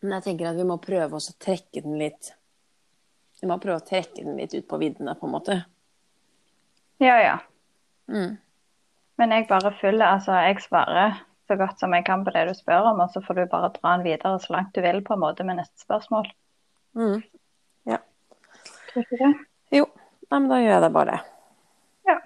men 0.00 0.16
jeg 0.16 0.26
tenker 0.28 0.50
at 0.50 0.58
vi 0.58 0.66
må 0.68 0.78
prøve 0.82 1.18
å 1.18 1.36
trekke 1.44 1.82
den 1.84 1.96
litt 2.00 2.32
Vi 3.40 3.46
må 3.46 3.58
prøve 3.62 3.78
å 3.78 3.86
trekke 3.86 4.24
den 4.24 4.38
litt 4.38 4.54
ut 4.54 4.66
på 4.66 4.80
viddene, 4.80 5.14
på 5.14 5.28
en 5.28 5.34
måte. 5.36 5.56
Ja, 6.98 7.14
ja. 7.22 7.36
Mm. 8.10 8.34
Men 9.18 9.34
jeg 9.34 9.46
bare 9.50 9.70
følger, 9.78 10.06
altså 10.08 10.34
jeg 10.42 10.58
svarer 10.64 11.20
så 11.46 11.56
godt 11.60 11.78
som 11.78 11.94
jeg 11.94 12.06
kan 12.08 12.24
på 12.26 12.34
det 12.34 12.48
du 12.48 12.54
spør 12.58 12.90
om, 12.90 13.04
og 13.04 13.14
så 13.14 13.22
får 13.22 13.38
du 13.38 13.44
bare 13.52 13.70
dra 13.76 13.94
den 13.94 14.08
videre 14.08 14.40
så 14.42 14.56
langt 14.56 14.74
du 14.74 14.82
vil 14.82 14.98
på 15.06 15.14
en 15.14 15.22
måte 15.22 15.46
med 15.46 15.60
neste 15.60 15.86
spørsmål. 15.86 16.26
Mm. 16.98 17.22
Tror 18.88 19.04
du 19.04 19.14
ikke 19.14 19.24
det? 19.24 19.32
Jo, 19.78 19.86
nei, 20.30 20.38
men 20.38 20.48
da 20.50 20.58
gjør 20.62 20.72
jeg 20.72 20.82
det 20.84 20.92
bare. 20.94 21.16
Ja. 22.08 22.16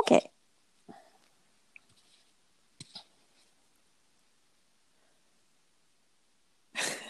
OK. 0.00 0.12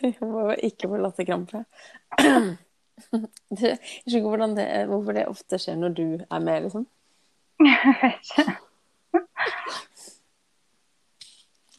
Jeg 0.05 0.17
må 0.21 0.51
ikke 0.63 0.89
få 0.89 0.97
latterkrampe. 1.01 1.65
Jeg 2.21 3.77
skjønner 4.09 4.45
ikke 4.45 4.49
det, 4.57 4.67
hvorfor 4.89 5.17
det 5.17 5.27
ofte 5.29 5.59
skjer 5.61 5.79
når 5.81 5.95
du 5.97 6.07
er 6.21 6.43
med, 6.45 6.67
liksom. 6.67 6.87
Jeg 7.61 7.95
vet 8.03 8.31
ikke. 8.31 8.45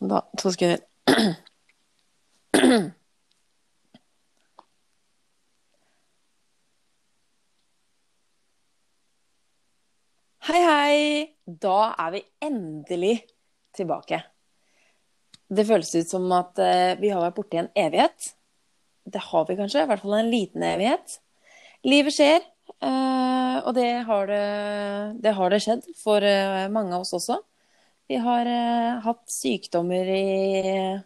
Da, 0.01 0.21
to 0.37 0.51
sekunder. 0.53 0.81
Hei, 10.41 10.61
hei! 10.65 10.97
Da 11.45 11.93
er 12.01 12.11
vi 12.15 12.21
endelig 12.41 13.15
tilbake. 13.77 14.23
Det 15.51 15.65
føles 15.67 15.91
ut 15.97 16.07
som 16.07 16.29
at 16.35 16.59
eh, 16.63 16.93
vi 17.01 17.11
har 17.11 17.23
vært 17.25 17.35
borte 17.35 17.57
i 17.57 17.61
en 17.63 17.71
evighet. 17.75 18.31
Det 19.11 19.21
har 19.31 19.47
vi 19.49 19.57
kanskje, 19.59 19.83
i 19.83 19.89
hvert 19.89 20.03
fall 20.03 20.17
en 20.19 20.31
liten 20.31 20.63
evighet. 20.63 21.19
livet 21.83 22.15
skjer. 22.15 22.41
eh, 22.79 23.57
og 23.65 23.73
det 23.75 23.89
har 24.07 24.27
det, 24.27 24.43
det 25.21 25.33
har 25.35 25.49
det 25.51 25.61
skjedd 25.63 25.87
for 25.99 26.23
eh, 26.23 26.69
mange 26.71 26.95
av 26.95 27.03
oss 27.03 27.13
også. 27.17 27.41
Vi 28.11 28.19
har 28.19 28.47
hatt 29.05 29.21
sykdommer 29.31 30.07
i, 30.11 30.99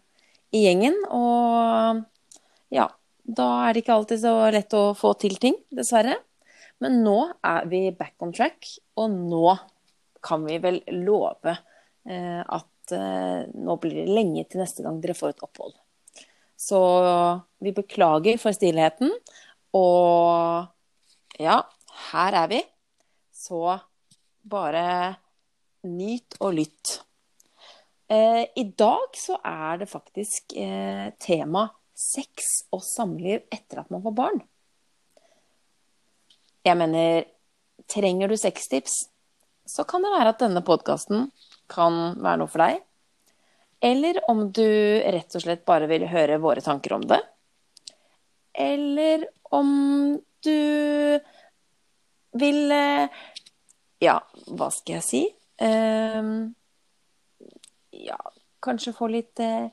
i 0.50 0.62
gjengen, 0.64 0.96
og 1.14 2.00
ja, 2.74 2.88
da 3.22 3.46
er 3.66 3.74
det 3.74 3.84
ikke 3.84 3.94
alltid 3.94 4.22
så 4.24 4.32
lett 4.50 4.74
å 4.74 4.88
få 4.98 5.12
til 5.20 5.36
ting, 5.42 5.54
dessverre. 5.70 6.16
Men 6.82 7.00
nå 7.04 7.16
er 7.46 7.68
vi 7.70 7.86
back 7.96 8.18
on 8.26 8.34
track, 8.34 8.66
og 8.98 9.14
nå 9.14 9.54
kan 10.26 10.42
vi 10.48 10.58
vel 10.62 10.80
love 11.06 11.54
eh, 11.54 12.42
at 12.86 12.94
eh, 12.94 13.48
nå 13.52 13.76
blir 13.82 13.98
det 13.98 14.14
lenge 14.14 14.46
til 14.46 14.62
neste 14.62 14.84
gang 14.84 15.00
dere 15.02 15.16
får 15.16 15.34
et 15.34 15.44
opphold. 15.46 15.74
Så 16.56 16.80
vi 17.60 17.74
beklager 17.76 18.38
for 18.40 18.56
stillheten, 18.56 19.10
og 19.76 20.66
ja, 21.42 21.60
her 22.12 22.38
er 22.44 22.48
vi. 22.54 22.62
Så 23.36 23.76
bare 24.46 25.16
nyt 25.86 26.38
og 26.40 26.56
lytt. 26.56 27.00
Eh, 28.08 28.46
I 28.56 28.64
dag 28.78 29.18
så 29.18 29.36
er 29.44 29.82
det 29.82 29.90
faktisk 29.90 30.54
eh, 30.56 31.10
tema 31.20 31.66
sex 31.96 32.66
og 32.76 32.82
samliv 32.84 33.46
etter 33.52 33.82
at 33.82 33.90
man 33.92 34.04
får 34.04 34.14
barn. 34.16 34.40
Jeg 36.66 36.78
mener, 36.78 37.26
trenger 37.90 38.30
du 38.30 38.36
sextips, 38.38 39.06
så 39.66 39.84
kan 39.86 40.02
det 40.02 40.12
være 40.14 40.32
at 40.34 40.42
denne 40.42 40.62
podkasten 40.66 41.28
kan 41.70 42.16
være 42.22 42.40
noe 42.42 42.50
for 42.50 42.64
deg. 42.64 42.82
Eller 43.84 44.20
om 44.30 44.46
du 44.54 44.66
rett 45.04 45.36
og 45.36 45.42
slett 45.44 45.66
bare 45.68 45.88
vil 45.90 46.06
høre 46.08 46.40
våre 46.42 46.64
tanker 46.64 46.96
om 46.96 47.04
det. 47.06 47.20
Eller 48.56 49.26
om 49.52 50.16
du 50.44 51.20
vil 52.36 52.72
eh, 52.72 53.24
Ja, 54.02 54.20
hva 54.52 54.68
skal 54.72 54.98
jeg 54.98 55.04
si? 55.06 55.22
Ehm, 55.64 56.52
ja, 57.96 58.18
kanskje 58.64 58.92
få 58.96 59.08
litt 59.08 59.40
eh, 59.40 59.68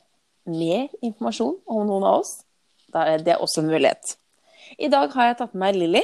mer 0.48 0.88
informasjon 1.04 1.58
om 1.68 1.88
noen 1.88 2.08
av 2.08 2.22
oss. 2.22 2.38
Da 2.94 3.08
er 3.12 3.24
det 3.26 3.40
også 3.42 3.64
en 3.64 3.72
mulighet. 3.72 4.16
I 4.80 4.90
dag 4.92 5.12
har 5.16 5.32
jeg 5.32 5.40
tatt 5.42 5.56
med 5.56 5.66
meg 5.66 5.80
Lilly. 5.80 6.04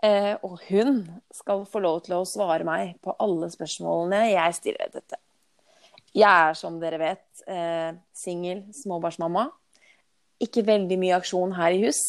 Eh, 0.00 0.32
og 0.46 0.60
hun 0.70 1.02
skal 1.34 1.66
få 1.68 1.82
lov 1.84 2.00
til 2.06 2.16
å 2.16 2.28
svare 2.28 2.64
meg 2.64 2.94
på 3.04 3.12
alle 3.20 3.50
spørsmålene 3.52 4.30
jeg 4.30 4.56
stiller 4.56 4.92
dette. 4.94 5.18
Jeg 6.16 6.26
er, 6.26 6.56
som 6.58 6.78
dere 6.80 6.98
vet, 6.98 7.26
eh, 7.46 7.92
singel 8.16 8.64
småbarnsmamma. 8.74 9.50
Ikke 10.40 10.64
veldig 10.64 10.96
mye 10.98 11.18
aksjon 11.20 11.52
her 11.52 11.76
i 11.76 11.84
hus, 11.84 12.00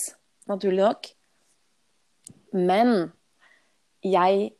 naturlig 0.47 0.85
nok. 0.85 1.11
Men 2.55 3.11
jeg 4.01 4.53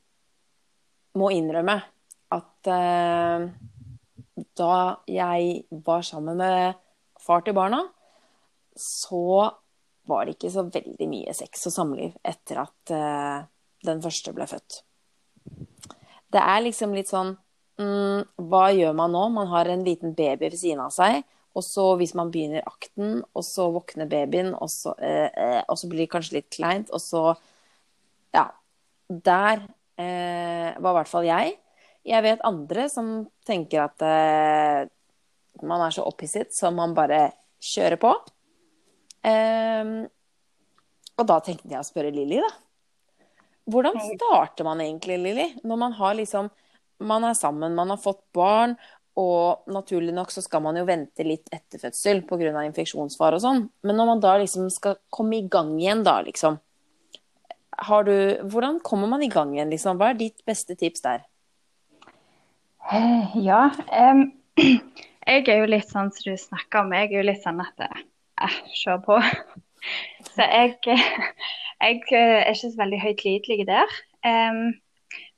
må 1.15 1.32
innrømme 1.32 1.79
at 2.32 2.67
eh, 2.67 3.47
da 4.59 4.75
jeg 5.07 5.63
var 5.88 6.03
sammen 6.05 6.38
med 6.38 6.75
far 7.19 7.47
til 7.47 7.55
barna, 7.55 7.86
så 8.75 9.51
var 10.12 10.26
det 10.26 10.36
ikke 10.36 10.51
så 10.53 10.66
veldig 10.68 11.07
mye 11.09 11.34
sex 11.36 11.68
og 11.70 11.76
samliv 11.76 12.16
etter 12.28 12.62
at 12.64 12.93
uh, 12.95 13.43
den 13.88 14.01
første 14.03 14.34
ble 14.36 14.47
født. 14.49 14.82
Det 16.32 16.41
er 16.41 16.64
liksom 16.64 16.93
litt 16.95 17.09
sånn 17.09 17.34
mm, 17.82 18.45
Hva 18.47 18.68
gjør 18.72 18.93
man 18.95 19.12
nå? 19.16 19.24
Man 19.34 19.49
har 19.51 19.72
en 19.72 19.84
liten 19.84 20.14
baby 20.16 20.51
ved 20.51 20.59
siden 20.59 20.84
av 20.84 20.93
seg. 20.95 21.24
Og 21.57 21.66
så 21.68 21.84
hvis 21.99 22.14
man 22.16 22.30
begynner 22.32 22.64
akten, 22.64 23.26
og 23.36 23.43
så 23.43 23.66
våkner 23.74 24.07
babyen, 24.07 24.53
og 24.55 24.70
så, 24.72 24.93
uh, 24.95 25.28
uh, 25.36 25.62
og 25.66 25.80
så 25.82 25.89
blir 25.91 26.05
det 26.05 26.12
kanskje 26.14 26.38
litt 26.39 26.51
kleint, 26.53 26.91
og 26.91 27.03
så 27.03 27.32
Ja. 28.32 28.49
Der 29.12 29.66
var 30.01 30.93
i 30.93 30.95
hvert 30.95 31.09
fall 31.12 31.26
jeg. 31.28 31.57
Jeg 32.07 32.24
vet 32.24 32.45
andre 32.47 32.86
som 32.89 33.09
tenker 33.45 33.84
at 33.84 34.01
man 35.68 35.84
er 35.84 35.91
så 35.91 36.05
opphisset 36.07 36.55
så 36.55 36.72
man 36.74 36.95
bare 36.95 37.34
kjører 37.62 37.99
på. 38.01 38.14
Ehm, 39.28 39.95
og 41.17 41.28
da 41.30 41.38
tenkte 41.43 41.69
jeg 41.69 41.82
å 41.82 41.86
spørre 41.86 42.13
Lilly, 42.13 42.39
da. 42.41 42.51
Hvordan 43.72 43.99
starter 44.15 44.65
man 44.65 44.82
egentlig, 44.82 45.19
Lilly? 45.22 45.47
Når 45.63 45.78
man 45.78 45.93
har 45.99 46.17
liksom 46.17 46.49
Man 47.01 47.24
er 47.26 47.34
sammen, 47.34 47.74
man 47.74 47.89
har 47.89 47.97
fått 47.97 48.19
barn, 48.32 48.76
og 49.17 49.65
naturlig 49.74 50.13
nok 50.13 50.30
så 50.30 50.43
skal 50.45 50.61
man 50.61 50.76
jo 50.78 50.84
vente 50.86 51.26
litt 51.26 51.49
etter 51.49 51.82
fødsel 51.82 52.22
pga. 52.30 52.61
infeksjonsfare 52.67 53.39
og 53.39 53.41
sånn. 53.41 53.63
Men 53.82 53.97
når 53.97 54.05
man 54.05 54.19
da 54.22 54.36
liksom 54.38 54.69
skal 54.69 54.99
komme 55.09 55.39
i 55.39 55.47
gang 55.49 55.80
igjen, 55.80 56.03
da, 56.05 56.19
liksom 56.22 56.59
har 57.82 58.03
du, 58.03 58.38
Hvordan 58.43 58.80
kommer 58.80 59.07
man 59.07 59.24
i 59.24 59.30
gang 59.30 59.55
igjen, 59.55 59.72
liksom? 59.74 59.97
Hva 59.97 60.11
er 60.11 60.19
ditt 60.19 60.45
beste 60.45 60.76
tips 60.76 61.01
der? 61.01 61.26
Eh, 62.91 63.38
Ja. 63.41 63.72
Um, 63.89 64.34
jeg 65.28 65.47
er 65.47 65.63
jo 65.63 65.69
litt 65.69 65.89
sånn 65.89 66.11
som 66.13 66.32
du 66.32 66.38
snakker 66.38 66.84
om. 66.84 66.93
Jeg 66.93 67.09
er 67.09 67.17
jo 67.17 67.28
litt 67.32 67.41
sånn 67.41 67.61
at 67.63 67.86
eh, 67.88 68.03
kjør 68.77 69.01
på. 69.05 69.19
Så 70.35 70.45
jeg, 70.45 70.75
jeg 70.85 72.01
er 72.13 72.49
ikke 72.51 72.55
så 72.55 72.69
veldig 72.77 73.01
høytidelig 73.01 73.67
der. 73.67 73.93
Um, 74.25 74.73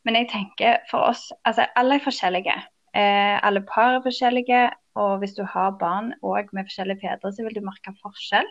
men 0.03 0.17
jeg 0.19 0.27
tenker 0.31 0.81
for 0.89 1.07
oss 1.07 1.31
Altså, 1.47 1.65
alle 1.75 1.95
er 1.95 2.03
forskjellige. 2.03 2.55
Uh, 2.93 3.39
alle 3.47 3.63
par 3.73 3.95
er 3.97 4.03
forskjellige. 4.03 4.69
Og 4.95 5.17
hvis 5.17 5.33
du 5.33 5.43
har 5.43 5.77
barn 5.79 6.13
òg 6.21 6.51
med 6.53 6.67
forskjellige 6.67 7.01
fedre, 7.01 7.31
så 7.31 7.45
vil 7.45 7.55
du 7.55 7.63
merke 7.65 7.95
forskjell. 8.01 8.49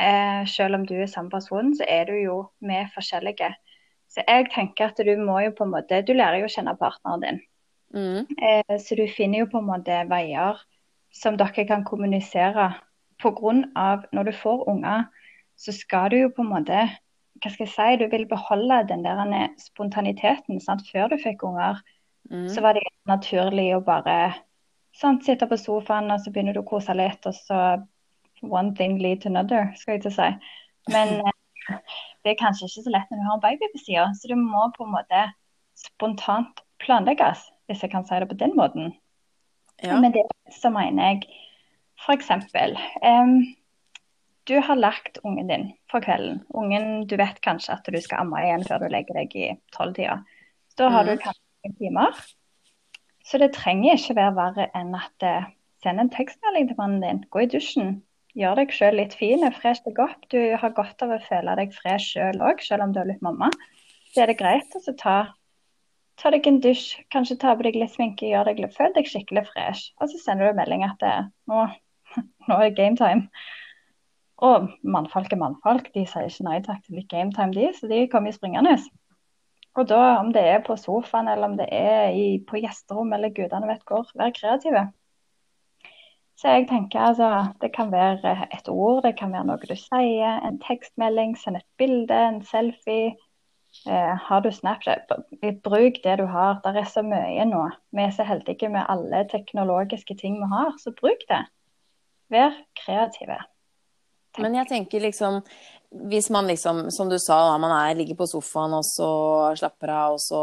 Uh, 0.00 0.48
selv 0.48 0.74
om 0.80 0.86
du 0.86 0.94
er 0.96 1.06
samme 1.06 1.30
person, 1.30 1.74
så 1.76 1.84
er 1.88 2.08
du 2.08 2.16
jo 2.16 2.38
med 2.60 2.88
forskjellige. 2.94 3.52
Så 4.10 4.24
jeg 4.26 4.48
tenker 4.54 4.90
at 4.90 4.98
du 5.06 5.12
må 5.20 5.38
jo 5.44 5.52
på 5.54 5.64
en 5.64 5.74
måte 5.76 6.00
Du 6.02 6.12
lærer 6.16 6.40
jo 6.40 6.48
å 6.48 6.54
kjenne 6.56 6.74
partneren 6.80 7.22
din. 7.26 7.40
Mm. 7.94 8.26
Uh, 8.40 8.76
så 8.80 8.96
du 8.96 9.04
finner 9.16 9.44
jo 9.44 9.50
på 9.52 9.60
en 9.60 9.68
måte 9.68 10.04
veier 10.10 10.64
som 11.14 11.36
dere 11.38 11.66
kan 11.66 11.84
kommunisere. 11.84 12.72
Av 13.24 14.04
når 14.12 14.24
du 14.24 14.32
får 14.32 14.68
unger, 14.68 15.06
så 15.56 15.72
skal 15.72 16.10
du 16.10 16.16
jo 16.16 16.28
på 16.34 16.42
en 16.42 16.52
måte 16.54 16.88
Hva 17.40 17.50
skal 17.50 17.66
jeg 17.66 17.72
si? 17.72 17.96
Du 17.96 18.08
vil 18.12 18.26
beholde 18.28 18.82
den 18.88 19.04
der 19.04 19.48
spontaniteten. 19.56 20.60
Sant? 20.60 20.82
Før 20.92 21.08
du 21.08 21.16
fikk 21.16 21.42
unger, 21.42 21.80
Mm. 22.30 22.48
så 22.48 22.60
var 22.60 22.76
det 22.76 22.82
naturlig 23.08 23.72
å 23.74 23.84
bare 23.84 24.34
sant, 24.94 25.24
sitte 25.24 25.48
på 25.50 25.58
sofaen, 25.58 26.10
og 26.12 26.20
så 26.20 26.30
begynner 26.30 26.54
du 26.54 26.62
å 26.62 26.68
kose 26.68 26.94
litt, 26.94 27.26
og 27.26 27.34
så 27.34 27.60
one 28.42 28.74
thing 28.76 28.98
lead 29.02 29.22
to 29.22 29.28
another, 29.28 29.72
skal 29.76 29.96
jeg 29.96 30.04
til 30.04 30.12
å 30.12 30.16
si. 30.18 30.30
Men 30.94 31.14
eh, 31.26 31.78
det 32.22 32.34
er 32.34 32.40
kanskje 32.40 32.68
ikke 32.68 32.86
så 32.86 32.94
lett 32.94 33.10
når 33.10 33.22
du 33.22 33.28
har 33.28 33.38
en 33.38 33.44
baby 33.46 33.70
på 33.72 33.82
sida, 33.84 34.08
så 34.14 34.30
du 34.30 34.36
må 34.38 34.68
på 34.76 34.86
en 34.86 34.94
måte 34.94 35.26
spontant 35.80 36.62
planlegges, 36.82 37.46
hvis 37.68 37.84
jeg 37.84 37.92
kan 37.92 38.06
si 38.06 38.20
det 38.20 38.28
på 38.30 38.38
den 38.40 38.56
måten. 38.58 38.92
Ja. 39.82 39.96
Men 40.00 40.12
det 40.12 40.26
så 40.52 40.70
mener 40.72 41.14
jeg 41.14 41.24
f.eks. 42.00 42.30
Um, 43.02 43.40
du 44.48 44.56
har 44.60 44.76
lagt 44.76 45.20
ungen 45.22 45.46
din 45.46 45.70
for 45.90 46.02
kvelden. 46.04 46.42
Ungen, 46.56 47.06
du 47.06 47.16
vet 47.20 47.40
kanskje 47.44 47.76
at 47.76 47.86
du 47.86 48.00
skal 48.00 48.24
amme 48.24 48.42
igjen 48.42 48.64
før 48.66 48.84
du 48.84 48.90
legger 48.92 49.20
deg 49.20 49.36
i 49.36 49.48
tolvtida. 49.76 50.20
Da 50.80 50.90
har 50.90 51.06
mm. 51.06 51.10
du 51.10 51.24
kanskje 51.24 51.68
noen 51.68 51.76
timer. 51.78 52.20
Så 53.26 53.38
det 53.38 53.52
trenger 53.54 53.98
ikke 53.98 54.16
være 54.18 54.36
verre 54.38 54.68
enn 54.74 54.94
at 54.96 55.26
eh, 55.26 55.50
send 55.84 56.02
en 56.02 56.12
tekstmelding 56.12 56.70
til 56.70 56.78
mannen 56.80 57.04
din. 57.04 57.20
Gå 57.30 57.44
i 57.44 57.50
dusjen. 57.52 57.98
Gjør 58.38 58.62
deg 58.62 58.72
sjøl 58.74 58.96
litt 58.98 59.14
fin. 59.18 59.44
Fresh 59.54 59.84
deg 59.84 60.00
opp. 60.02 60.24
Du 60.32 60.40
har 60.62 60.74
godt 60.76 61.04
av 61.04 61.12
å 61.14 61.20
føle 61.26 61.58
deg 61.60 61.76
fresh 61.76 62.14
sjøl 62.14 62.40
òg, 62.40 62.64
selv 62.64 62.86
om 62.86 62.94
du 62.96 63.02
er 63.02 63.12
litt 63.12 63.22
mamma. 63.26 63.50
Så 64.10 64.24
er 64.24 64.32
det 64.32 64.40
greit 64.40 64.74
å 64.74 64.96
ta 64.98 65.18
Ta 66.20 66.28
deg 66.28 66.44
en 66.44 66.58
dusj, 66.60 66.98
kanskje 67.08 67.38
ta 67.40 67.54
på 67.56 67.64
deg 67.64 67.78
litt 67.80 67.94
sminke, 67.94 68.26
gjør 68.28 68.50
deg, 68.50 68.58
litt- 68.60 68.74
føl 68.76 68.92
deg 68.92 69.06
skikkelig 69.08 69.46
fresh. 69.46 69.94
Og 70.04 70.10
så 70.12 70.18
sender 70.20 70.50
du 70.50 70.58
melding 70.58 70.82
at 70.84 70.98
det, 71.00 71.14
nå, 71.48 71.62
nå 72.48 72.56
er 72.56 72.68
det 72.68 72.76
game 72.78 72.98
time. 72.98 73.28
Og 74.40 74.70
mannfolk 74.82 75.32
er 75.32 75.40
mannfolk, 75.40 75.90
de 75.94 76.06
sier 76.08 76.30
ikke 76.30 76.46
nei 76.46 76.60
takk 76.64 76.80
til 76.86 76.96
litt 76.96 77.10
game 77.12 77.32
time, 77.36 77.52
de, 77.52 77.68
så 77.76 77.90
de 77.90 78.06
kommer 78.12 78.32
springende. 78.32 78.78
Og 79.78 79.86
da, 79.88 80.00
om 80.18 80.32
det 80.34 80.42
er 80.48 80.62
på 80.66 80.76
sofaen, 80.80 81.28
eller 81.28 81.52
om 81.52 81.58
det 81.58 81.68
er 81.70 82.14
i, 82.16 82.40
på 82.48 82.58
gjesterom, 82.62 83.12
eller 83.14 83.34
gudene 83.36 83.68
vet 83.68 83.84
hvor, 83.86 84.08
vær 84.18 84.32
kreative. 84.34 84.88
Så 86.40 86.48
jeg 86.48 86.68
tenker 86.70 87.00
altså, 87.04 87.28
det 87.60 87.68
kan 87.74 87.92
være 87.92 88.32
et 88.56 88.68
ord, 88.68 89.02
det 89.04 89.18
kan 89.18 89.32
være 89.32 89.44
noe 89.50 89.60
du 89.60 89.76
sier, 89.76 90.40
en 90.48 90.56
tekstmelding, 90.64 91.36
send 91.36 91.60
et 91.60 91.68
bilde, 91.78 92.16
en 92.16 92.40
selfie. 92.48 93.12
Eh, 93.86 94.14
har 94.26 94.40
du 94.42 94.48
Snapchat, 94.50 95.12
bruk 95.62 96.00
det 96.04 96.16
du 96.18 96.24
har. 96.26 96.58
Det 96.64 96.80
er 96.80 96.88
så 96.88 97.04
mye 97.06 97.44
nå. 97.46 97.68
Vi 97.92 98.02
er 98.02 98.16
så 98.16 98.24
heldige 98.26 98.72
med 98.72 98.88
alle 98.88 99.26
teknologiske 99.30 100.16
ting 100.18 100.40
vi 100.40 100.48
har, 100.50 100.72
så 100.80 100.94
bruk 100.96 101.22
det. 101.28 101.44
Vær 102.30 102.54
kreative. 102.78 103.38
Men 104.38 104.54
jeg 104.60 104.68
tenker 104.70 105.02
liksom 105.02 105.40
Hvis 106.10 106.30
man 106.30 106.46
liksom, 106.46 106.84
som 106.94 107.08
du 107.10 107.18
sa, 107.18 107.40
da, 107.48 107.56
man 107.58 107.72
er, 107.74 107.96
ligger 107.98 108.20
på 108.20 108.28
sofaen 108.30 108.76
og 108.78 108.84
så 108.86 109.10
slapper 109.58 109.90
av, 109.90 110.12
og 110.14 110.20
så 110.22 110.42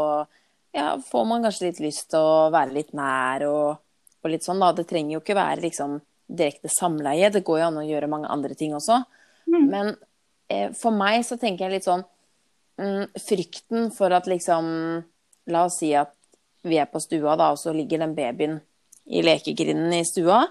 ja, 0.76 0.90
får 1.00 1.24
man 1.24 1.46
kanskje 1.46 1.70
litt 1.70 1.80
lyst 1.80 2.10
til 2.12 2.20
å 2.20 2.50
være 2.52 2.74
litt 2.74 2.92
nær 2.92 3.46
og, 3.48 3.78
og 4.20 4.28
litt 4.28 4.44
sånn, 4.44 4.60
da. 4.60 4.74
Det 4.76 4.84
trenger 4.90 5.16
jo 5.16 5.22
ikke 5.22 5.38
være 5.38 5.64
liksom 5.64 5.96
direkte 6.28 6.68
samleie. 6.68 7.32
Det 7.32 7.40
går 7.46 7.62
jo 7.62 7.70
an 7.70 7.80
å 7.80 7.86
gjøre 7.88 8.10
mange 8.12 8.28
andre 8.28 8.58
ting 8.58 8.76
også. 8.76 9.00
Mm. 9.48 9.64
Men 9.72 9.94
eh, 10.52 10.68
For 10.76 10.92
meg 10.92 11.24
så 11.24 11.40
tenker 11.40 11.64
jeg 11.64 11.78
litt 11.78 11.88
sånn 11.88 12.04
mm, 12.76 13.16
Frykten 13.24 13.88
for 13.96 14.12
at 14.12 14.28
liksom 14.28 14.68
La 15.48 15.64
oss 15.64 15.78
si 15.80 15.94
at 15.96 16.12
vi 16.68 16.76
er 16.76 16.90
på 16.92 17.00
stua, 17.00 17.38
da, 17.38 17.54
og 17.54 17.56
så 17.56 17.72
ligger 17.72 18.02
den 18.02 18.12
babyen 18.12 18.58
i 19.08 19.22
lekegrinden 19.24 19.94
i 19.96 20.04
stua. 20.04 20.42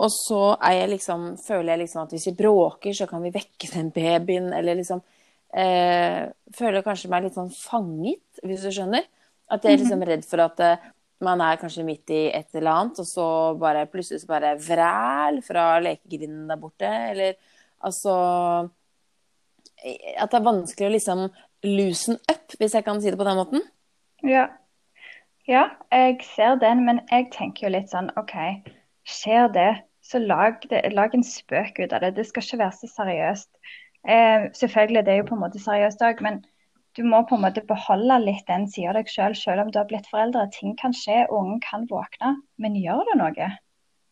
Og 0.00 0.08
så 0.12 0.42
er 0.56 0.78
jeg 0.78 0.92
liksom, 0.94 1.24
føler 1.44 1.74
jeg 1.74 1.82
liksom 1.82 2.04
at 2.04 2.14
hvis 2.14 2.28
vi 2.30 2.36
bråker, 2.38 2.94
så 2.96 3.06
kan 3.10 3.24
vi 3.24 3.32
vekke 3.34 3.68
den 3.74 3.90
babyen, 3.92 4.48
eller 4.56 4.78
liksom 4.78 5.02
eh, 5.52 6.30
Føler 6.56 6.84
kanskje 6.86 7.10
meg 7.12 7.26
litt 7.26 7.36
sånn 7.36 7.52
fanget, 7.52 8.24
hvis 8.42 8.64
du 8.64 8.72
skjønner. 8.72 9.04
At 9.50 9.66
jeg 9.66 9.76
er 9.76 9.82
liksom 9.82 10.04
redd 10.06 10.24
for 10.26 10.42
at 10.44 10.62
eh, 10.64 10.88
man 11.24 11.42
er 11.44 11.58
kanskje 11.60 11.84
midt 11.84 12.12
i 12.14 12.22
et 12.32 12.48
eller 12.56 12.72
annet, 12.72 13.00
og 13.02 13.08
så 13.08 13.26
bare 13.60 13.88
plutselig 13.90 14.22
så 14.22 14.30
bare 14.30 14.54
vræl 14.60 15.40
fra 15.44 15.64
lekegrinden 15.84 16.48
der 16.48 16.60
borte, 16.60 16.88
eller 17.10 17.36
altså 17.84 18.14
At 19.80 20.32
det 20.32 20.38
er 20.38 20.44
vanskelig 20.44 20.88
å 20.88 20.94
liksom 20.94 21.26
loosen 21.64 22.18
up, 22.30 22.56
hvis 22.56 22.74
jeg 22.76 22.84
kan 22.84 23.00
si 23.00 23.12
det 23.12 23.20
på 23.20 23.26
den 23.28 23.38
måten. 23.38 23.62
Ja. 24.24 24.48
ja, 25.48 25.70
jeg 25.92 26.18
ser 26.34 26.56
den, 26.60 26.84
men 26.84 27.00
jeg 27.10 27.30
tenker 27.32 27.66
jo 27.66 27.74
litt 27.76 27.92
sånn 27.92 28.10
OK, 28.20 28.34
skjer 29.08 29.48
det, 29.52 29.70
så 30.10 30.18
lag, 30.18 30.58
det, 30.70 30.82
lag 30.96 31.14
en 31.14 31.26
spøk 31.26 31.78
ut 31.78 31.92
av 31.94 32.02
det. 32.02 32.16
Det 32.16 32.26
skal 32.26 32.42
ikke 32.44 32.62
være 32.64 32.76
så 32.80 32.90
seriøst. 32.90 33.50
Eh, 34.08 34.48
selvfølgelig, 34.58 35.04
det 35.06 35.12
er 35.12 35.20
jo 35.20 35.28
på 35.28 35.36
en 35.36 35.44
måte 35.44 35.62
seriøst 35.62 36.02
òg, 36.02 36.22
men 36.26 36.40
du 36.98 37.04
må 37.06 37.20
på 37.28 37.36
en 37.36 37.44
måte 37.44 37.62
beholde 37.68 38.16
litt 38.24 38.46
den 38.48 38.66
sida 38.70 38.90
av 38.90 38.98
deg 38.98 39.10
sjøl, 39.10 39.36
selv, 39.36 39.42
selv 39.42 39.64
om 39.64 39.70
du 39.70 39.78
har 39.78 39.86
blitt 39.90 40.08
foreldre. 40.10 40.48
Ting 40.56 40.74
kan 40.80 40.96
skje, 40.96 41.22
ungen 41.30 41.60
kan 41.62 41.86
våkne, 41.90 42.34
men 42.58 42.78
gjør 42.80 43.04
du 43.10 43.14
noe? 43.20 43.50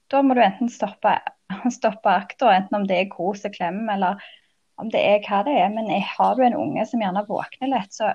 Da 0.08 0.22
må 0.24 0.36
du 0.38 0.42
enten 0.44 0.70
stoppe, 0.72 1.16
stoppe 1.78 2.14
akta, 2.14 2.52
enten 2.54 2.80
om 2.80 2.86
det 2.88 3.00
er 3.02 3.10
kos 3.12 3.44
og 3.48 3.56
klem, 3.58 3.82
eller 3.92 4.22
om 4.78 4.92
det 4.94 5.02
er 5.02 5.24
hva 5.26 5.42
det 5.48 5.58
er. 5.58 5.74
Men 5.74 5.90
har 5.90 6.38
du 6.38 6.46
en 6.46 6.60
unge 6.62 6.86
som 6.86 7.02
gjerne 7.02 7.26
våkner 7.26 7.74
lett, 7.74 7.90
så 7.92 8.14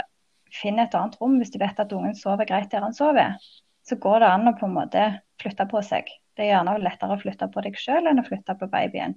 finn 0.54 0.80
et 0.80 0.96
annet 0.96 1.20
rom 1.20 1.40
hvis 1.42 1.52
du 1.52 1.60
vet 1.60 1.80
at 1.82 1.94
ungen 1.96 2.16
sover 2.16 2.48
greit 2.48 2.72
der 2.72 2.86
han 2.86 2.96
sover. 2.96 3.36
Så 3.84 4.00
går 4.00 4.24
det 4.24 4.32
an 4.32 4.48
å 4.48 4.56
på 4.56 4.70
en 4.70 4.78
måte 4.78 5.08
flytte 5.44 5.68
på 5.68 5.82
seg. 5.84 6.08
Det 6.34 6.46
er 6.46 6.54
gjerne 6.56 6.80
lettere 6.82 7.16
å 7.16 7.22
flytte 7.22 7.50
på 7.54 7.64
deg 7.66 7.78
sjøl 7.78 8.10
enn 8.10 8.22
å 8.22 8.26
flytte 8.26 8.56
på 8.58 8.70
babyen. 8.72 9.16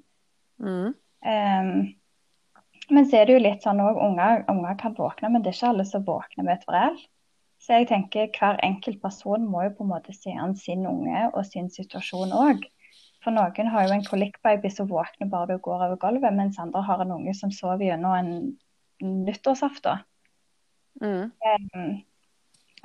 Mm. 0.61 0.93
Um, 1.27 1.71
men 2.93 3.09
så 3.09 3.21
er 3.21 3.27
det 3.27 3.37
jo 3.37 3.43
litt 3.43 3.65
sånn 3.67 3.83
òg, 3.83 3.99
unger, 3.99 4.45
unger, 4.53 4.77
kan 4.81 4.95
våkne, 4.97 5.31
men 5.33 5.43
det 5.43 5.53
er 5.53 5.59
ikke 5.59 5.71
alle 5.73 5.87
som 5.89 6.05
våkner 6.07 6.47
med 6.47 6.59
et 6.59 6.67
vrell. 6.69 6.99
Så 7.63 7.81
jeg 7.81 7.89
tenker 7.91 8.29
hver 8.37 8.61
enkelt 8.65 9.01
person 9.03 9.47
må 9.49 9.65
jo 9.65 9.73
på 9.79 9.87
en 9.87 9.93
måte 9.95 10.15
se 10.15 10.35
an 10.39 10.55
sin 10.61 10.85
unge 10.87 11.25
og 11.33 11.47
sin 11.49 11.71
situasjon 11.73 12.35
òg. 12.37 12.67
For 13.25 13.35
noen 13.35 13.71
har 13.73 13.89
jo 13.89 13.97
en 13.97 14.05
kolikkbaby 14.07 14.71
som 14.71 14.91
våkner 14.91 15.31
bare 15.33 15.57
du 15.57 15.63
går 15.65 15.87
over 15.89 15.99
gulvet, 15.99 16.37
mens 16.37 16.61
andre 16.63 16.85
har 16.87 17.03
en 17.03 17.17
unge 17.17 17.35
som 17.35 17.51
sover 17.51 17.89
gjennom 17.89 18.15
en 18.15 19.17
nyttårsaften. 19.27 20.05
Mm. 21.03 21.33
Um, 21.33 21.89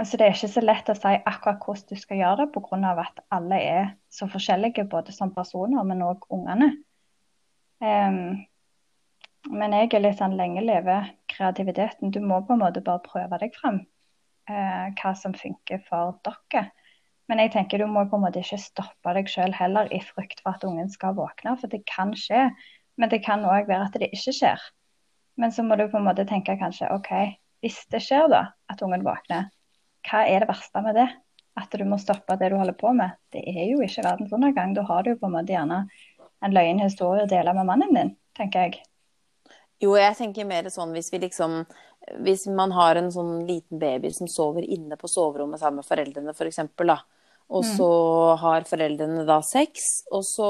altså 0.01 0.17
det 0.17 0.25
er 0.25 0.33
ikke 0.33 0.49
så 0.49 0.61
lett 0.63 0.89
å 0.89 0.97
si 0.97 1.11
akkurat 1.29 1.61
hvordan 1.61 1.89
du 1.89 1.99
skal 1.99 2.17
gjøre 2.17 2.45
det, 2.45 2.47
pga. 2.55 2.93
at 3.03 3.19
alle 3.37 3.59
er 3.61 3.91
så 4.09 4.27
forskjellige, 4.29 4.87
både 4.89 5.13
som 5.13 5.33
personer, 5.35 5.83
men 5.85 6.01
òg 6.01 6.25
ungene. 6.33 6.71
Um, 7.81 8.41
men 9.49 9.73
jeg 9.73 9.93
er 9.93 10.03
litt 10.03 10.17
sånn 10.17 10.37
lenge 10.37 10.63
leve 10.65 10.97
kreativiteten. 11.33 12.11
Du 12.13 12.19
må 12.21 12.41
på 12.45 12.53
en 12.53 12.63
måte 12.63 12.83
bare 12.85 13.03
prøve 13.05 13.39
deg 13.41 13.53
frem. 13.57 13.81
Uh, 14.49 14.89
hva 14.97 15.13
som 15.17 15.37
funker 15.37 15.81
for 15.85 16.17
dere. 16.25 16.71
Men 17.29 17.39
jeg 17.39 17.53
tenker 17.53 17.79
du 17.79 17.87
må 17.87 18.03
på 18.09 18.17
en 18.17 18.25
måte 18.25 18.41
ikke 18.41 18.59
stoppe 18.59 19.13
deg 19.15 19.29
sjøl 19.29 19.53
heller 19.55 19.87
i 19.93 20.01
frykt 20.03 20.41
for 20.41 20.57
at 20.57 20.65
ungen 20.67 20.89
skal 20.91 21.15
våkne, 21.15 21.55
for 21.61 21.71
det 21.71 21.85
kan 21.89 22.11
skje. 22.17 22.49
Men 22.97 23.13
det 23.13 23.21
kan 23.25 23.45
òg 23.45 23.69
være 23.69 23.87
at 23.87 24.01
det 24.01 24.09
ikke 24.11 24.33
skjer. 24.35 24.69
Men 25.39 25.53
så 25.55 25.63
må 25.63 25.77
du 25.77 25.87
på 25.87 26.01
en 26.01 26.09
måte 26.09 26.25
tenke 26.27 26.57
kanskje 26.59 26.89
OK, 26.91 27.11
hvis 27.63 27.79
det 27.93 28.01
skjer 28.03 28.27
da, 28.33 28.43
at 28.69 28.81
ungen 28.83 29.05
våkner, 29.05 29.47
hva 30.07 30.23
er 30.27 30.43
det 30.43 30.49
verste 30.49 30.83
med 30.85 30.97
det? 30.97 31.09
At 31.59 31.73
du 31.75 31.83
må 31.85 31.99
stoppe 31.99 32.37
det 32.39 32.51
du 32.51 32.57
holder 32.57 32.77
på 32.79 32.93
med. 32.95 33.17
Det 33.33 33.43
er 33.43 33.65
jo 33.73 33.81
ikke 33.83 34.05
verdens 34.05 34.31
undergang. 34.33 34.73
Da 34.77 34.85
har 34.87 35.03
du 35.03 35.13
på 35.19 35.27
en 35.27 35.35
måte 35.35 35.53
gjerne 35.53 35.83
en 36.41 36.55
løgn 36.55 36.81
historie 36.81 37.25
å 37.25 37.29
dele 37.29 37.53
med 37.57 37.67
mannen 37.67 37.97
din, 37.97 38.13
tenker 38.37 38.67
jeg. 38.67 38.81
Jo, 39.81 39.95
jeg 39.97 40.15
tenker 40.17 40.47
mer 40.47 40.69
sånn 40.69 40.93
hvis 40.93 41.09
vi 41.13 41.23
liksom 41.23 41.63
Hvis 42.25 42.47
man 42.49 42.71
har 42.73 42.97
en 42.97 43.11
sånn 43.13 43.43
liten 43.45 43.77
baby 43.77 44.09
som 44.13 44.29
sover 44.29 44.65
inne 44.65 44.97
på 44.97 45.09
soverommet 45.09 45.61
sammen 45.61 45.83
med 45.83 45.85
foreldrene, 45.85 46.31
f.eks., 46.33 46.39
for 46.39 46.49
eksempel, 46.49 46.93
da 46.95 46.97
og 47.51 47.65
mm. 47.65 47.71
så 47.77 47.91
har 48.39 48.67
foreldrene 48.67 49.25
da 49.27 49.41
sex, 49.43 49.87
og 50.11 50.23
så 50.27 50.49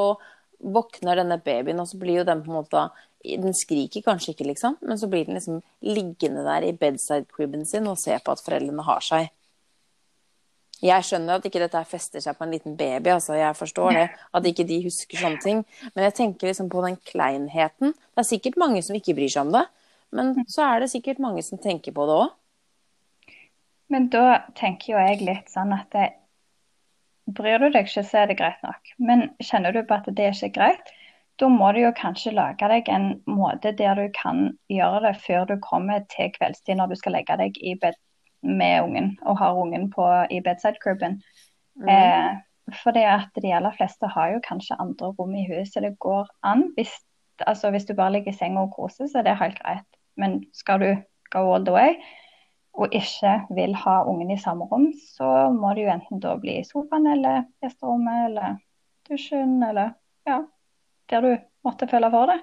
våkner 0.62 1.18
denne 1.18 1.40
babyen, 1.42 1.82
og 1.82 1.90
så 1.90 1.98
blir 2.02 2.22
jo 2.22 2.28
den 2.28 2.44
på 2.46 2.54
en 2.54 2.60
måte 2.62 2.90
Den 3.22 3.54
skriker 3.54 4.02
kanskje 4.02 4.32
ikke, 4.34 4.48
liksom, 4.50 4.80
men 4.82 4.98
så 4.98 5.06
blir 5.10 5.28
den 5.28 5.38
liksom 5.38 5.60
liggende 5.86 6.42
der 6.42 6.66
i 6.66 6.74
bedside 6.74 7.28
cribben 7.30 7.68
sin 7.70 7.86
og 7.86 8.00
ser 8.02 8.18
på 8.26 8.34
at 8.34 8.42
foreldrene 8.42 8.82
har 8.82 9.04
seg. 9.06 9.28
Jeg 10.82 11.06
skjønner 11.06 11.38
at 11.38 11.46
ikke 11.46 11.62
dette 11.62 11.82
fester 11.86 12.24
seg 12.24 12.38
på 12.38 12.46
en 12.46 12.54
liten 12.56 12.78
baby, 12.78 13.12
altså 13.14 13.36
jeg 13.38 13.58
forstår 13.58 13.98
det. 14.00 14.06
At 14.34 14.48
ikke 14.50 14.66
de 14.66 14.80
husker 14.86 15.20
sånne 15.22 15.42
ting. 15.44 15.60
Men 15.94 16.08
jeg 16.08 16.16
tenker 16.18 16.50
liksom 16.50 16.72
på 16.74 16.82
den 16.88 16.98
kleinheten. 17.06 17.94
Det 17.94 18.24
er 18.24 18.30
sikkert 18.32 18.58
mange 18.62 18.82
som 18.86 18.98
ikke 18.98 19.14
bryr 19.18 19.30
seg 19.30 19.46
om 19.46 19.54
det. 19.60 19.66
Men 20.12 20.34
så 20.50 20.66
er 20.68 20.82
det 20.82 20.90
sikkert 20.92 21.22
mange 21.24 21.44
som 21.46 21.62
tenker 21.62 21.94
på 21.96 22.08
det 22.10 22.18
òg. 22.24 22.34
Men 23.92 24.08
da 24.12 24.42
tenker 24.58 24.94
jo 24.94 25.04
jeg 25.04 25.22
litt 25.28 25.52
sånn 25.52 25.76
at 25.76 25.92
det, 25.94 26.10
Bryr 27.32 27.62
du 27.62 27.70
deg 27.70 27.86
ikke, 27.86 28.02
så 28.04 28.24
er 28.24 28.32
det 28.32 28.40
greit 28.40 28.64
nok. 28.66 28.90
Men 29.00 29.28
kjenner 29.46 29.76
du 29.76 29.84
på 29.88 29.96
at 29.96 30.10
det 30.10 30.26
er 30.26 30.34
ikke 30.34 30.56
greit, 30.58 30.90
da 31.40 31.48
må 31.50 31.70
du 31.74 31.82
jo 31.84 31.92
kanskje 31.98 32.34
lage 32.36 32.68
deg 32.70 32.90
en 32.92 33.08
måte 33.30 33.72
der 33.78 33.98
du 33.98 34.08
kan 34.16 34.50
gjøre 34.74 35.04
det 35.06 35.14
før 35.24 35.46
du 35.50 35.56
kommer 35.64 36.04
til 36.12 36.32
kveldstid 36.36 36.78
når 36.78 36.92
du 36.92 37.00
skal 37.00 37.16
legge 37.18 37.38
deg 37.40 37.58
i 37.62 37.76
bed 37.82 37.98
med 38.44 38.84
ungen 38.84 39.18
og 39.22 39.38
har 39.38 39.58
ungen 39.58 39.90
på, 39.92 40.08
i 40.30 40.42
bedside 40.42 40.80
cribben. 40.84 41.22
Mm. 41.76 41.90
Eh, 41.90 42.32
for 42.84 42.96
det 42.96 43.06
at 43.06 43.42
de 43.42 43.54
aller 43.54 43.74
fleste 43.78 44.08
har 44.08 44.34
jo 44.34 44.44
kanskje 44.48 44.80
andre 44.80 45.12
rom 45.18 45.36
i 45.36 45.48
huset. 45.50 45.84
Det 45.84 46.00
går 46.00 46.28
an. 46.44 46.72
Hvis, 46.76 46.94
altså 47.48 47.72
hvis 47.72 47.86
du 47.86 47.94
bare 47.94 48.12
ligger 48.12 48.32
i 48.32 48.38
senga 48.38 48.66
og 48.66 48.74
koser, 48.76 49.08
så 49.08 49.20
er 49.20 49.28
det 49.28 49.38
helt 49.40 49.60
greit. 49.60 49.88
Men 50.18 50.44
skal 50.54 50.80
du 50.80 50.92
go 51.32 51.54
all 51.54 51.66
the 51.66 51.74
way, 51.74 51.96
og 52.74 52.94
ikke 52.96 53.42
vil 53.56 53.76
ha 53.76 54.02
ungen 54.08 54.32
i 54.32 54.40
samme 54.40 54.66
rom, 54.66 54.92
så 55.16 55.50
må 55.52 55.74
det 55.76 55.86
jo 55.86 55.94
enten 55.94 56.20
da 56.24 56.36
bli 56.40 56.60
i 56.60 56.68
sofaen 56.68 57.08
eller 57.08 57.46
gjesterommet 57.64 58.26
eller 58.30 58.60
dusjen 59.10 59.64
eller 59.64 59.96
ja, 60.28 60.42
der 61.10 61.26
du 61.26 61.32
måtte 61.66 61.88
føle 61.92 62.12
for 62.12 62.32
det. 62.32 62.40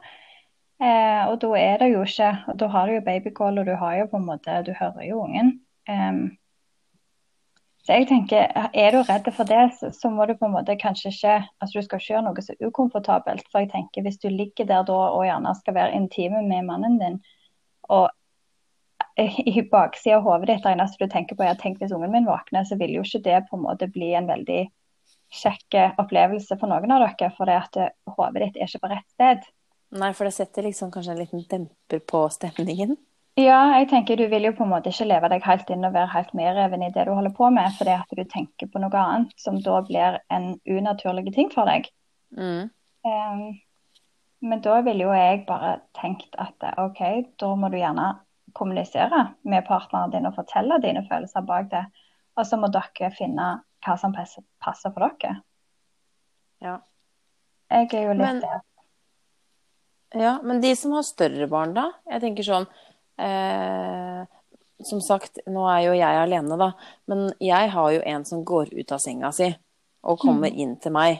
Eh, 0.78 1.22
og 1.28 1.40
da 1.42 1.48
er 1.58 1.80
det 1.80 1.88
jo 1.90 2.04
ikke 2.06 2.54
Da 2.54 2.66
har 2.70 2.86
du 2.86 2.92
jo 2.92 3.00
babycall, 3.02 3.56
og 3.58 3.66
du 3.66 3.72
har 3.74 3.96
jo 3.98 4.04
på 4.12 4.16
en 4.20 4.28
måte 4.28 4.60
Du 4.62 4.70
hører 4.78 5.08
jo 5.08 5.24
ungen. 5.24 5.56
Så 7.88 7.96
jeg 7.96 8.08
tenker, 8.10 8.50
Er 8.74 8.92
du 8.92 8.98
redd 9.08 9.30
for 9.32 9.48
det, 9.48 9.92
så, 9.96 10.10
må 10.12 10.26
du 10.28 10.34
på 10.36 10.44
en 10.44 10.52
måte 10.52 10.76
kanskje 10.76 11.08
ikke 11.08 11.36
altså 11.60 11.78
Du 11.78 11.86
skal 11.86 12.02
ikke 12.02 12.12
gjøre 12.12 12.24
noe 12.26 12.44
så 12.44 12.56
ukomfortabelt. 12.60 13.46
For 13.48 13.64
jeg 13.64 13.70
tenker 13.72 14.04
hvis 14.04 14.20
du 14.20 14.28
ligger 14.28 14.68
der 14.68 14.84
da 14.84 14.98
og 15.08 15.24
gjerne 15.24 15.54
skal 15.56 15.74
være 15.78 15.96
intime 15.96 16.42
med 16.44 16.68
mannen 16.68 16.98
din, 17.00 17.16
og 17.88 18.10
i 19.18 19.62
baksida 19.72 20.18
av 20.18 20.26
hodet 20.26 20.50
ditt 20.50 20.66
det 20.66 20.74
eneste 20.74 21.00
du 21.00 21.10
tenker 21.10 21.38
på 21.38 21.46
er 21.46 21.56
tenk 21.58 21.80
hvis 21.80 21.94
ungen 21.96 22.12
min 22.12 22.28
våkner, 22.28 22.68
så 22.68 22.76
vil 22.76 22.92
jo 22.98 23.06
ikke 23.06 23.24
det 23.24 23.40
på 23.48 23.56
en 23.56 23.64
måte 23.64 23.88
bli 23.90 24.12
en 24.14 24.28
veldig 24.28 24.60
kjekk 25.40 25.80
opplevelse 25.98 26.60
for 26.60 26.68
noen 26.68 26.92
av 26.92 27.06
dere. 27.06 27.32
For 27.40 27.48
det 27.48 27.56
at 27.64 27.82
hodet 28.18 28.44
ditt 28.44 28.60
er 28.60 28.68
ikke 28.68 28.84
på 28.84 28.92
rett 28.92 29.16
sted. 29.16 29.48
Nei, 29.96 30.12
for 30.12 30.28
det 30.28 30.36
setter 30.36 30.68
liksom 30.68 30.92
kanskje 30.92 31.16
en 31.16 31.22
liten 31.24 31.48
demper 31.48 32.04
på 32.04 32.26
stemningen? 32.36 32.98
Ja, 33.38 33.58
jeg 33.78 33.86
tenker 33.92 34.18
du 34.18 34.24
vil 34.32 34.48
jo 34.48 34.54
på 34.58 34.64
en 34.64 34.72
måte 34.72 34.90
ikke 34.90 35.06
leve 35.06 35.28
deg 35.30 35.44
helt 35.46 35.68
inn 35.70 35.86
og 35.86 35.94
være 35.94 36.10
helt 36.10 36.32
medreven 36.34 36.82
i 36.82 36.90
det 36.94 37.04
du 37.06 37.12
holder 37.14 37.34
på 37.36 37.50
med, 37.54 37.70
fordi 37.78 37.94
at 37.94 38.16
du 38.18 38.24
tenker 38.26 38.70
på 38.72 38.82
noe 38.82 38.98
annet 38.98 39.34
som 39.38 39.60
da 39.62 39.78
blir 39.86 40.18
en 40.34 40.48
unaturlig 40.66 41.30
ting 41.36 41.52
for 41.52 41.70
deg. 41.70 41.86
Mm. 42.34 42.66
Um, 43.06 43.44
men 44.42 44.62
da 44.64 44.80
ville 44.86 45.06
jo 45.06 45.14
jeg 45.14 45.44
bare 45.46 45.76
tenkt 45.98 46.34
at 46.38 46.66
OK, 46.82 47.00
da 47.38 47.52
må 47.58 47.70
du 47.70 47.78
gjerne 47.78 48.10
kommunisere 48.58 49.28
med 49.46 49.66
partneren 49.68 50.10
din 50.10 50.26
og 50.26 50.34
fortelle 50.34 50.80
dine 50.82 51.04
følelser 51.06 51.46
bak 51.46 51.70
det. 51.70 51.84
Og 52.38 52.46
så 52.46 52.58
må 52.58 52.70
dere 52.74 53.12
finne 53.14 53.48
hva 53.86 53.96
som 53.98 54.14
passer 54.14 54.90
for 54.94 55.06
dere. 55.06 55.40
Ja. 56.64 56.80
Jeg 57.70 57.90
er 57.94 58.06
jo 58.08 58.18
litt 58.18 58.42
men, 58.42 58.44
Ja, 60.16 60.38
men 60.42 60.62
de 60.64 60.74
som 60.78 60.94
har 60.96 61.04
større 61.06 61.46
barn, 61.50 61.74
da? 61.76 61.90
Jeg 62.08 62.24
tenker 62.24 62.46
sånn 62.46 62.70
eh, 63.18 64.22
Som 64.84 65.00
sagt, 65.02 65.40
nå 65.46 65.64
er 65.68 65.80
jo 65.88 65.94
jeg 65.98 66.20
alene, 66.22 66.56
da. 66.60 66.70
Men 67.10 67.28
jeg 67.42 67.70
har 67.74 67.92
jo 67.92 68.02
en 68.06 68.24
som 68.24 68.44
går 68.46 68.70
ut 68.78 68.92
av 68.94 69.02
senga 69.02 69.32
si 69.34 69.50
og 70.06 70.20
kommer 70.22 70.52
mm. 70.52 70.58
inn 70.62 70.74
til 70.78 70.94
meg 70.94 71.16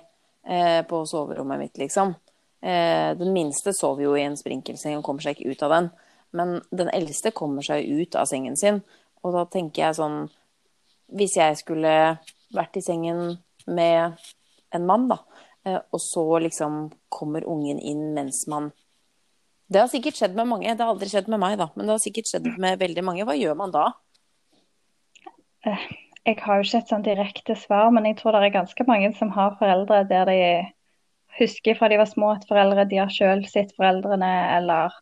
eh, 0.46 0.84
på 0.86 1.02
soverommet 1.10 1.58
mitt, 1.58 1.78
liksom. 1.80 2.14
Eh, 2.60 3.10
den 3.18 3.32
minste 3.34 3.72
sover 3.74 4.04
jo 4.06 4.14
i 4.16 4.24
en 4.26 4.36
sprinkelseng 4.38 4.98
og 4.98 5.04
kommer 5.06 5.24
seg 5.24 5.36
ikke 5.36 5.54
ut 5.54 5.64
av 5.66 5.74
den. 5.74 5.90
Men 6.38 6.54
den 6.70 6.90
eldste 6.92 7.32
kommer 7.34 7.64
seg 7.66 7.86
ut 7.86 8.16
av 8.18 8.28
sengen 8.30 8.56
sin. 8.58 8.82
Og 9.22 9.34
da 9.34 9.44
tenker 9.50 9.88
jeg 9.88 9.98
sånn 9.98 10.18
Hvis 11.08 11.38
jeg 11.38 11.56
skulle 11.56 11.90
vært 12.52 12.76
i 12.76 12.82
sengen 12.84 13.38
med 13.64 14.18
en 14.76 14.84
mann, 14.86 15.06
da, 15.08 15.16
eh, 15.64 15.78
og 15.80 16.00
så 16.04 16.24
liksom 16.44 16.90
kommer 17.08 17.46
ungen 17.48 17.78
inn 17.80 18.12
mens 18.12 18.42
man 18.46 18.68
Det 19.68 19.80
har 19.82 19.88
sikkert 19.92 20.16
skjedd 20.16 20.36
med 20.36 20.48
mange. 20.48 20.72
Det 20.72 20.84
har 20.84 20.94
aldri 20.94 21.10
skjedd 21.10 21.28
med 21.28 21.42
meg, 21.42 21.58
da. 21.60 21.68
Men 21.76 21.88
det 21.88 21.92
har 21.92 22.00
sikkert 22.02 22.30
skjedd 22.30 22.46
med 22.60 22.80
veldig 22.80 23.04
mange. 23.04 23.26
Hva 23.28 23.36
gjør 23.36 23.56
man 23.58 23.74
da? 23.74 23.90
Jeg 25.66 26.38
har 26.40 26.60
jo 26.60 26.64
ikke 26.64 26.80
et 26.80 26.92
sånn 26.92 27.04
direkte 27.04 27.56
svar, 27.58 27.90
men 27.92 28.06
jeg 28.08 28.16
tror 28.18 28.36
det 28.36 28.46
er 28.46 28.54
ganske 28.54 28.86
mange 28.88 29.10
som 29.18 29.32
har 29.34 29.58
foreldre 29.60 30.02
der 30.08 30.28
de 30.28 30.40
husker 31.38 31.76
fra 31.78 31.90
de 31.92 31.98
var 32.00 32.08
små 32.08 32.32
at 32.34 32.46
foreldre 32.48 32.86
de 32.88 33.00
har 33.00 33.12
selv 33.12 33.46
sett 33.50 33.74
foreldrene, 33.76 34.30
eller 34.56 34.94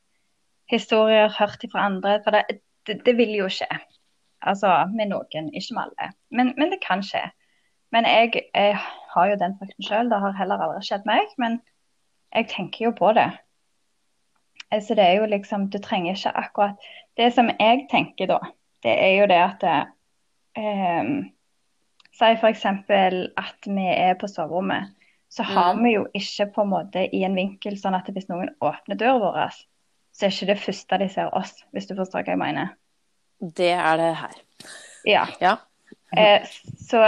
historier 0.72 1.30
hørt 1.38 1.62
fra 1.72 1.86
andre. 1.86 2.18
For 2.24 2.34
det, 2.34 2.60
det, 2.88 3.00
det, 3.06 3.16
vil 3.18 3.36
jo 3.38 3.48
skje. 3.52 3.70
Altså 4.42 4.72
med 4.92 5.12
noen, 5.14 5.50
ikke 5.54 5.78
med 5.78 5.86
alle. 5.86 6.12
Men, 6.30 6.54
men 6.58 6.74
det 6.74 6.82
kan 6.84 7.06
skje. 7.06 7.22
Men 7.94 8.06
jeg, 8.10 8.48
jeg 8.50 8.76
har 9.14 9.30
jo 9.30 9.40
den 9.40 9.54
frykten 9.60 9.86
sjøl. 9.86 10.10
Det 10.10 10.20
har 10.20 10.34
heller 10.36 10.62
aldri 10.62 10.82
skjedd 10.86 11.06
meg. 11.08 11.30
Men 11.38 11.60
jeg 12.34 12.50
tenker 12.50 12.88
jo 12.88 12.96
på 12.98 13.14
det. 13.16 13.30
Altså 14.76 14.96
det 14.98 15.04
er 15.06 15.20
jo 15.20 15.28
liksom 15.30 15.70
Du 15.72 15.78
trenger 15.82 16.16
ikke 16.16 16.34
akkurat 16.36 16.88
Det 17.16 17.30
som 17.32 17.48
jeg 17.48 17.86
tenker 17.90 18.28
da, 18.28 18.40
det 18.84 18.92
er 18.92 19.14
jo 19.16 19.28
det 19.30 19.40
at 19.40 19.64
eh, 20.60 21.14
Si 22.16 22.32
f.eks. 22.32 22.64
at 22.64 23.66
vi 23.68 23.86
er 23.92 24.14
på 24.16 24.28
soverommet. 24.28 24.94
Så 25.28 25.42
har 25.42 25.74
mm. 25.74 25.82
vi 25.84 25.90
jo 25.92 26.06
ikke 26.14 26.46
på 26.54 26.62
en 26.62 26.70
måte 26.70 27.02
i 27.12 27.22
en 27.28 27.34
vinkel 27.36 27.76
sånn 27.76 27.96
at 27.98 28.08
hvis 28.08 28.30
noen 28.30 28.54
åpner 28.64 28.96
døra 28.96 29.18
vår, 29.20 29.58
så 30.16 30.24
er 30.24 30.32
ikke 30.32 30.48
det 30.48 30.62
første 30.62 30.98
de 31.02 31.08
ser 31.12 31.34
oss, 31.36 31.52
hvis 31.76 31.90
du 31.90 31.92
forstår 31.98 32.24
hva 32.24 32.32
jeg 32.32 32.40
mener. 32.40 32.72
Det 33.40 33.72
er 33.74 34.00
det 34.00 34.12
her. 34.16 34.38
Ja. 35.04 35.26
ja. 35.42 35.56
Eh, 36.16 36.46
så, 36.80 37.02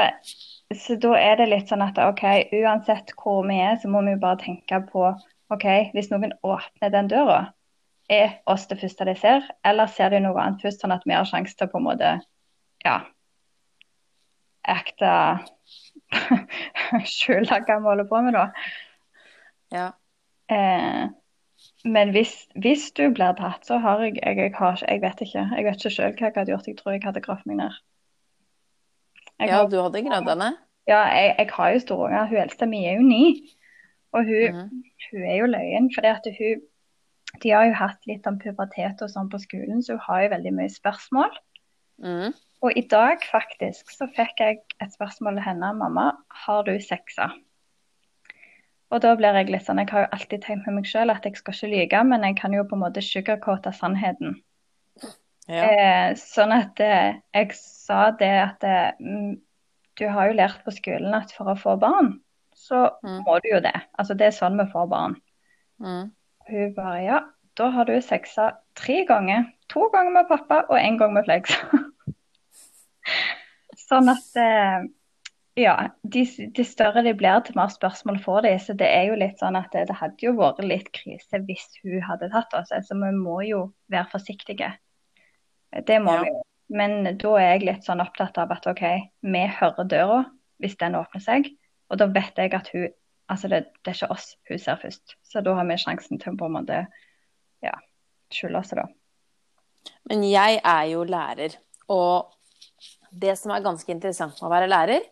så, 0.75 0.99
da 1.01 1.15
er 1.17 1.41
det 1.41 1.49
litt 1.55 1.73
sånn 1.73 1.87
at 1.87 1.97
OK, 2.05 2.25
uansett 2.61 3.15
hvor 3.17 3.47
vi 3.49 3.57
er, 3.65 3.79
så 3.81 3.89
må 3.89 4.05
vi 4.05 4.13
jo 4.13 4.21
bare 4.21 4.43
tenke 4.43 4.83
på 4.91 5.09
OK, 5.55 5.67
hvis 5.95 6.13
noen 6.13 6.37
åpner 6.45 6.93
den 6.93 7.09
døra, 7.09 7.47
er 8.09 8.39
oss 8.49 8.67
det 8.71 8.81
første 8.81 9.05
de 9.09 9.15
ser, 9.19 9.47
eller 9.67 9.91
ser 9.93 10.15
de 10.15 10.23
noe 10.25 10.41
annet 10.41 10.65
først, 10.65 10.81
sånn 10.83 10.95
at 10.95 11.05
vi 11.07 11.17
har 11.17 11.29
sjanse 11.29 11.57
til 11.57 11.69
å 11.69 11.73
på 11.73 11.81
en 11.81 11.89
måte 11.91 12.13
ja, 12.85 12.99
ekte 14.69 15.13
skjule 17.15 17.49
hva 17.49 17.79
vi 17.79 17.89
holder 17.91 18.09
på 18.09 18.21
med, 18.25 18.37
da. 18.37 18.47
Ja. 19.75 19.89
Eh, 20.49 21.09
men 21.85 22.13
hvis, 22.15 22.33
hvis, 22.57 22.89
du 22.97 23.09
blir 23.15 23.37
tatt, 23.39 23.67
så 23.67 23.79
har 23.83 24.01
jeg 24.05 24.17
jeg, 24.17 24.39
jeg, 24.39 24.55
har, 24.57 24.81
jeg 24.89 25.03
vet 25.03 25.21
ikke. 25.27 25.45
Jeg 25.57 25.67
vet 25.67 25.85
ikke 25.85 25.95
sjøl 25.95 26.15
hva 26.15 26.27
jeg 26.27 26.37
hadde 26.37 26.55
gjort. 26.55 26.71
Jeg 26.71 26.79
tror 26.79 26.95
jeg 26.95 27.05
hadde 27.05 27.25
gravd 27.25 27.51
meg 27.51 27.61
ned. 27.61 27.77
Jeg 29.39 29.53
ja, 29.53 29.61
har, 29.61 29.69
du 29.71 29.79
hadde 29.83 30.03
gravd 30.07 30.31
deg 30.33 30.41
ned? 30.41 30.59
Ja, 30.89 31.03
jeg, 31.13 31.35
jeg 31.39 31.51
har 31.55 31.73
jo 31.75 31.85
store 31.85 32.09
unger. 32.09 32.31
Hun 32.31 32.43
eldste 32.45 32.69
mi 32.71 32.83
er 32.89 32.99
jo 32.99 33.07
ni. 33.07 33.25
Og 34.17 34.25
hun, 34.25 34.57
mm. 34.57 34.85
hun 35.11 35.27
er 35.29 35.37
jo 35.43 35.51
løyen. 35.53 35.91
For 35.95 36.09
hun 36.39 36.63
De 37.43 37.51
har 37.53 37.69
jo 37.69 37.77
hatt 37.77 38.07
litt 38.09 38.27
om 38.27 38.39
pubertet 38.41 39.03
og 39.05 39.11
sånn 39.13 39.29
på 39.33 39.41
skolen, 39.43 39.83
så 39.85 39.99
hun 39.99 40.07
har 40.07 40.23
jo 40.25 40.31
veldig 40.37 40.55
mye 40.59 40.73
spørsmål. 40.73 41.35
Mm. 42.03 42.33
Og 42.65 42.79
i 42.79 42.85
dag 42.91 43.23
faktisk 43.27 43.93
så 43.95 44.09
fikk 44.17 44.41
jeg 44.43 44.63
et 44.83 44.95
spørsmål 44.95 45.39
til 45.39 45.47
henne. 45.47 45.75
'Mamma, 45.77 46.11
har 46.47 46.65
du 46.67 46.75
sexa?' 46.83 47.31
Og 48.91 49.03
da 49.05 49.15
blir 49.17 49.37
jeg 49.37 49.51
litt 49.53 49.67
sånn 49.67 49.79
Jeg 49.83 49.91
har 49.93 50.07
jo 50.07 50.13
alltid 50.17 50.43
tenkt 50.43 50.67
med 50.67 50.79
meg 50.79 50.87
sjøl 50.89 51.13
at 51.13 51.27
jeg 51.27 51.37
skal 51.37 51.55
ikke 51.55 51.73
lyge, 51.75 52.05
men 52.05 52.25
jeg 52.25 52.37
kan 52.41 52.55
jo 52.57 52.65
på 52.65 52.77
en 52.79 52.85
måte 52.87 53.05
sugarcoate 53.05 53.73
sannheten. 53.77 54.39
Ja. 55.49 55.65
Eh, 55.65 56.15
sånn 56.21 56.53
at 56.53 56.81
eh, 56.81 57.21
jeg 57.35 57.53
sa 57.57 58.11
det 58.21 58.33
at 58.43 58.65
eh, 58.65 58.91
du 59.97 60.05
har 60.09 60.29
jo 60.29 60.37
lært 60.37 60.65
på 60.65 60.75
skolen 60.77 61.17
at 61.17 61.33
for 61.37 61.53
å 61.53 61.57
få 61.57 61.77
barn, 61.81 62.19
så 62.57 62.89
mm. 63.05 63.23
må 63.27 63.39
du 63.45 63.51
jo 63.55 63.61
det. 63.65 63.77
Altså 63.97 64.17
det 64.19 64.29
er 64.29 64.37
sånn 64.37 64.59
vi 64.61 64.69
får 64.73 64.91
barn. 64.93 65.17
Mm. 65.81 66.11
Hun 66.49 66.73
bare 66.77 67.01
ja, 67.05 67.19
da 67.59 67.69
har 67.75 67.89
du 67.89 67.97
sexa 68.03 68.53
tre 68.79 69.03
ganger. 69.09 69.49
To 69.73 69.89
ganger 69.93 70.15
med 70.15 70.31
pappa 70.31 70.63
og 70.69 70.79
én 70.79 70.97
gang 71.01 71.13
med 71.13 71.27
Flex. 71.29 71.53
sånn 73.89 74.09
at 74.13 74.41
eh, 74.41 74.87
ja, 75.59 75.75
de, 76.03 76.25
de, 76.55 76.65
større 76.65 77.03
de 77.03 77.15
blir, 77.19 77.41
til 77.45 77.57
mer 77.59 77.71
spørsmål 77.73 78.21
får 78.25 78.45
de. 78.47 78.53
Så 78.63 78.77
det 78.79 78.89
er 78.95 79.09
jo 79.11 79.19
litt 79.19 79.41
sånn 79.43 79.59
at 79.59 79.73
det, 79.75 79.89
det 79.91 79.99
hadde 79.99 80.25
jo 80.25 80.37
vært 80.39 80.63
litt 80.65 80.91
krise 80.95 81.43
hvis 81.49 81.67
hun 81.83 82.05
hadde 82.07 82.31
tatt 82.35 82.55
oss. 82.59 82.75
Altså 82.75 82.99
vi 83.01 83.11
må 83.17 83.41
jo 83.47 83.65
være 83.93 84.11
forsiktige. 84.13 84.75
Det 85.87 85.99
må 86.05 86.19
ja. 86.19 86.23
vi 86.23 86.35
jo. 86.35 86.45
Men 86.69 87.15
da 87.17 87.31
er 87.41 87.47
jeg 87.55 87.65
litt 87.65 87.87
sånn 87.87 88.03
opptatt 88.05 88.37
av 88.37 88.51
at 88.53 88.67
OK, 88.69 88.83
vi 89.25 89.45
hører 89.57 89.87
døra 89.89 90.19
hvis 90.61 90.77
den 90.81 90.99
åpner 90.99 91.23
seg. 91.25 91.49
Og 91.89 92.01
da 92.01 92.11
vet 92.13 92.37
jeg 92.37 92.53
at 92.53 92.69
hun 92.75 92.91
Altså 93.29 93.51
det, 93.53 93.61
det 93.85 93.93
er 93.93 93.99
ikke 93.99 94.15
oss 94.15 94.33
hun 94.49 94.61
ser 94.63 94.81
først. 94.81 95.17
Så 95.27 95.43
da 95.45 95.55
har 95.59 95.69
vi 95.69 95.77
sjansen 95.81 96.21
til 96.21 96.33
å 96.33 96.39
på 96.41 96.49
en 96.49 96.57
måte 96.57 96.81
ja, 97.65 97.75
skjule 98.33 98.63
oss, 98.63 98.73
da. 98.77 98.87
Men 100.09 100.25
jeg 100.27 100.61
er 100.63 100.85
jo 100.93 101.05
lærer, 101.09 101.55
og 101.93 102.33
det 103.11 103.35
som 103.41 103.53
er 103.53 103.65
ganske 103.65 103.93
interessant 103.93 104.37
med 104.41 104.49
å 104.49 104.53
være 104.53 104.71
lærer, 104.71 105.05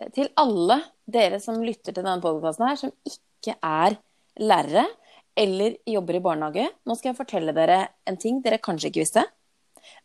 eh, 0.00 0.10
til 0.14 0.30
alle 0.40 0.80
dere 1.04 1.40
som 1.42 1.60
lytter 1.64 1.92
til 1.92 2.00
denne 2.00 2.20
podkasten 2.24 2.68
her, 2.68 2.80
som 2.80 2.92
ikke 3.08 3.56
er 3.58 3.98
lærere 4.40 4.86
eller 5.36 5.78
jobber 5.88 6.18
i 6.18 6.24
barnehage, 6.24 6.68
nå 6.84 6.96
skal 6.96 7.12
jeg 7.12 7.20
fortelle 7.20 7.54
dere 7.56 7.86
en 8.08 8.18
ting 8.20 8.42
dere 8.44 8.60
kanskje 8.62 8.90
ikke 8.90 9.04
visste. 9.04 9.24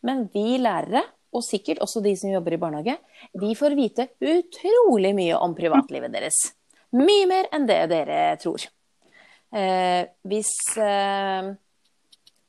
Men 0.04 0.26
vi 0.32 0.58
lærere, 0.60 1.04
og 1.28 1.44
sikkert 1.44 1.82
også 1.84 2.00
de 2.00 2.14
som 2.16 2.32
jobber 2.32 2.56
i 2.56 2.60
barnehage, 2.60 2.94
vi 3.36 3.52
får 3.56 3.76
vite 3.76 4.08
utrolig 4.24 5.12
mye 5.16 5.36
om 5.36 5.52
privatlivet 5.56 6.14
deres. 6.14 6.38
Mye 6.96 7.26
mer 7.28 7.48
enn 7.52 7.66
det 7.68 7.80
dere 7.90 8.20
tror. 8.40 8.64
Eh, 9.52 10.08
hvis 10.28 10.52
eh, 10.80 11.50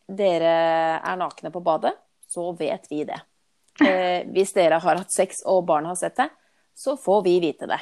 dere 0.08 0.54
er 1.00 1.20
nakne 1.20 1.52
på 1.52 1.64
badet, 1.64 1.94
så 2.30 2.52
vet 2.58 2.88
vi 2.92 3.04
det. 3.08 3.20
Eh, 3.84 4.28
hvis 4.32 4.54
dere 4.56 4.80
har 4.84 5.00
hatt 5.02 5.14
sex 5.14 5.44
og 5.48 5.66
barn 5.68 5.88
har 5.90 5.98
sett 6.00 6.18
det, 6.20 6.30
så 6.76 6.96
får 7.00 7.24
vi 7.28 7.40
vite 7.44 7.68
det. 7.70 7.80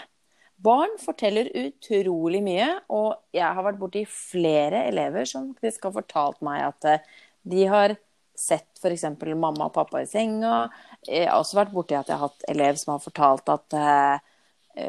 Barn 0.57 0.95
forteller 0.97 1.51
utrolig 1.53 2.41
mye, 2.41 2.69
og 2.89 3.13
jeg 3.35 3.45
har 3.45 3.65
vært 3.65 3.77
borti 3.81 4.01
flere 4.09 4.87
elever 4.89 5.27
som 5.29 5.51
har 5.61 5.93
fortalt 5.93 6.41
meg 6.45 6.63
at 6.65 6.89
eh, 6.89 7.09
de 7.47 7.67
har 7.69 7.93
sett 8.37 8.81
f.eks. 8.81 9.05
mamma 9.33 9.67
og 9.67 9.75
pappa 9.75 10.01
i 10.01 10.09
senga. 10.09 10.67
Jeg 11.05 11.29
har 11.29 11.37
også 11.37 11.59
vært 11.59 11.73
borti 11.73 11.97
at 11.97 12.09
jeg 12.09 12.17
har 12.17 12.29
hatt 12.29 12.49
elev 12.49 12.77
som 12.81 12.95
har 12.95 13.03
fortalt 13.05 13.53
at 13.53 13.77
eh, 13.77 14.26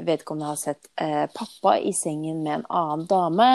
vedkommende 0.07 0.53
har 0.53 0.57
sett 0.61 0.89
eh, 1.01 1.27
pappa 1.35 1.79
i 1.79 1.93
sengen 1.93 2.43
med 2.43 2.55
en 2.55 2.67
annen 2.69 3.07
dame. 3.11 3.51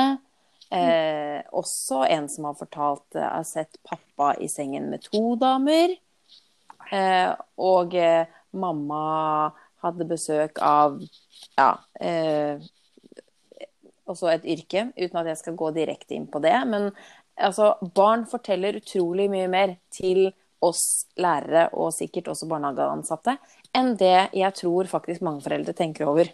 Eh, 0.74 1.42
også 1.54 2.04
en 2.10 2.30
som 2.30 2.48
har 2.50 2.56
fortalt 2.58 3.16
eh, 3.16 3.28
har 3.28 3.46
sett 3.46 3.78
pappa 3.86 4.34
i 4.42 4.50
sengen 4.50 4.90
med 4.90 5.06
to 5.06 5.36
damer. 5.42 5.94
Eh, 6.92 7.30
og 7.62 7.96
eh, 7.96 8.26
mamma 8.58 9.04
hadde 9.84 10.08
besøk 10.08 10.62
av 10.64 10.98
ja, 11.58 11.72
eh, 12.00 12.62
også 14.10 14.32
et 14.34 14.48
yrke, 14.56 14.88
uten 14.98 15.20
at 15.22 15.30
jeg 15.32 15.42
skal 15.42 15.60
gå 15.60 15.72
direkte 15.76 16.18
inn 16.18 16.30
på 16.32 16.42
det. 16.44 16.56
Men 16.70 16.90
altså, 17.36 17.74
barn 17.96 18.26
forteller 18.30 18.80
utrolig 18.82 19.30
mye 19.32 19.50
mer 19.52 19.78
til 19.94 20.32
oss 20.64 21.06
lærere, 21.20 21.68
og 21.76 21.94
sikkert 21.96 22.30
også 22.32 22.48
barnehageansatte, 22.50 23.36
enn 23.76 23.94
det 24.00 24.30
jeg 24.38 24.56
tror 24.60 24.90
faktisk 24.90 25.24
mange 25.26 25.44
foreldre 25.46 25.74
tenker 25.78 26.08
over. 26.10 26.30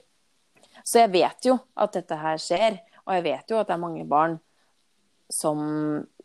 Så 0.83 1.03
jeg 1.03 1.11
vet 1.13 1.49
jo 1.49 1.57
at 1.79 1.95
dette 1.95 2.17
her 2.19 2.39
skjer, 2.41 2.79
og 3.05 3.17
jeg 3.17 3.25
vet 3.25 3.51
jo 3.51 3.59
at 3.59 3.69
det 3.69 3.75
er 3.75 3.81
mange 3.81 4.05
barn 4.09 4.37
som 5.29 5.59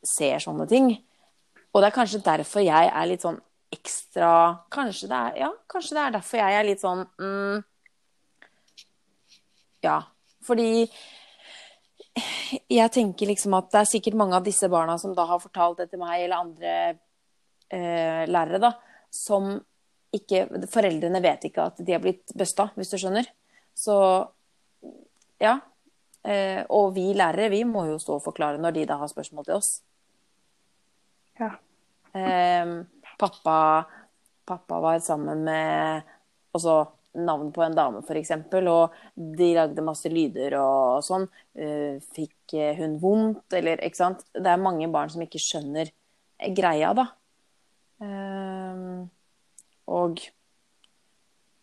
ser 0.05 0.41
sånne 0.43 0.67
ting. 0.71 0.91
Og 1.75 1.83
det 1.83 1.91
er 1.91 1.97
kanskje 1.97 2.23
derfor 2.25 2.65
jeg 2.65 2.91
er 2.91 3.11
litt 3.11 3.25
sånn 3.25 3.41
ekstra 3.75 4.31
Kanskje 4.71 5.09
det 5.11 5.19
er, 5.19 5.39
ja, 5.43 5.51
kanskje 5.71 5.97
det 5.97 6.03
er 6.05 6.13
derfor 6.15 6.39
jeg 6.39 6.59
er 6.59 6.67
litt 6.69 6.83
sånn 6.83 7.01
mm, 7.19 7.63
Ja. 9.83 9.99
Fordi 10.45 10.87
jeg 12.71 12.93
tenker 12.95 13.27
liksom 13.27 13.57
at 13.59 13.73
det 13.73 13.81
er 13.81 13.91
sikkert 13.91 14.19
mange 14.21 14.37
av 14.39 14.45
disse 14.47 14.69
barna 14.71 14.95
som 15.01 15.17
da 15.17 15.25
har 15.27 15.41
fortalt 15.43 15.81
det 15.83 15.89
til 15.91 15.99
meg, 15.99 16.21
eller 16.23 16.45
andre 16.45 16.75
eh, 17.75 18.23
lærere, 18.29 18.61
da, 18.63 18.71
som 19.11 19.57
ikke 20.15 20.47
Foreldrene 20.71 21.21
vet 21.25 21.49
ikke 21.49 21.69
at 21.71 21.81
de 21.83 21.95
har 21.97 22.03
blitt 22.03 22.35
busta, 22.39 22.69
hvis 22.79 22.93
du 22.93 22.99
skjønner. 23.01 23.29
Så 23.75 23.97
ja. 25.43 25.59
Eh, 26.25 26.63
og 26.73 26.95
vi 26.97 27.11
lærere, 27.17 27.51
vi 27.53 27.65
må 27.69 27.85
jo 27.91 27.99
stå 28.01 28.17
og 28.17 28.25
forklare 28.25 28.61
når 28.63 28.79
de 28.79 28.87
da 28.89 28.97
har 29.03 29.11
spørsmål 29.13 29.49
til 29.49 29.59
oss. 29.59 29.71
Ja. 31.41 31.51
Eh, 32.17 32.75
pappa, 33.21 33.59
pappa 34.49 34.81
var 34.81 35.03
sammen 35.05 35.45
med 35.45 36.15
også 36.55 36.79
navn 37.15 37.51
på 37.55 37.63
en 37.63 37.75
dame, 37.77 38.01
f.eks., 38.03 38.33
og 38.67 38.95
de 39.15 39.51
lagde 39.55 39.85
masse 39.87 40.11
lyder 40.11 40.57
og 40.59 41.05
sånn. 41.07 41.29
Uh, 41.55 42.03
fikk 42.17 42.57
hun 42.79 42.97
vondt, 43.03 43.55
eller 43.55 43.83
ikke 43.87 44.01
sant? 44.01 44.25
Det 44.35 44.51
er 44.51 44.59
mange 44.59 44.89
barn 44.91 45.13
som 45.13 45.23
ikke 45.23 45.43
skjønner 45.43 45.93
greia, 46.57 46.91
da. 46.99 47.05
Uh, 48.03 49.07
og 49.91 50.23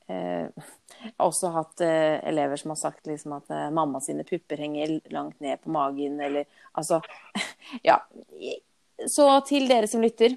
eh, 0.07 0.47
jeg 0.51 1.13
har 1.15 1.25
også 1.25 1.49
hatt 1.55 1.81
elever 1.81 2.59
som 2.59 2.73
har 2.73 2.79
sagt 2.81 3.07
liksom 3.09 3.33
at 3.39 3.49
mamma 3.73 4.01
sine 4.03 4.25
pupper 4.27 4.59
henger 4.61 4.99
langt 5.13 5.39
ned 5.41 5.61
på 5.63 5.71
magen, 5.73 6.19
eller 6.21 6.45
altså 6.77 7.01
Ja. 7.87 8.01
så 9.09 9.27
til 9.47 9.69
dere 9.71 9.89
som 9.89 10.03
lytter, 10.03 10.35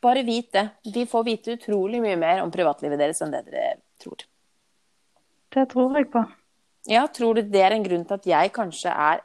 bare 0.00 0.22
vit 0.22 0.52
det. 0.52 0.68
Vi 0.94 1.06
får 1.06 1.24
vite 1.26 1.56
utrolig 1.58 2.00
mye 2.04 2.16
mer 2.20 2.42
om 2.44 2.52
privatlivet 2.52 3.00
deres 3.00 3.20
enn 3.24 3.34
det 3.34 3.44
dere 3.48 3.74
tror. 4.00 4.24
Det 5.54 5.66
tror 5.70 5.98
jeg 5.98 6.08
på. 6.12 6.24
Ja, 6.90 7.06
tror 7.08 7.38
du 7.38 7.42
det 7.48 7.62
er 7.64 7.76
en 7.76 7.84
grunn 7.84 8.04
til 8.08 8.18
at 8.18 8.26
jeg 8.28 8.52
kanskje 8.56 8.92
er 8.92 9.22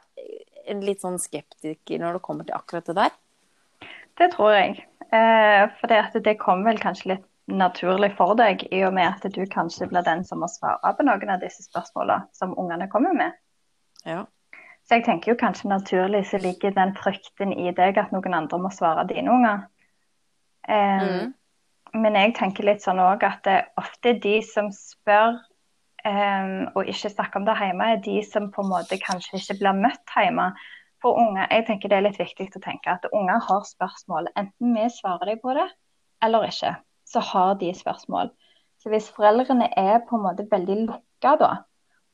en 0.70 0.84
litt 0.84 1.02
sånn 1.02 1.18
skeptiker 1.20 2.00
når 2.00 2.18
det 2.18 2.24
kommer 2.24 2.46
til 2.46 2.56
akkurat 2.56 2.86
det 2.88 2.96
der? 2.98 3.16
Det 4.20 4.30
tror 4.34 4.54
jeg. 4.54 4.84
Eh, 5.10 5.64
for 5.80 5.90
det, 5.90 6.22
det 6.24 6.36
kommer 6.40 6.70
vel 6.70 6.80
kanskje 6.82 7.14
litt 7.14 7.26
naturlig 7.50 8.12
for 8.18 8.36
deg, 8.38 8.62
i 8.72 8.82
og 8.86 8.94
med 8.96 9.08
at 9.08 9.24
du 9.34 9.42
kanskje 9.50 9.88
blir 9.90 10.04
den 10.06 10.24
som 10.26 10.42
må 10.42 10.48
svare 10.50 10.94
på 10.96 11.06
noen 11.06 11.32
av 11.34 11.42
disse 11.42 11.64
spørsmålene 11.66 12.28
som 12.36 12.56
ungene 12.58 12.88
kommer 12.92 13.16
med. 13.16 13.36
Ja. 14.06 14.24
Så 14.86 14.98
jeg 14.98 15.04
tenker 15.06 15.32
jo 15.32 15.40
kanskje 15.40 15.70
naturlig 15.70 16.24
så 16.30 16.40
ligger 16.42 16.72
den 16.74 16.96
frykten 16.98 17.52
i 17.52 17.70
deg 17.76 17.98
at 18.00 18.14
noen 18.14 18.34
andre 18.34 18.58
må 18.58 18.72
svare 18.74 19.04
dine 19.10 19.30
unger. 19.30 19.62
Um, 20.66 21.04
mm. 21.04 21.28
Men 22.00 22.18
jeg 22.18 22.34
tenker 22.38 22.66
litt 22.66 22.82
sånn 22.82 23.02
òg 23.02 23.22
at 23.26 23.44
det 23.46 23.54
er 23.58 23.70
ofte 23.80 24.14
de 24.22 24.36
som 24.46 24.70
spør 24.74 25.38
um, 26.06 26.68
og 26.74 26.90
ikke 26.90 27.12
snakker 27.12 27.40
om 27.40 27.46
det 27.48 27.56
hjemme, 27.60 27.86
er 27.86 28.02
de 28.04 28.18
som 28.26 28.50
på 28.54 28.64
en 28.64 28.72
måte 28.72 28.98
kanskje 29.02 29.38
ikke 29.40 29.58
blir 29.62 29.82
møtt 29.84 30.16
hjemme. 30.16 30.50
For 31.00 31.16
unger, 31.16 31.46
jeg 31.48 31.64
tenker 31.66 31.88
Det 31.88 31.96
er 31.96 32.04
litt 32.04 32.18
viktig 32.20 32.50
å 32.58 32.64
tenke 32.64 32.92
at 32.92 33.06
unger 33.16 33.40
har 33.46 33.62
spørsmål. 33.64 34.28
Enten 34.36 34.74
vi 34.76 34.88
svarer 34.92 35.32
dem 35.32 35.40
på 35.42 35.54
det 35.56 35.70
eller 36.20 36.44
ikke, 36.44 36.74
så 37.10 37.22
har 37.32 37.56
de 37.60 37.72
spørsmål. 37.74 38.30
Så 38.80 38.92
hvis 38.92 39.10
foreldrene 39.12 39.68
er 39.76 40.00
på 40.08 40.16
en 40.16 40.24
måte 40.24 40.46
veldig 40.50 40.78
lukka 40.86 41.34
da, 41.40 41.50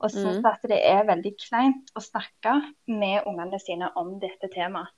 og 0.03 0.13
syns 0.13 0.43
mm. 0.43 0.49
at 0.51 0.65
det 0.69 0.79
er 0.85 1.07
veldig 1.09 1.33
kleint 1.41 1.93
å 1.97 2.03
snakke 2.05 2.57
med 2.91 3.29
ungene 3.29 3.61
sine 3.63 3.89
om 3.97 4.17
dette 4.21 4.51
temaet, 4.53 4.93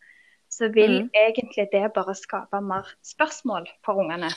så 0.49 0.70
vil 0.72 1.03
mm. 1.05 1.11
egentlig 1.12 1.68
det 1.72 1.84
bare 1.94 2.14
skape 2.16 2.61
mer 2.64 2.88
spørsmål 3.05 3.68
for 3.84 4.01
ungene. 4.01 4.30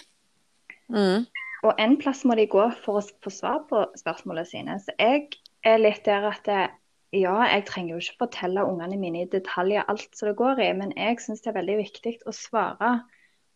Mm. 0.91 1.23
Og 1.63 1.79
en 1.79 1.95
plass 2.01 2.25
må 2.27 2.35
de 2.35 2.49
gå 2.51 2.65
for 2.83 2.99
å 2.99 3.05
få 3.23 3.31
svar 3.31 3.63
på 3.69 3.85
spørsmålene 3.99 4.49
sine. 4.49 4.77
Så 4.83 4.93
jeg 4.99 5.29
er 5.67 5.79
litt 5.79 6.03
der 6.05 6.27
at 6.33 6.43
det, 6.49 6.61
ja, 7.15 7.37
jeg 7.47 7.65
trenger 7.69 7.95
jo 7.95 8.03
ikke 8.03 8.25
fortelle 8.25 8.65
ungene 8.67 8.99
mine 8.99 9.23
i 9.23 9.31
detaljer 9.31 9.87
alt 9.91 10.09
som 10.17 10.31
det 10.31 10.37
går 10.41 10.61
i, 10.65 10.69
men 10.77 10.93
jeg 10.97 11.21
syns 11.23 11.45
det 11.45 11.53
er 11.53 11.59
veldig 11.61 11.79
viktig 11.83 12.15
å 12.27 12.35
svare. 12.35 12.91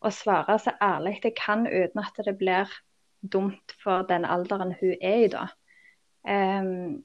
Og 0.05 0.13
svare 0.13 0.59
så 0.61 0.75
ærlig 0.83 1.17
jeg 1.23 1.33
kan 1.39 1.65
uten 1.65 2.01
at 2.03 2.21
det 2.25 2.35
blir 2.37 2.71
dumt 3.33 3.73
for 3.81 4.05
den 4.09 4.25
alderen 4.25 4.75
hun 4.79 4.95
er 5.01 5.25
i 5.25 5.29
da. 5.33 5.47
Um, 6.25 7.01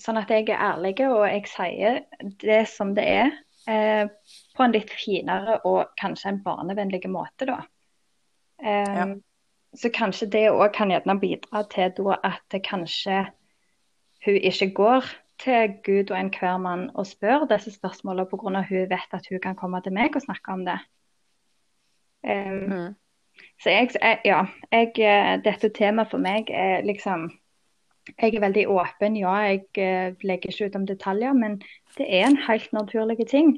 sånn 0.00 0.20
at 0.20 0.32
jeg 0.32 0.48
er 0.48 0.60
ærlig 0.72 0.96
og 1.04 1.26
jeg 1.28 1.48
sier 1.48 2.00
det 2.40 2.62
som 2.72 2.94
det 2.96 3.04
er, 3.04 3.34
uh, 3.68 4.08
på 4.56 4.64
en 4.64 4.76
litt 4.76 4.92
finere 4.92 5.60
og 5.68 5.92
kanskje 6.00 6.32
en 6.32 6.42
barnevennlig 6.44 7.04
måte, 7.12 7.48
da. 7.48 7.60
Um, 8.60 8.96
ja 8.96 9.10
så 9.76 9.90
kanskje 9.94 10.26
det 10.30 10.46
òg 10.50 10.72
kan 10.74 10.90
gjerne 10.90 11.18
bidra 11.20 11.62
til 11.70 12.14
at 12.24 12.56
kanskje 12.66 13.24
hun 14.24 14.38
ikke 14.50 14.70
går 14.74 15.10
til 15.40 15.74
Gud 15.84 16.10
og 16.10 16.18
enhver 16.18 16.58
mann 16.58 16.90
og 16.94 17.06
spør 17.06 17.46
disse 17.50 17.72
spørsmålene 17.72 18.28
pga. 18.28 18.62
hun 18.68 18.90
vet 18.90 19.12
at 19.12 19.26
hun 19.30 19.40
kan 19.40 19.56
komme 19.56 19.80
til 19.82 19.92
meg 19.92 20.16
og 20.16 20.22
snakke 20.22 20.52
om 20.52 20.64
det. 20.64 20.78
Um, 22.26 22.64
mm. 22.70 22.94
Så 23.62 23.70
jeg, 23.72 23.90
ja, 24.24 24.44
jeg, 24.72 24.92
eh, 25.00 25.36
dette 25.44 25.70
temaet 25.76 26.10
for 26.12 26.20
meg 26.20 26.50
er 26.52 26.84
liksom 26.84 27.30
Jeg 28.18 28.34
er 28.34 28.42
veldig 28.42 28.64
åpen, 28.72 29.16
ja. 29.16 29.32
Jeg 29.44 29.60
uh, 29.78 30.16
legger 30.26 30.50
ikke 30.50 30.66
ut 30.66 30.76
om 30.76 30.86
detaljer, 30.88 31.34
men 31.36 31.60
det 31.98 32.06
er 32.08 32.26
en 32.26 32.38
helt 32.48 32.72
naturlig 32.72 33.28
ting. 33.28 33.52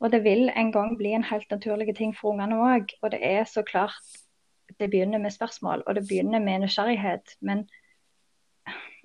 Og 0.00 0.10
det 0.12 0.24
vil 0.24 0.50
en 0.56 0.72
gang 0.72 0.96
bli 0.98 1.12
en 1.14 1.24
helt 1.24 1.50
naturlig 1.50 1.94
ting 1.96 2.14
for 2.16 2.32
ungene 2.32 2.58
òg. 2.58 2.90
Og 3.02 3.12
det 3.12 3.20
er 3.22 3.44
så 3.44 3.62
klart 3.62 4.18
det 4.80 4.90
begynner 4.90 5.18
med 5.18 5.30
spørsmål, 5.30 5.84
og 5.86 5.94
det 5.94 6.08
begynner 6.08 6.42
med 6.42 6.64
nysgjerrighet. 6.64 7.36
Men 7.40 7.68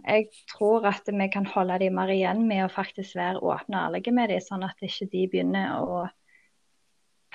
jeg 0.07 0.25
tror 0.51 0.87
at 0.87 1.03
vi 1.11 1.27
kan 1.27 1.45
holde 1.45 1.79
dem 1.79 1.93
mer 1.99 2.09
igjen 2.13 2.47
med 2.47 2.65
å 2.65 2.73
faktisk 2.73 3.15
være 3.19 3.43
åpne 3.43 3.77
og 3.77 3.83
ærlige 3.89 4.15
med 4.15 4.31
dem, 4.31 4.41
sånn 4.41 4.63
at 4.65 4.79
ikke 4.81 5.09
de 5.11 5.27
begynner 5.27 5.75
å 5.83 6.07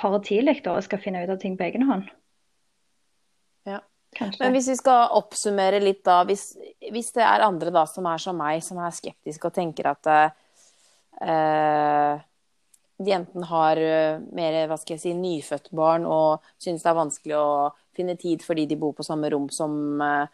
for 0.05 0.21
tidlig 0.25 0.61
da, 0.65 0.77
og 0.77 0.85
skal 0.87 1.03
finne 1.03 1.25
ut 1.25 1.33
av 1.33 1.41
ting 1.41 1.57
på 1.59 1.67
egen 1.67 1.87
hånd. 1.89 2.05
Ja. 3.69 3.81
Kanskje. 4.15 4.45
Men 4.45 4.55
hvis 4.55 4.69
vi 4.71 4.77
skal 4.79 5.17
oppsummere 5.19 5.81
litt 5.83 6.05
da, 6.07 6.21
hvis, 6.29 6.45
hvis, 6.93 7.11
det 7.17 7.25
er 7.27 7.47
andre 7.47 7.71
da 7.75 7.83
som 7.91 8.07
er 8.07 8.19
som 8.23 8.39
meg, 8.39 8.63
som 8.63 8.79
er 8.79 8.95
skeptiske 8.95 9.49
og 9.49 9.57
tenker 9.57 9.85
at 9.91 10.11
uh, 10.13 12.15
de 13.03 13.11
enten 13.17 13.43
har 13.51 13.81
uh, 13.81 14.23
mer 14.37 14.61
hva 14.71 14.79
skal 14.79 14.95
jeg 14.95 15.03
si, 15.03 15.17
nyfødt 15.19 15.73
barn 15.75 16.07
og 16.07 16.45
syns 16.63 16.85
det 16.85 16.91
er 16.93 17.01
vanskelig 17.01 17.37
å 17.41 17.73
finne 17.95 18.17
tid 18.21 18.39
fordi 18.47 18.69
de 18.71 18.79
bor 18.79 18.93
på 18.95 19.07
samme 19.07 19.27
rom 19.35 19.49
som 19.51 19.73
uh, 19.99 20.31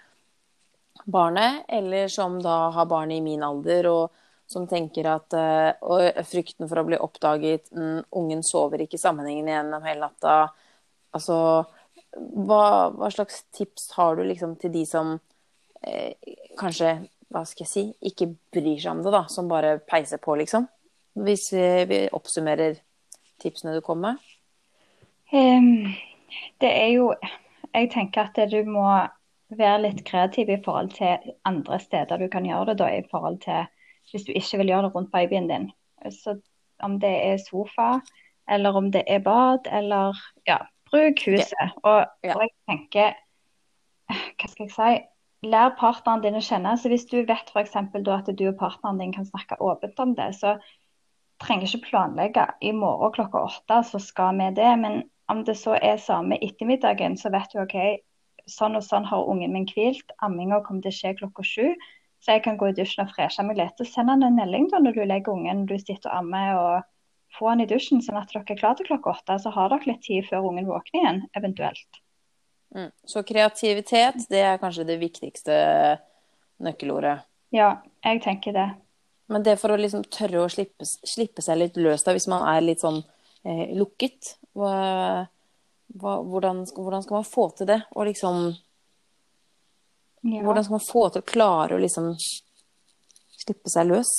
barnet, 1.08 1.64
eller 1.68 2.08
som 2.12 2.36
da 2.44 2.68
har 2.74 2.90
barn 2.90 3.10
i 3.16 3.24
min 3.24 3.42
alder 3.46 3.88
og 3.88 4.19
som 4.50 4.66
tenker 4.70 5.06
at 5.06 5.36
uh, 5.36 5.70
Og 5.86 6.24
frykten 6.26 6.68
for 6.68 6.80
å 6.80 6.86
bli 6.88 6.98
oppdaget, 7.00 7.70
mm, 7.72 8.10
ungen 8.18 8.42
sover 8.46 8.84
ikke 8.84 9.00
sammenhengende 9.00 9.54
gjennom 9.54 9.86
hele 9.86 10.08
natta. 10.08 10.36
Altså 11.14 11.36
hva, 12.10 12.64
hva, 12.90 13.08
slags 13.14 13.44
tips 13.54 13.92
har 13.94 14.18
du 14.18 14.24
liksom 14.26 14.56
til 14.58 14.72
de 14.74 14.82
som 14.86 15.18
kanskje, 16.58 16.90
hva 17.32 17.40
skal 17.48 17.64
jeg 17.64 17.70
si, 17.70 17.82
ikke 18.10 18.26
bryr 18.52 18.82
seg 18.82 18.90
om 18.92 18.98
det, 19.06 19.12
da, 19.14 19.22
som 19.32 19.48
bare 19.48 19.78
peiser 19.88 20.20
på, 20.20 20.34
liksom? 20.36 20.66
Hvis 21.24 21.46
vi 21.54 22.02
oppsummerer 22.12 22.82
tipsene 23.40 23.74
du 23.74 23.80
kom 23.80 24.02
med? 24.04 24.18
Um, 25.32 25.94
det 26.60 26.70
er 26.70 26.88
jo 26.96 27.14
Jeg 27.74 27.90
tenker 27.92 28.26
at 28.26 28.38
du 28.50 28.64
må 28.66 28.82
være 29.54 29.82
litt 29.84 30.00
kreativ 30.06 30.48
i 30.50 30.58
forhold 30.64 30.90
til 30.96 31.34
andre 31.46 31.78
steder 31.78 32.18
du 32.18 32.26
kan 32.30 32.46
gjøre 32.46 32.72
det, 32.72 32.80
da, 32.80 32.88
i 32.90 33.04
forhold 33.10 33.38
til 33.44 33.68
hvis 34.12 34.26
du 34.26 34.32
ikke 34.32 34.60
vil 34.60 34.72
gjøre 34.72 34.88
det 34.88 34.94
rundt 34.94 35.12
babyen 35.12 35.48
din. 35.50 35.70
Så 36.10 36.38
om 36.82 36.98
det 37.00 37.12
er 37.26 37.40
sofa, 37.42 38.00
eller 38.50 38.76
om 38.76 38.90
det 38.92 39.04
er 39.06 39.22
bad, 39.24 39.68
eller 39.72 40.16
ja, 40.48 40.58
bruk 40.90 41.22
huset. 41.26 41.76
Og, 41.82 42.06
ja. 42.24 42.34
og 42.34 42.44
jeg 42.46 42.54
tenker 42.68 43.18
Hva 44.10 44.48
skal 44.50 44.66
jeg 44.66 44.74
si? 44.74 44.92
Lær 45.46 45.76
partneren 45.78 46.20
din 46.24 46.36
å 46.36 46.42
kjenne. 46.44 46.74
Så 46.76 46.90
hvis 46.92 47.06
du 47.08 47.20
vet 47.22 47.52
f.eks. 47.54 47.76
at 47.78 48.30
du 48.36 48.44
og 48.48 48.58
partneren 48.60 48.98
din 49.00 49.14
kan 49.14 49.28
snakke 49.28 49.60
åpent 49.62 50.02
om 50.02 50.16
det, 50.18 50.32
så 50.36 50.56
trenger 51.40 51.68
ikke 51.68 51.86
planlegge 51.86 52.44
i 52.60 52.72
morgen 52.76 53.14
klokka 53.14 53.46
åtte, 53.48 53.78
så 53.88 54.00
skal 54.02 54.36
vi 54.36 54.50
det. 54.58 54.72
Men 54.82 55.02
om 55.32 55.44
det 55.46 55.56
så 55.56 55.78
er 55.78 56.02
samme 56.02 56.36
ettermiddagen, 56.44 57.16
så 57.16 57.32
vet 57.32 57.54
du 57.54 57.62
OK, 57.62 57.78
sånn 58.50 58.76
og 58.76 58.84
sånn 58.84 59.06
har 59.08 59.30
ungen 59.30 59.54
min 59.54 59.68
hvilt. 59.70 60.12
Amminga 60.26 60.60
kommer 60.66 60.84
til 60.84 60.92
å 60.92 60.98
skje 60.98 61.16
klokka 61.22 61.46
sju. 61.46 61.66
Så 62.20 62.36
jeg 62.36 62.44
kan 62.44 62.58
gå 62.60 62.68
i 62.68 62.76
dusjen 62.76 63.06
og 63.06 63.14
freshe 63.14 63.44
meg 63.46 63.56
litt. 63.56 63.80
Og 63.80 63.88
sende 63.88 64.16
han 64.16 64.26
en 64.26 64.36
melding 64.36 64.68
da 64.72 64.80
når 64.82 64.98
du 64.98 65.02
legger 65.08 65.32
ungen 65.32 65.64
du 65.68 65.76
sitter 65.80 66.10
og 66.10 66.18
ammer, 66.18 66.58
og 66.60 67.38
få 67.38 67.52
han 67.52 67.64
i 67.64 67.68
dusjen 67.70 68.02
sånn 68.04 68.18
at 68.20 68.32
dere 68.32 68.44
er 68.44 68.60
klare 68.60 68.80
til 68.80 68.90
klokka 68.90 69.14
åtte. 69.14 69.38
Så 69.40 69.52
har 69.54 69.72
dere 69.72 69.88
litt 69.88 70.04
tid 70.04 70.28
før 70.28 70.50
ungen 70.50 70.68
våkner 70.68 71.00
igjen, 71.00 71.22
eventuelt. 71.38 72.02
Mm. 72.76 72.90
Så 73.08 73.24
kreativitet, 73.26 74.28
det 74.30 74.44
er 74.46 74.60
kanskje 74.62 74.86
det 74.86 75.00
viktigste 75.00 75.56
nøkkelordet? 76.62 77.16
Ja, 77.54 77.80
jeg 78.04 78.22
tenker 78.22 78.54
det. 78.54 78.68
Men 79.30 79.44
det 79.46 79.56
for 79.62 79.72
å 79.72 79.78
liksom 79.78 80.04
tørre 80.10 80.44
å 80.44 80.50
slippe, 80.50 80.86
slippe 80.86 81.42
seg 81.42 81.58
litt 81.58 81.78
løs 81.78 82.04
da, 82.06 82.14
hvis 82.14 82.28
man 82.30 82.44
er 82.50 82.62
litt 82.64 82.82
sånn 82.82 83.00
eh, 83.46 83.70
lukket 83.78 84.34
hva, 84.58 84.72
hva, 85.94 86.16
hvordan, 86.26 86.64
hvordan, 86.74 87.04
skal 87.06 87.20
man 87.20 87.28
få 87.28 87.46
til 87.58 87.70
det? 87.70 87.78
Og 87.94 88.08
liksom 88.10 88.50
ja. 90.22 90.42
Hvordan 90.44 90.64
skal 90.64 90.76
man 90.76 90.84
få 90.84 91.06
til 91.08 91.22
å 91.22 91.30
klare 91.30 91.76
å 91.76 91.80
liksom 91.80 92.12
slippe 93.40 93.72
seg 93.72 93.88
løs? 93.88 94.10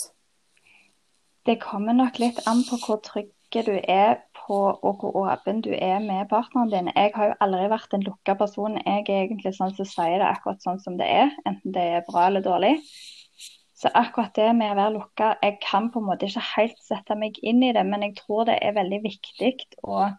Det 1.45 1.59
kommer 1.61 1.97
nok 1.97 2.19
litt 2.21 2.41
an 2.49 2.63
på 2.65 2.77
hvor 2.81 2.99
trygge 3.05 3.63
du 3.65 3.75
er 3.77 4.19
på, 4.37 4.57
og 4.73 5.01
hvor 5.01 5.15
åpen 5.23 5.61
du 5.65 5.71
er 5.73 6.01
med 6.01 6.29
partneren 6.29 6.71
din. 6.73 6.91
Jeg 6.95 7.13
har 7.15 7.31
jo 7.31 7.37
aldri 7.45 7.69
vært 7.71 7.95
en 7.97 8.05
lukka 8.05 8.35
person. 8.39 8.77
Jeg 8.81 9.05
er 9.07 9.23
egentlig 9.25 9.53
sånn 9.57 9.73
som 9.77 9.89
sier 9.89 10.21
det 10.21 10.27
akkurat 10.27 10.61
sånn 10.65 10.81
som 10.83 10.97
det 11.01 11.09
er, 11.09 11.33
enten 11.45 11.75
det 11.75 11.87
er 11.97 12.05
bra 12.09 12.27
eller 12.29 12.45
dårlig. 12.45 12.75
Så 13.81 13.89
akkurat 13.97 14.33
det 14.37 14.51
med 14.57 14.73
å 14.73 14.77
være 14.77 14.95
lukka, 14.97 15.31
jeg 15.41 15.57
kan 15.63 15.89
på 15.93 16.01
en 16.01 16.09
måte 16.11 16.29
ikke 16.29 16.43
helt 16.51 16.81
sette 16.85 17.17
meg 17.17 17.37
inn 17.41 17.63
i 17.65 17.71
det, 17.73 17.85
men 17.87 18.05
jeg 18.05 18.19
tror 18.19 18.45
det 18.49 18.59
er 18.61 18.77
veldig 18.77 19.01
viktig 19.05 19.55
å 19.81 20.11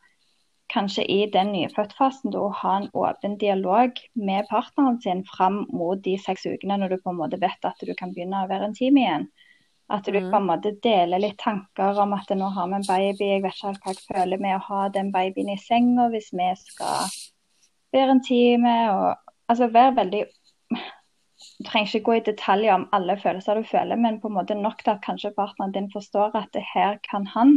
kanskje 0.73 1.05
i 1.05 1.21
den 1.33 1.53
nyfødtfasen 1.53 2.35
å 2.39 2.49
ha 2.63 2.75
en 2.81 2.89
åpen 2.97 3.37
dialog 3.41 3.99
med 4.29 4.49
partneren 4.51 4.99
sin 5.05 5.23
fram 5.29 5.63
mot 5.71 6.01
de 6.05 6.17
seks 6.21 6.47
ukene 6.49 6.79
når 6.81 6.95
du 6.95 7.03
på 7.03 7.13
en 7.13 7.21
måte 7.21 7.41
vet 7.43 7.69
at 7.69 7.85
du 7.85 7.93
kan 7.99 8.15
begynne 8.15 8.45
å 8.45 8.51
være 8.51 8.71
en 8.71 8.77
time 8.79 9.03
igjen. 9.03 9.27
At 9.93 10.09
du 10.09 10.17
mm. 10.17 10.31
på 10.33 10.39
en 10.39 10.49
måte 10.49 10.73
deler 10.85 11.21
litt 11.21 11.39
tanker 11.43 12.01
om 12.01 12.15
at 12.17 12.31
nå 12.37 12.49
har 12.57 12.71
vi 12.71 12.79
en 12.79 12.89
baby, 12.89 13.29
jeg 13.35 13.43
vet 13.45 13.59
ikke 13.59 13.75
hva 13.75 13.93
jeg 13.93 14.07
føler 14.07 14.41
med 14.41 14.57
å 14.57 14.65
ha 14.71 14.87
den 14.95 15.13
babyen 15.13 15.53
i 15.53 15.59
senga 15.61 16.09
hvis 16.15 16.33
vi 16.33 16.49
skal 16.63 17.13
være 17.93 18.17
en 18.17 18.25
time. 18.25 18.77
Og, 18.95 19.35
altså 19.53 19.69
være 19.75 19.99
veldig 20.01 20.25
du 21.43 21.69
trenger 21.69 21.91
ikke 21.91 22.07
gå 22.07 22.15
i 22.17 22.25
detaljer 22.27 22.75
om 22.75 22.89
alle 22.97 23.17
følelser 23.21 23.59
du 23.59 23.67
føler, 23.69 23.99
men 23.99 24.21
på 24.23 24.31
en 24.31 24.37
måte 24.39 24.57
nok 24.57 24.83
til 24.83 24.95
at 24.95 25.05
kanskje 25.05 25.35
partneren 25.37 25.75
din 25.75 25.91
forstår 25.93 26.37
at 26.39 26.51
det 26.55 26.63
her 26.73 26.99
kan 27.11 27.27
han 27.35 27.57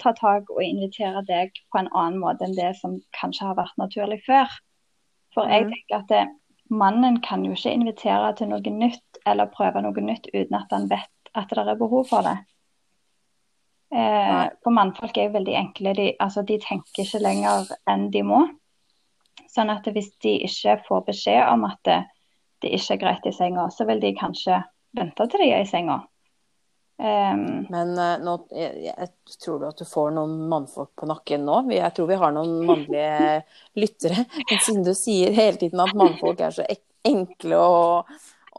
ta 0.00 0.12
tak 0.16 0.50
og 0.50 0.62
invitere 0.64 1.22
deg 1.28 1.52
på 1.72 1.80
en 1.80 1.90
annen 1.92 2.20
måte 2.22 2.46
enn 2.46 2.56
det 2.56 2.74
som 2.80 2.98
kanskje 3.16 3.46
har 3.50 3.58
vært 3.60 3.78
naturlig 3.80 4.20
før. 4.26 4.48
For 5.34 5.48
jeg 5.48 5.66
Mm. 5.66 5.72
tenker 5.74 5.98
at 5.98 6.08
det, 6.08 6.22
mannen 6.70 7.20
kan 7.20 7.44
jo 7.44 7.52
ikke 7.52 7.72
invitere 7.74 8.34
til 8.36 8.48
noe 8.48 8.60
nytt 8.60 9.20
eller 9.26 9.46
prøve 9.46 9.82
noe 9.82 10.00
nytt 10.00 10.26
uten 10.34 10.54
at 10.54 10.70
han 10.70 10.88
vet 10.90 11.08
at 11.34 11.48
det 11.48 11.58
er 11.68 11.78
behov 11.78 12.08
for 12.08 12.22
det. 12.22 12.38
Eh, 13.92 14.48
for 14.62 14.70
mannfolk 14.70 15.16
er 15.18 15.28
jo 15.28 15.34
veldig 15.38 15.54
enkle. 15.58 15.94
De, 15.94 16.12
altså, 16.20 16.42
de 16.46 16.58
tenker 16.62 17.04
ikke 17.04 17.22
lenger 17.22 17.70
enn 17.90 18.10
de 18.10 18.22
må. 18.22 18.44
Sånn 19.50 19.70
at 19.70 19.86
hvis 19.90 20.12
de 20.22 20.36
ikke 20.46 20.76
får 20.86 21.06
beskjed 21.08 21.42
om 21.50 21.64
at 21.66 21.78
det, 21.84 22.04
det 22.62 22.70
ikke 22.76 22.94
er 22.94 23.02
greit 23.02 23.26
i 23.26 23.32
senga, 23.34 23.66
så 23.70 23.86
vil 23.88 24.00
de 24.02 24.12
kanskje 24.14 24.60
vente 24.94 25.26
til 25.26 25.42
de 25.42 25.50
er 25.50 25.64
i 25.64 25.66
senga. 25.70 26.00
Ehm, 27.00 27.66
Men 27.72 27.94
uh, 27.96 28.18
nå, 28.20 28.34
jeg, 28.52 28.90
jeg, 28.90 29.36
tror 29.40 29.60
du 29.60 29.68
at 29.70 29.78
du 29.80 29.86
får 29.88 30.10
noen 30.16 30.34
mannfolk 30.50 30.92
på 31.00 31.08
nakken 31.08 31.46
nå? 31.48 31.62
Jeg 31.72 31.94
tror 31.96 32.10
vi 32.10 32.18
har 32.20 32.34
noen 32.36 32.58
mannlige 32.68 33.38
lyttere. 33.80 34.26
Men 34.42 34.60
siden 34.60 34.84
du 34.84 34.92
sier 34.96 35.32
hele 35.36 35.56
tiden 35.60 35.80
at 35.80 35.96
mannfolk 35.96 36.42
er 36.44 36.52
så 36.58 36.66
enkle 37.08 37.56
og, 37.56 38.10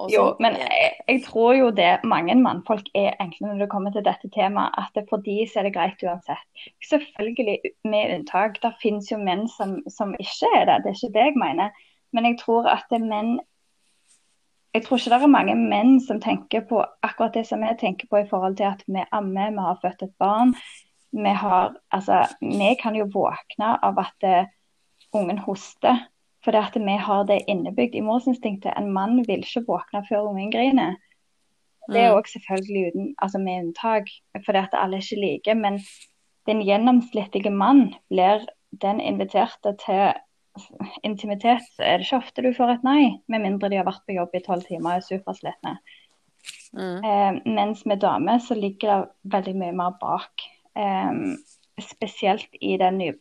og 0.01 0.09
jo, 0.09 0.23
sånn. 0.31 0.39
men 0.41 0.57
jeg, 0.57 0.89
jeg 1.05 1.21
tror 1.27 1.53
jo 1.59 1.69
det 1.77 1.91
mange 2.09 2.33
mannfolk 2.39 2.89
er 2.97 3.13
enkle 3.21 3.51
når 3.51 3.61
det 3.61 3.69
kommer 3.75 3.93
til 3.93 4.07
dette 4.07 4.31
temaet, 4.33 4.73
at 4.81 4.97
det 4.97 5.05
for 5.11 5.21
de 5.21 5.37
så 5.45 5.61
er 5.61 5.69
det 5.69 5.75
greit 5.77 6.01
uansett. 6.01 6.65
Selvfølgelig 6.89 7.59
med 7.85 8.15
unntak. 8.17 8.57
Det 8.63 8.73
finnes 8.81 9.11
jo 9.13 9.21
menn 9.21 9.45
som, 9.53 9.77
som 9.91 10.17
ikke 10.17 10.49
er 10.57 10.65
det, 10.71 10.81
det 10.81 10.95
er 10.95 10.97
ikke 10.97 11.13
det 11.19 11.29
jeg 11.29 11.39
mener. 11.45 11.87
Men 12.11 12.27
jeg 12.31 12.41
tror 12.41 12.65
at 12.73 12.89
det 12.89 13.03
menn 13.05 13.37
jeg 14.73 14.83
tror 14.85 14.97
ikke 14.97 15.11
det 15.11 15.17
er 15.21 15.31
mange 15.31 15.55
menn 15.59 15.97
som 16.03 16.21
tenker 16.23 16.63
på 16.69 16.79
akkurat 17.03 17.33
det 17.35 17.43
som 17.47 17.63
vi 17.63 17.73
tenker 17.79 18.07
på 18.07 18.21
i 18.21 18.29
forhold 18.29 18.55
til 18.57 18.69
at 18.69 18.83
vi 18.87 19.03
ammer, 19.11 19.51
vi 19.51 19.65
har 19.67 19.79
født 19.81 20.05
et 20.07 20.15
barn. 20.19 20.53
Vi, 21.11 21.33
har, 21.43 21.75
altså, 21.91 22.21
vi 22.39 22.69
kan 22.79 22.95
jo 22.95 23.09
våkne 23.11 23.73
av 23.83 23.99
at 23.99 24.27
eh, 24.27 24.47
ungen 25.13 25.41
hoster, 25.43 26.05
fordi 26.45 26.57
at 26.57 26.77
vi 26.79 26.95
har 26.97 27.25
det 27.27 27.41
innebygd 27.51 27.95
i 27.99 28.05
morsinstinktet. 28.05 28.71
En 28.77 28.93
mann 28.95 29.19
vil 29.27 29.43
ikke 29.43 29.65
våkne 29.67 30.05
før 30.07 30.29
ungen 30.31 30.51
griner. 30.51 30.95
Det 31.91 31.99
er 31.99 32.11
Mm. 32.11 32.17
òg 32.17 32.27
selvfølgelig 32.31 32.87
uten, 32.87 33.15
altså 33.17 33.37
med 33.37 33.63
unntak, 33.63 34.07
fordi 34.45 34.57
at 34.57 34.73
alle 34.73 34.97
er 34.97 35.01
ikke 35.01 35.21
like. 35.21 35.55
Men 35.55 35.79
den 36.47 36.61
gjennomsnittlige 36.63 37.49
mann 37.49 37.93
blir 38.09 38.45
den 38.81 39.01
inviterte 39.01 39.75
til 39.85 40.13
intimitet, 41.07 41.63
så 41.75 41.85
er 41.85 41.99
det 41.99 42.07
ikke 42.07 42.21
ofte 42.21 42.43
du 42.45 42.51
får 42.55 42.75
et 42.75 42.85
nei, 42.85 43.01
med 43.31 43.43
mindre 43.45 43.69
de 43.71 43.79
har 43.79 43.87
vært 43.87 44.03
på 44.07 44.15
jobb 44.17 44.35
i 44.35 44.43
tolv 44.45 44.65
timer 44.67 44.97
og 44.97 45.01
er 45.01 45.07
superslitne. 45.07 45.75
Mm. 46.73 47.03
Eh, 47.03 47.39
mens 47.45 47.83
med 47.85 48.01
damer 48.03 48.39
så 48.43 48.57
ligger 48.57 48.91
det 48.91 49.33
veldig 49.35 49.55
mye 49.61 49.75
mer 49.79 49.97
bak. 50.01 50.45
Eh, 50.75 51.11
spesielt 51.81 52.59
i 52.61 52.77
den 52.81 52.99
ny, 53.01 53.11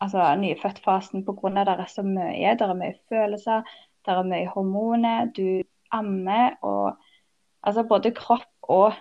altså, 0.00 0.26
nyfødtfasen 0.40 1.24
pga. 1.26 1.64
det 1.64 1.76
er 1.78 1.86
så 1.90 2.02
mye. 2.02 2.56
Det 2.58 2.68
er 2.68 2.80
mye 2.80 2.96
følelser, 3.08 3.62
det 4.04 4.14
er 4.14 4.30
mye 4.30 4.48
hormoner. 4.54 5.32
Du 5.36 5.62
ammer 5.92 6.56
og 6.62 6.96
Altså 7.64 7.80
både 7.88 8.10
kropp 8.12 8.68
og 8.68 8.92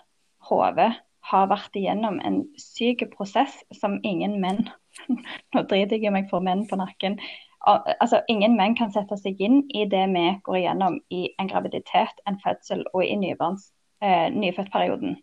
hode 0.47 0.85
har 1.29 1.49
vært 1.51 1.75
igjennom 1.79 2.19
en 2.23 2.43
syk 2.59 3.05
prosess 3.11 3.57
som 3.75 3.97
ingen 4.07 4.37
menn 4.43 4.61
Nå 5.53 5.65
driter 5.67 5.99
jeg 5.99 6.13
meg 6.13 6.29
for 6.29 6.43
menn 6.43 6.67
på 6.69 6.77
nakken. 6.79 7.17
Al- 7.63 7.95
Altså, 8.01 8.21
ingen 8.27 8.55
menn 8.57 8.75
kan 8.75 8.91
sette 8.91 9.17
seg 9.17 9.39
inn 9.41 9.61
i 9.73 9.85
det 9.85 10.07
vi 10.11 10.23
går 10.43 10.57
igjennom 10.59 10.99
i 11.11 11.29
en 11.39 11.47
graviditet, 11.47 12.19
en 12.27 12.39
fødsel 12.43 12.83
og 12.93 13.05
i 13.05 13.15
nybarns, 13.15 13.69
eh, 14.01 14.29
nyfødtperioden. 14.31 15.17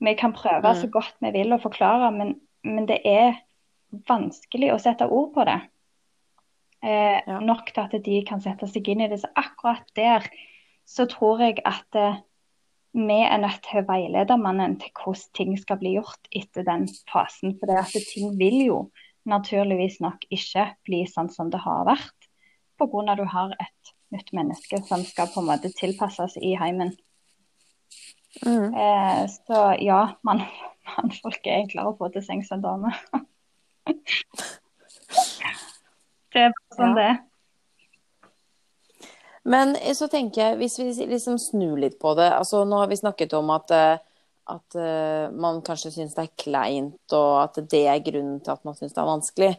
Vi 0.00 0.14
kan 0.14 0.32
prøve 0.32 0.62
Mm. 0.72 0.74
så 0.80 0.88
godt 0.90 1.14
vi 1.20 1.30
vil 1.30 1.52
å 1.52 1.60
forklare, 1.60 2.10
men, 2.12 2.40
men 2.64 2.86
det 2.86 3.00
er 3.04 3.34
vanskelig 4.08 4.72
å 4.72 4.80
sette 4.80 5.08
ord 5.10 5.34
på 5.34 5.44
det. 5.44 5.60
Eh, 6.82 7.20
Ja. 7.26 7.40
Nok 7.40 7.72
til 7.74 7.80
at 7.82 8.02
de 8.04 8.22
kan 8.24 8.40
sette 8.40 8.66
seg 8.68 8.88
inn 8.88 9.00
i 9.02 9.08
det. 9.08 9.20
Så 9.20 9.28
akkurat 9.36 9.84
der 9.96 10.24
så 10.86 11.06
tror 11.06 11.38
jeg 11.40 11.58
at 11.64 11.94
eh, 11.94 12.16
vi 12.94 13.20
er 13.22 13.36
nødt 13.38 13.60
til 13.62 13.82
å 13.82 13.86
veilede 13.86 14.38
mannen 14.40 14.78
til 14.80 14.90
hvordan 14.96 15.34
ting 15.34 15.56
skal 15.58 15.76
bli 15.78 15.92
gjort 15.98 16.26
etter 16.34 16.64
den 16.64 16.88
fasen. 17.12 17.58
For 17.60 17.66
det 17.66 17.76
at 17.78 17.92
ting 18.14 18.32
vil 18.38 18.66
jo 18.66 18.90
naturligvis 19.28 20.00
nok 20.00 20.24
ikke 20.32 20.70
bli 20.86 21.04
sånn 21.08 21.30
som 21.32 21.50
det 21.52 21.60
har 21.64 21.84
vært, 21.88 22.28
pga. 22.80 23.14
du 23.16 23.24
har 23.28 23.52
et 23.60 23.94
nytt 24.10 24.32
menneske 24.32 24.80
som 24.88 25.04
skal 25.04 25.28
på 25.30 25.40
en 25.42 25.50
måte 25.50 25.70
tilpasses 25.76 26.36
i 26.40 26.54
heimen. 26.58 26.94
Mm. 28.46 28.74
Eh, 28.74 29.24
så 29.46 29.76
ja, 29.82 30.00
man, 30.22 30.42
mannfolk 30.96 31.46
er 31.46 31.60
enklere 31.60 31.92
å 31.92 31.96
få 31.98 32.08
til 32.14 32.24
sengs 32.24 32.50
enn 32.54 32.62
damer. 32.64 32.96
det 36.32 36.46
er 36.46 36.54
bare 36.54 36.76
sånn 36.76 36.94
Ja. 36.94 36.94
det 36.94 37.08
er. 37.08 37.18
Men 39.42 39.72
så 39.96 40.06
tenker 40.12 40.42
jeg, 40.42 40.56
hvis 40.60 40.78
vi 40.78 41.06
liksom 41.08 41.38
snur 41.40 41.78
litt 41.80 41.96
på 41.98 42.12
det 42.14 42.28
altså 42.28 42.60
Nå 42.68 42.76
har 42.82 42.90
vi 42.90 42.98
snakket 43.00 43.32
om 43.38 43.48
at, 43.54 43.70
eh, 43.72 43.98
at 44.50 44.76
uh, 44.78 45.30
man 45.32 45.62
kanskje 45.66 45.92
syns 45.94 46.16
det 46.16 46.26
er 46.26 46.36
kleint, 46.44 47.16
og 47.16 47.32
at 47.44 47.60
det 47.70 47.84
er 47.88 48.04
grunnen 48.04 48.40
til 48.44 48.54
at 48.54 48.66
man 48.66 48.76
syns 48.78 48.96
det 48.96 49.02
er 49.02 49.10
vanskelig. 49.10 49.50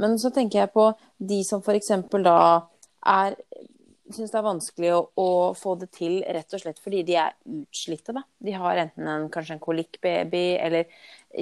Men 0.00 0.18
så 0.20 0.32
tenker 0.34 0.62
jeg 0.62 0.74
på 0.74 0.90
de 1.32 1.40
som 1.46 1.62
f.eks. 1.64 1.92
da 2.24 2.38
er 3.10 3.36
syns 4.14 4.32
det 4.32 4.38
er 4.38 4.46
vanskelig 4.46 4.90
å, 4.94 5.00
å 5.20 5.28
få 5.58 5.74
det 5.80 5.90
til 5.94 6.20
rett 6.22 6.54
og 6.54 6.62
slett 6.62 6.80
fordi 6.82 7.02
de 7.06 7.16
er 7.20 7.34
utslitte. 7.46 8.14
Da. 8.16 8.24
De 8.42 8.54
har 8.56 8.80
enten 8.82 9.08
en, 9.08 9.28
kanskje 9.32 9.56
en 9.56 9.62
kolikkbaby, 9.62 10.44
eller 10.58 10.88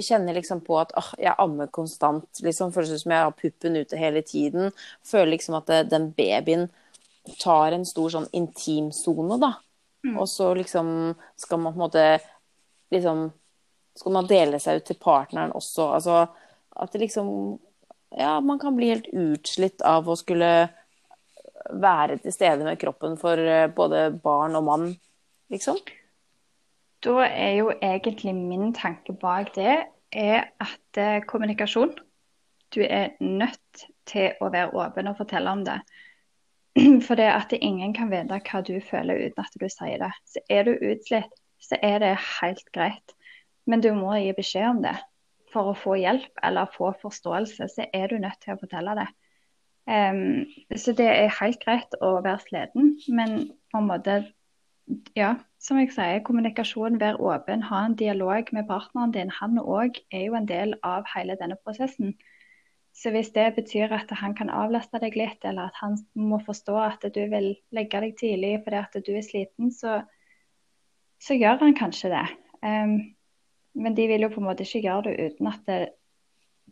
kjenner 0.05 0.37
liksom 0.37 0.61
på 0.65 0.77
at 0.81 0.93
åh, 0.99 1.13
jeg 1.21 1.35
ammer 1.41 1.71
konstant. 1.73 2.29
Liksom, 2.45 2.73
føles 2.75 2.93
ut 2.93 3.03
som 3.03 3.15
jeg 3.15 3.25
har 3.25 3.37
puppen 3.37 3.79
ute 3.79 3.99
hele 3.99 4.23
tiden. 4.25 4.73
Føler 5.07 5.33
liksom 5.35 5.57
at 5.59 5.71
det, 5.71 5.81
den 5.93 6.11
babyen 6.17 6.67
tar 7.41 7.75
en 7.75 7.87
stor 7.87 8.13
sånn 8.13 8.29
intimsone, 8.35 9.39
da. 9.41 9.55
Mm. 10.05 10.15
Og 10.15 10.29
så 10.31 10.53
liksom 10.55 10.91
skal 11.39 11.59
man 11.59 11.73
på 11.73 11.79
en 11.79 11.87
måte 11.87 12.05
liksom 12.91 13.29
Skal 13.99 14.13
man 14.15 14.27
dele 14.29 14.59
seg 14.61 14.79
ut 14.79 14.85
til 14.87 14.99
partneren 15.01 15.51
også? 15.55 15.89
Altså 15.97 16.19
at 16.79 16.91
det 16.93 17.03
liksom 17.05 17.59
Ja, 18.09 18.39
man 18.41 18.59
kan 18.59 18.75
bli 18.75 18.89
helt 18.89 19.09
utslitt 19.13 19.81
av 19.85 20.07
å 20.09 20.15
skulle 20.17 20.69
være 21.69 22.17
til 22.23 22.33
stede 22.33 22.65
med 22.65 22.79
kroppen 22.81 23.17
for 23.21 23.37
eh, 23.37 23.67
både 23.69 24.07
barn 24.23 24.55
og 24.57 24.63
mann, 24.65 24.85
liksom. 25.53 25.77
Da 27.05 27.25
er 27.27 27.53
jo 27.59 27.69
egentlig 27.71 28.33
min 28.35 28.73
tanke 28.73 29.13
bak 29.13 29.53
det 29.55 29.75
er 30.11 30.49
at 30.59 30.97
eh, 30.99 31.21
kommunikasjon 31.27 31.93
Du 32.73 32.81
er 32.83 33.15
nødt 33.19 33.85
til 34.09 34.35
å 34.41 34.49
være 34.53 34.73
åpen 34.77 35.09
og 35.09 35.17
fortelle 35.17 35.49
om 35.49 35.63
det. 35.65 35.79
For 37.05 37.17
det 37.17 37.29
at 37.33 37.53
ingen 37.57 37.95
kan 37.97 38.11
vite 38.11 38.37
hva 38.45 38.61
du 38.65 38.75
føler 38.85 39.25
uten 39.25 39.41
at 39.41 39.55
du 39.57 39.65
sier 39.69 39.97
det. 40.01 40.11
Så 40.29 40.43
er 40.53 40.67
du 40.67 40.75
utslitt, 40.75 41.33
så 41.59 41.79
er 41.83 41.99
det 42.03 42.15
helt 42.39 42.67
greit. 42.75 43.15
Men 43.69 43.83
du 43.85 43.91
må 43.93 44.15
gi 44.17 44.33
beskjed 44.37 44.69
om 44.71 44.83
det. 44.83 44.95
For 45.53 45.71
å 45.71 45.77
få 45.77 45.95
hjelp 45.97 46.43
eller 46.45 46.69
få 46.73 46.91
forståelse, 47.01 47.69
så 47.73 47.87
er 47.93 48.11
du 48.11 48.19
nødt 48.21 48.41
til 48.43 48.53
å 48.53 48.61
fortelle 48.61 48.95
det. 48.99 49.07
Um, 49.89 50.45
så 50.77 50.93
det 50.93 51.07
er 51.09 51.37
helt 51.39 51.63
greit 51.63 51.95
å 52.05 52.19
være 52.21 52.43
sliten, 52.43 52.91
men 53.09 53.39
på 53.71 53.79
en 53.81 53.87
måte 53.89 54.19
ja, 55.17 55.35
som 55.61 55.79
jeg 55.79 55.91
sier, 55.93 56.21
kommunikasjon, 56.25 56.99
vær 57.01 57.19
åpen, 57.21 57.63
ha 57.69 57.83
en 57.85 57.95
dialog 57.97 58.49
med 58.55 58.67
partneren 58.69 59.13
din. 59.13 59.31
Han 59.39 59.59
òg 59.61 59.99
er 60.11 60.25
jo 60.27 60.37
en 60.37 60.49
del 60.49 60.75
av 60.85 61.09
hele 61.13 61.37
denne 61.39 61.57
prosessen. 61.63 62.15
Så 62.95 63.13
hvis 63.13 63.29
det 63.35 63.45
betyr 63.55 63.93
at 63.95 64.09
han 64.21 64.33
kan 64.35 64.49
avlaste 64.49 64.99
deg 65.01 65.17
litt, 65.19 65.45
eller 65.45 65.69
at 65.69 65.77
han 65.81 65.97
må 66.17 66.39
forstå 66.45 66.77
at 66.81 67.05
du 67.15 67.21
vil 67.31 67.51
legge 67.75 68.01
deg 68.01 68.17
tidlig 68.19 68.55
fordi 68.65 68.79
at 68.81 68.97
du 69.05 69.11
er 69.13 69.25
sliten, 69.25 69.69
så, 69.71 70.01
så 71.19 71.37
gjør 71.37 71.63
han 71.63 71.75
kanskje 71.77 72.11
det. 72.13 72.27
Um, 72.63 72.99
men 73.79 73.95
de 73.95 74.07
vil 74.09 74.25
jo 74.25 74.31
på 74.33 74.41
en 74.41 74.49
måte 74.49 74.65
ikke 74.65 74.83
gjøre 74.83 75.09
det 75.09 75.31
uten 75.31 75.49
at 75.51 75.65
det, 75.67 75.79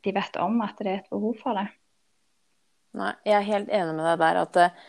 de 0.04 0.14
vet 0.16 0.40
om 0.42 0.62
at 0.66 0.80
det 0.80 0.92
er 0.92 1.02
et 1.02 1.12
behov 1.12 1.36
for 1.42 1.58
det. 1.58 1.68
Nei, 2.98 3.12
jeg 3.28 3.36
er 3.38 3.52
helt 3.52 3.74
enig 3.74 3.98
med 3.98 4.08
deg 4.08 4.22
der 4.24 4.42
at 4.44 4.62
uh, 4.64 4.86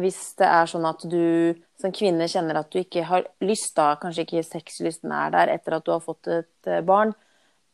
hvis 0.00 0.20
det 0.38 0.46
er 0.46 0.70
sånn 0.70 0.86
at 0.86 1.02
du 1.10 1.56
som 1.80 1.94
kvinne 1.94 2.28
kjenner 2.30 2.60
at 2.60 2.70
du 2.70 2.78
ikke 2.82 3.02
har 3.08 3.26
lyst, 3.42 3.74
da 3.78 3.94
kanskje 4.00 4.26
ikke 4.26 4.46
sexlysten 4.46 5.12
er 5.16 5.34
der 5.34 5.56
etter 5.56 5.78
at 5.78 5.86
du 5.86 5.90
har 5.94 6.04
fått 6.04 6.30
et 6.30 6.70
uh, 6.70 6.80
barn, 6.86 7.14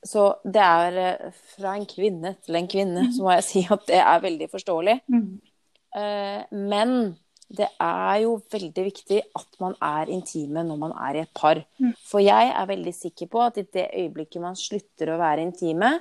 så 0.06 0.30
det 0.44 0.62
er 0.62 1.02
uh, 1.26 1.42
fra 1.56 1.76
en 1.76 1.86
kvinne 1.88 2.36
til 2.44 2.58
en 2.58 2.70
kvinne, 2.70 3.10
så 3.12 3.26
må 3.26 3.36
jeg 3.36 3.46
si 3.50 3.66
at 3.70 3.84
det 3.90 4.00
er 4.00 4.24
veldig 4.24 4.48
forståelig. 4.52 4.96
Eh, 5.96 6.42
Men 6.50 7.16
det 7.48 7.68
er 7.78 8.16
jo 8.24 8.32
veldig 8.50 8.84
viktig 8.88 9.20
at 9.38 9.58
man 9.62 9.76
er 9.84 10.10
intime 10.10 10.64
når 10.66 10.78
man 10.80 10.94
er 10.98 11.18
i 11.18 11.22
et 11.22 11.32
par. 11.36 11.60
Mm. 11.78 11.92
For 12.08 12.22
jeg 12.24 12.50
er 12.50 12.66
veldig 12.66 12.94
sikker 12.96 13.30
på 13.30 13.42
at 13.44 13.60
i 13.62 13.66
det 13.76 13.86
øyeblikket 13.94 14.42
man 14.42 14.58
slutter 14.58 15.12
å 15.14 15.20
være 15.20 15.44
intime, 15.46 15.92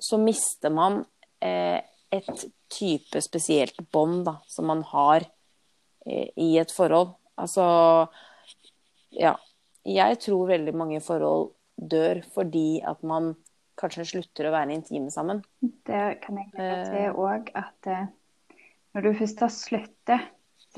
så 0.00 0.16
mister 0.22 0.72
man 0.72 1.02
eh, 1.44 1.82
et 2.14 2.46
type 2.72 3.20
spesielt 3.20 3.76
bånd 3.92 4.28
som 4.48 4.70
man 4.70 4.80
har 4.88 5.26
eh, 6.06 6.30
i 6.36 6.54
et 6.60 6.72
forhold. 6.72 7.16
Altså 7.36 8.08
Ja. 9.10 9.36
Jeg 9.88 10.18
tror 10.20 10.50
veldig 10.50 10.74
mange 10.76 10.98
forhold 11.00 11.52
dør 11.80 12.18
fordi 12.34 12.80
at 12.84 13.00
man 13.06 13.30
kanskje 13.78 14.04
slutter 14.10 14.48
å 14.48 14.52
være 14.52 14.74
intime 14.74 15.08
sammen. 15.14 15.40
Det 15.62 16.18
kan 16.24 16.40
jeg 16.40 16.50
legge 16.52 16.66
Eh. 16.66 16.88
til 16.92 17.20
òg 17.22 17.48
at 17.56 17.88
eh, 17.88 18.08
når 18.92 19.06
du 19.06 19.14
først 19.20 19.40
har 19.40 19.52
sluttet, 19.54 20.26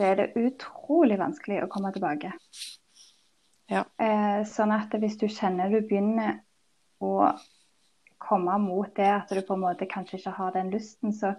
så 0.01 0.07
er 0.09 0.15
det 0.17 0.31
utrolig 0.41 1.19
vanskelig 1.21 1.59
å 1.61 1.69
komme 1.69 1.91
tilbake. 1.93 2.33
Ja. 3.69 3.85
Eh, 4.01 4.41
sånn 4.49 4.73
at 4.73 4.95
hvis 4.97 5.19
du 5.21 5.27
kjenner 5.29 5.69
du 5.69 5.83
begynner 5.85 6.39
å 7.05 7.35
komme 8.21 8.57
mot 8.63 8.89
det 8.97 9.11
at 9.13 9.29
du 9.29 9.43
på 9.45 9.59
en 9.59 9.65
måte 9.67 9.89
kanskje 9.91 10.17
ikke 10.17 10.33
har 10.39 10.57
den 10.57 10.73
lysten, 10.73 11.13
så 11.13 11.35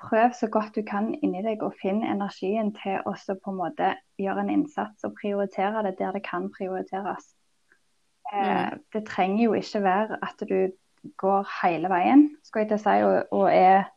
prøv 0.00 0.32
så 0.34 0.48
godt 0.48 0.80
du 0.80 0.82
kan 0.88 1.12
inni 1.20 1.44
deg 1.44 1.60
og 1.62 1.76
finn 1.76 2.00
energien 2.08 2.72
til 2.80 3.04
å 3.04 3.12
på 3.12 3.52
en 3.52 3.60
måte 3.60 3.92
gjøre 4.18 4.46
en 4.46 4.56
innsats 4.56 5.04
og 5.04 5.14
prioritere 5.20 5.84
det 5.84 5.98
der 6.00 6.16
det 6.16 6.24
kan 6.24 6.48
prioriteres. 6.56 7.34
Eh, 8.32 8.78
det 8.96 9.06
trenger 9.12 9.44
jo 9.44 9.58
ikke 9.60 9.84
være 9.84 10.22
at 10.24 10.48
du 10.48 10.72
går 11.20 11.48
hele 11.60 11.92
veien, 11.92 12.30
skal 12.48 12.64
jeg 12.64 12.72
til 12.72 12.80
å 12.80 12.82
si, 12.86 13.02
og, 13.04 13.42
og 13.42 13.48
er 13.52 13.90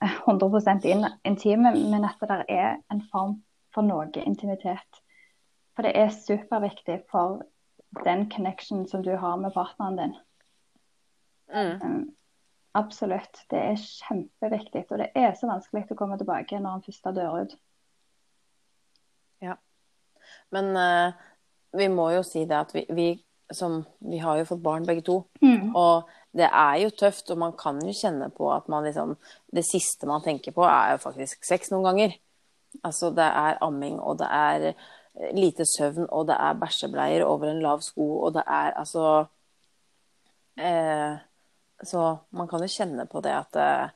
100 0.00 0.84
in, 0.84 1.06
intime, 1.24 1.72
men 1.72 2.04
at 2.04 2.20
det 2.20 2.44
er 2.48 2.76
en 2.92 3.02
form 3.12 3.38
for 3.74 3.86
noe 3.86 4.24
intimitet. 4.26 5.02
For 5.76 5.86
det 5.86 5.94
er 5.96 6.12
superviktig 6.14 7.02
for 7.10 7.42
den 8.04 8.30
connection 8.30 8.86
som 8.88 9.02
du 9.02 9.16
har 9.16 9.36
med 9.36 9.54
partneren 9.54 9.96
din. 9.96 10.14
Mm. 11.54 11.82
Um, 11.82 12.16
absolutt. 12.74 13.44
Det 13.50 13.58
er 13.58 13.80
kjempeviktig. 13.80 14.84
Og 14.90 14.98
det 14.98 15.10
er 15.14 15.34
så 15.34 15.50
vanskelig 15.50 15.86
å 15.90 15.98
komme 15.98 16.18
tilbake 16.18 16.60
når 16.60 16.76
han 16.76 16.84
først 16.86 17.10
dør 17.16 17.40
ut. 17.42 17.56
Ja. 19.42 19.56
Men 20.54 20.76
uh, 20.76 21.16
vi 21.72 21.88
må 21.88 22.10
jo 22.14 22.22
si 22.26 22.44
det 22.44 22.58
at 22.58 22.74
vi, 22.74 22.84
vi, 22.94 23.08
som, 23.52 23.80
vi 23.98 24.20
har 24.22 24.38
jo 24.38 24.48
fått 24.52 24.62
barn 24.62 24.86
begge 24.86 25.06
to. 25.06 25.22
Mm. 25.42 25.72
Og 25.74 26.10
det 26.36 26.46
er 26.46 26.76
jo 26.84 26.90
tøft, 26.94 27.30
og 27.32 27.38
man 27.42 27.54
kan 27.58 27.80
jo 27.82 27.94
kjenne 27.96 28.28
på 28.30 28.50
at 28.54 28.68
man 28.70 28.84
liksom 28.86 29.16
Det 29.50 29.64
siste 29.66 30.06
man 30.06 30.22
tenker 30.22 30.54
på, 30.54 30.62
er 30.62 30.94
jo 30.94 31.02
faktisk 31.02 31.44
sex 31.44 31.72
noen 31.72 31.88
ganger. 31.88 32.14
Altså 32.86 33.10
det 33.10 33.26
er 33.26 33.58
amming, 33.66 33.98
og 33.98 34.20
det 34.20 34.28
er 34.30 34.66
eh, 34.70 35.32
lite 35.34 35.66
søvn, 35.66 36.06
og 36.08 36.28
det 36.28 36.36
er 36.38 36.58
bæsjebleier 36.60 37.24
over 37.26 37.50
en 37.50 37.62
lav 37.62 37.82
sko, 37.82 38.06
og 38.26 38.34
det 38.36 38.44
er 38.46 38.76
altså 38.78 39.26
eh, 40.56 41.18
Så 41.82 42.04
man 42.30 42.48
kan 42.48 42.62
jo 42.62 42.68
kjenne 42.70 43.06
på 43.10 43.22
det 43.24 43.32
at 43.34 43.56
eh, 43.56 43.90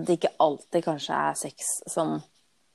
det 0.00 0.16
ikke 0.16 0.36
alltid 0.40 0.84
kanskje 0.84 1.14
er 1.14 1.34
sex 1.36 1.72
som 1.90 2.20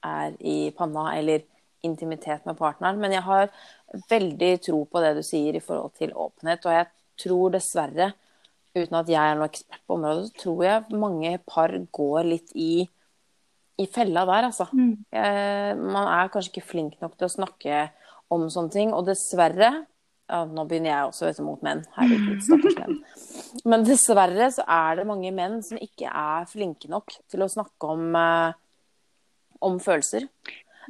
er 0.03 0.36
i 0.40 0.70
panna, 0.78 1.16
eller 1.18 1.41
intimitet 1.82 2.45
med 2.45 2.57
partneren. 2.57 2.99
Men 2.99 3.16
jeg 3.16 3.24
har 3.26 3.49
veldig 4.10 4.52
tro 4.62 4.84
på 4.86 5.02
det 5.02 5.16
du 5.18 5.24
sier 5.24 5.56
i 5.56 5.64
forhold 5.64 5.95
til 5.98 6.14
åpenhet, 6.14 6.66
og 6.66 6.78
jeg 6.78 6.88
tror 7.24 7.56
dessverre 7.56 8.12
uten 8.76 8.99
at 8.99 9.10
jeg 9.11 9.22
er 9.22 9.38
noen 9.38 9.49
ekspert 9.49 9.81
på 9.88 9.97
området, 9.97 10.27
så 10.30 10.43
tror 10.43 10.64
jeg 10.65 10.99
mange 11.02 11.31
par 11.47 11.73
går 11.95 12.30
litt 12.30 12.53
i, 12.60 12.85
i 13.81 13.88
fella 13.91 14.26
der, 14.27 14.49
altså. 14.52 14.68
Mm. 14.76 14.93
Eh, 15.15 15.72
man 15.80 16.10
er 16.11 16.31
kanskje 16.34 16.53
ikke 16.53 16.69
flink 16.73 16.97
nok 17.03 17.18
til 17.18 17.30
å 17.30 17.35
snakke 17.35 17.85
om 18.34 18.47
sånne 18.52 18.73
ting, 18.73 18.95
og 18.95 19.07
dessverre 19.10 19.73
ja, 20.26 20.39
Nå 20.49 20.64
begynner 20.65 20.89
jeg 20.89 21.10
også 21.11 21.27
vet 21.27 21.39
mot 21.45 21.61
menn. 21.61 21.84
Herregud, 21.93 22.39
stakkars 22.41 22.77
menn. 22.80 22.95
Men 23.69 23.84
dessverre 23.85 24.47
så 24.56 24.64
er 24.73 24.97
det 24.97 25.06
mange 25.06 25.30
menn 25.35 25.60
som 25.65 25.77
ikke 25.77 26.10
er 26.10 26.47
flinke 26.49 26.89
nok 26.89 27.14
til 27.30 27.45
å 27.45 27.49
snakke 27.52 27.91
om, 27.93 28.07
eh, 28.18 28.56
om 29.69 29.77
følelser. 29.84 30.26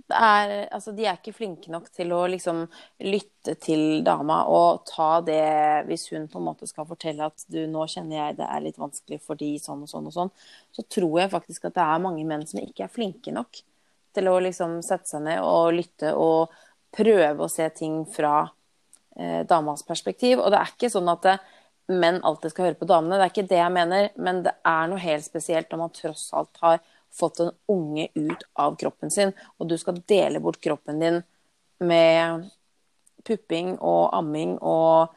Er, 0.10 0.68
altså, 0.74 0.92
de 0.96 1.06
er 1.06 1.18
ikke 1.18 1.34
flinke 1.36 1.72
nok 1.72 1.88
til 1.94 2.12
å 2.16 2.26
liksom 2.32 2.64
lytte 3.08 3.56
til 3.64 4.02
dama 4.06 4.42
og 4.52 4.84
ta 4.90 5.22
det 5.26 5.86
hvis 5.88 6.10
hun 6.12 6.28
på 6.32 6.42
en 6.42 6.48
måte 6.50 6.68
skal 6.70 6.88
fortelle 6.90 7.30
at 7.30 7.46
du, 7.48 7.62
nå 7.72 7.86
kjenner 7.92 8.18
jeg 8.20 8.40
det 8.42 8.50
er 8.50 8.66
litt 8.66 8.82
vanskelig 8.82 9.22
fordi 9.24 9.54
sånn 9.62 9.86
og 9.86 9.92
sånn 9.92 10.10
og 10.12 10.16
sånn. 10.18 10.34
Så 10.76 10.86
tror 10.98 11.22
jeg 11.22 11.34
faktisk 11.34 11.70
at 11.70 11.78
det 11.78 11.88
er 11.88 12.04
mange 12.04 12.26
menn 12.28 12.46
som 12.50 12.62
ikke 12.62 12.88
er 12.88 12.94
flinke 12.94 13.34
nok 13.36 13.64
til 14.16 14.32
å 14.32 14.38
liksom 14.44 14.80
sette 14.86 15.12
seg 15.12 15.26
ned 15.28 15.44
og 15.44 15.74
lytte 15.76 16.14
og 16.16 16.54
prøve 16.96 17.46
å 17.46 17.52
se 17.52 17.68
ting 17.76 18.04
fra 18.08 18.46
eh, 19.18 19.44
damas 19.48 19.84
perspektiv. 19.88 20.40
Og 20.40 20.52
det 20.54 20.62
er 20.62 20.74
ikke 20.76 20.92
sånn 20.92 21.12
at 21.12 21.26
det, 21.28 21.38
menn 21.92 22.22
alltid 22.26 22.54
skal 22.54 22.70
høre 22.70 22.80
på 22.80 22.88
damene, 22.90 23.20
det 23.20 23.26
er 23.28 23.34
ikke 23.34 23.50
det 23.50 23.60
jeg 23.60 23.74
mener. 23.76 24.08
Men 24.18 24.44
det 24.46 24.56
er 24.66 24.88
noe 24.90 25.02
helt 25.04 25.26
spesielt 25.28 25.72
når 25.72 25.84
man 25.84 25.96
tross 25.96 26.30
alt 26.38 26.64
har 26.64 26.80
fått 27.16 27.42
en 27.44 27.52
unge 27.72 28.10
ut 28.16 28.46
av 28.60 28.76
kroppen 28.80 29.12
sin, 29.12 29.34
og 29.60 29.70
du 29.70 29.78
skal 29.80 30.02
dele 30.10 30.42
bort 30.44 30.62
kroppen 30.64 31.00
din 31.02 31.22
med 31.84 32.50
pupping 33.26 33.76
og 33.80 34.16
amming, 34.16 34.58
og 34.62 35.16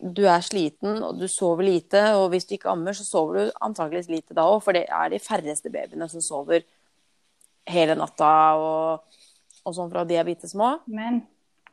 du 0.00 0.24
er 0.24 0.40
sliten, 0.44 1.02
og 1.04 1.18
du 1.20 1.26
sover 1.28 1.66
lite, 1.66 2.00
og 2.16 2.30
hvis 2.32 2.46
du 2.48 2.54
ikke 2.56 2.70
ammer, 2.72 2.96
så 2.96 3.04
sover 3.04 3.36
du 3.36 3.58
antakeligvis 3.60 4.08
lite 4.08 4.36
da 4.36 4.46
òg, 4.48 4.62
for 4.64 4.76
det 4.76 4.86
er 4.88 5.12
de 5.12 5.20
færreste 5.20 5.72
babyene 5.72 6.08
som 6.08 6.24
sover 6.24 6.64
hele 7.70 7.94
natta 7.98 8.30
og, 8.58 9.18
og 9.66 9.76
sånn 9.76 9.92
fra 9.92 10.06
de 10.08 10.16
er 10.16 10.26
bitte 10.26 10.48
små. 10.50 10.78
Men 10.88 11.22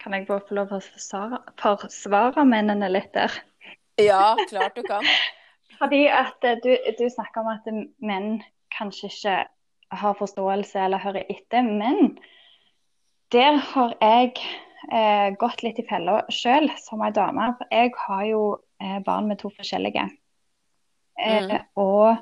kan 0.01 0.13
jeg 0.13 0.27
bare 0.27 0.43
få 0.47 0.57
lov 0.59 0.75
å 0.75 0.81
forsvare, 0.83 1.39
forsvare 1.61 2.43
mennene 2.47 2.89
litt 2.91 3.13
der? 3.15 3.33
Ja, 4.01 4.35
klart 4.49 4.75
du 4.77 4.83
kan. 4.85 5.07
Fordi 5.79 6.05
at 6.11 6.43
eh, 6.45 6.59
du, 6.63 6.71
du 6.99 7.05
snakker 7.09 7.43
om 7.43 7.51
at 7.53 7.67
menn 8.03 8.41
kanskje 8.73 9.09
ikke 9.09 9.37
har 9.91 10.17
forståelse 10.19 10.79
eller 10.85 11.01
hører 11.03 11.27
etter. 11.31 11.63
Men 11.63 12.17
der 13.31 13.59
har 13.71 13.95
jeg 14.01 14.33
eh, 14.91 15.33
gått 15.39 15.63
litt 15.63 15.79
i 15.81 15.87
fella 15.87 16.21
sjøl 16.33 16.69
som 16.83 17.03
ei 17.05 17.11
dame. 17.15 17.51
For 17.59 17.75
jeg 17.75 17.93
har 18.05 18.23
jo 18.29 18.41
eh, 18.83 18.99
barn 19.05 19.29
med 19.31 19.41
to 19.43 19.53
forskjellige. 19.53 20.09
Eh, 21.17 21.43
Mm. 21.47 21.63
Og 21.75 22.17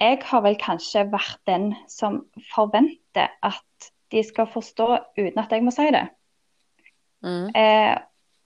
jeg 0.00 0.18
har 0.24 0.42
vel 0.44 0.56
kanskje 0.60 1.06
vært 1.12 1.40
den 1.46 1.74
som 1.88 2.26
forventer 2.54 3.32
at 3.42 3.90
de 4.12 4.22
skal 4.24 4.48
forstå 4.48 4.86
uten 5.18 5.40
at 5.42 5.52
jeg 5.52 5.64
må 5.64 5.72
si 5.74 5.88
det. 5.92 6.06
Mm. 7.24 7.48
Eh, 7.56 7.96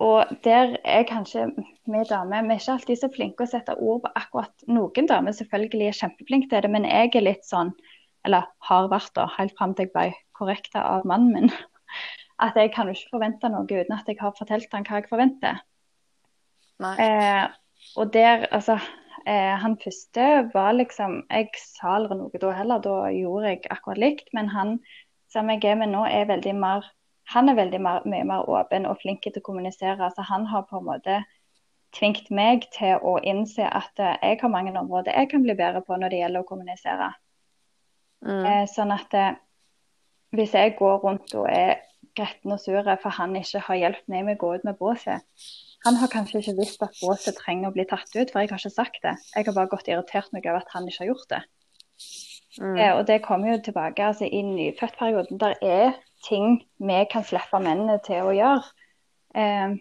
og 0.01 0.31
der 0.45 0.77
er 0.85 1.03
kanskje 1.05 1.51
vi 1.91 2.03
damer 2.09 2.47
vi 2.47 2.55
er 2.55 2.61
ikke 2.63 2.73
alltid 2.73 3.01
så 3.01 3.11
flinke 3.13 3.45
å 3.45 3.51
sette 3.51 3.75
ord 3.77 4.05
på 4.05 4.13
akkurat 4.17 4.65
noen 4.71 5.09
damer. 5.11 5.37
Selvfølgelig 5.37 5.91
er 5.91 5.99
kjempeflinke 5.99 6.49
til 6.49 6.65
det, 6.65 6.71
men 6.73 6.89
jeg 6.89 7.13
er 7.15 7.27
litt 7.27 7.45
sånn, 7.45 7.75
eller 8.27 8.49
har 8.69 8.91
vært 8.93 9.13
da, 9.17 9.27
helt 9.39 9.57
fram 9.59 9.75
til 9.75 9.89
jeg 9.89 9.95
ble 9.95 10.11
korrekta 10.37 10.83
av 10.97 11.07
mannen 11.09 11.33
min, 11.35 11.51
at 12.45 12.57
jeg 12.59 12.73
kan 12.75 12.89
jo 12.89 12.97
ikke 12.97 13.17
forvente 13.17 13.51
noe 13.53 13.67
uten 13.69 13.97
at 13.97 14.09
jeg 14.09 14.21
har 14.21 14.37
fortalt 14.39 14.73
han 14.77 14.87
hva 14.89 15.01
jeg 15.01 15.11
forventer. 15.11 15.61
Eh, 16.81 17.45
og 17.97 18.13
der, 18.15 18.47
altså 18.57 18.79
eh, 19.27 19.57
Han 19.61 19.77
første 19.85 20.49
var 20.55 20.73
liksom 20.73 21.27
Jeg 21.29 21.51
sa 21.61 21.97
aldri 21.99 22.17
noe 22.17 22.41
da 22.41 22.55
heller, 22.57 22.81
da 22.81 23.11
gjorde 23.13 23.51
jeg 23.53 23.67
akkurat 23.69 24.01
likt. 24.01 24.31
Men 24.33 24.49
han 24.49 24.79
som 25.29 25.51
jeg 25.53 25.65
er 25.69 25.77
med 25.77 25.93
nå, 25.93 26.07
er 26.09 26.31
veldig 26.31 26.55
mer 26.57 26.89
han 27.31 27.49
er 27.49 27.55
veldig 27.55 27.79
mer, 27.79 28.07
mye 28.11 28.25
mer 28.27 28.49
åpen 28.51 28.89
og 28.91 28.99
flink 29.03 29.23
til 29.23 29.37
å 29.39 29.45
kommunisere. 29.47 30.09
Så 30.17 30.25
han 30.27 30.49
har 30.51 30.65
på 30.67 30.81
en 30.81 30.89
måte 30.89 31.21
tvingt 31.95 32.31
meg 32.35 32.67
til 32.75 32.99
å 33.07 33.19
innse 33.27 33.67
at 33.67 34.03
eh, 34.03 34.17
jeg 34.23 34.41
har 34.43 34.53
mange 34.53 34.75
områder 34.79 35.15
jeg 35.15 35.31
kan 35.31 35.45
bli 35.45 35.55
bedre 35.59 35.83
på 35.87 35.99
når 35.99 36.13
det 36.13 36.23
gjelder 36.23 36.45
å 36.45 36.49
kommunisere. 36.49 37.11
Mm. 38.27 38.45
Eh, 38.45 38.65
sånn 38.69 38.93
at 38.93 39.15
eh, 39.17 39.39
hvis 40.37 40.53
jeg 40.55 40.77
går 40.79 41.01
rundt 41.05 41.35
og 41.39 41.47
er 41.51 41.81
gretten 42.19 42.53
og 42.53 42.61
sur 42.61 42.85
for 43.03 43.17
han 43.17 43.37
ikke 43.39 43.63
har 43.67 43.79
hjulpet 43.81 44.13
meg 44.13 44.27
med 44.27 44.39
å 44.39 44.43
gå 44.43 44.51
ut 44.59 44.67
med 44.67 44.79
båset 44.81 45.23
Han 45.87 45.97
har 46.01 46.11
kanskje 46.13 46.43
ikke 46.43 46.57
visst 46.59 46.83
at 46.85 46.99
båset 47.01 47.39
trenger 47.39 47.71
å 47.71 47.75
bli 47.75 47.87
tatt 47.89 48.11
ut, 48.13 48.29
for 48.29 48.43
jeg 48.43 48.51
har 48.51 48.61
ikke 48.61 48.73
sagt 48.75 49.01
det. 49.07 49.15
Jeg 49.33 49.47
har 49.47 49.57
bare 49.57 49.71
gått 49.73 49.89
irritert 49.89 50.29
meg 50.35 50.45
over 50.45 50.61
at 50.61 50.75
han 50.75 50.89
ikke 50.89 51.07
har 51.07 51.13
gjort 51.15 51.31
det. 51.31 51.41
Mm. 52.59 52.75
Eh, 52.77 52.93
og 52.99 53.07
det 53.09 53.23
kommer 53.25 53.55
jo 53.55 53.63
tilbake 53.65 54.05
altså, 54.05 54.29
i 54.29 54.43
nyfødtperioden. 54.45 55.41
Der 55.41 55.55
er 55.63 55.95
ting 56.29 56.61
vi 56.77 56.99
kan 57.09 57.25
slippe 57.25 57.63
mennene 57.65 57.97
til 58.05 58.29
å 58.29 58.37
gjøre. 58.37 58.69
Eh, 59.41 59.79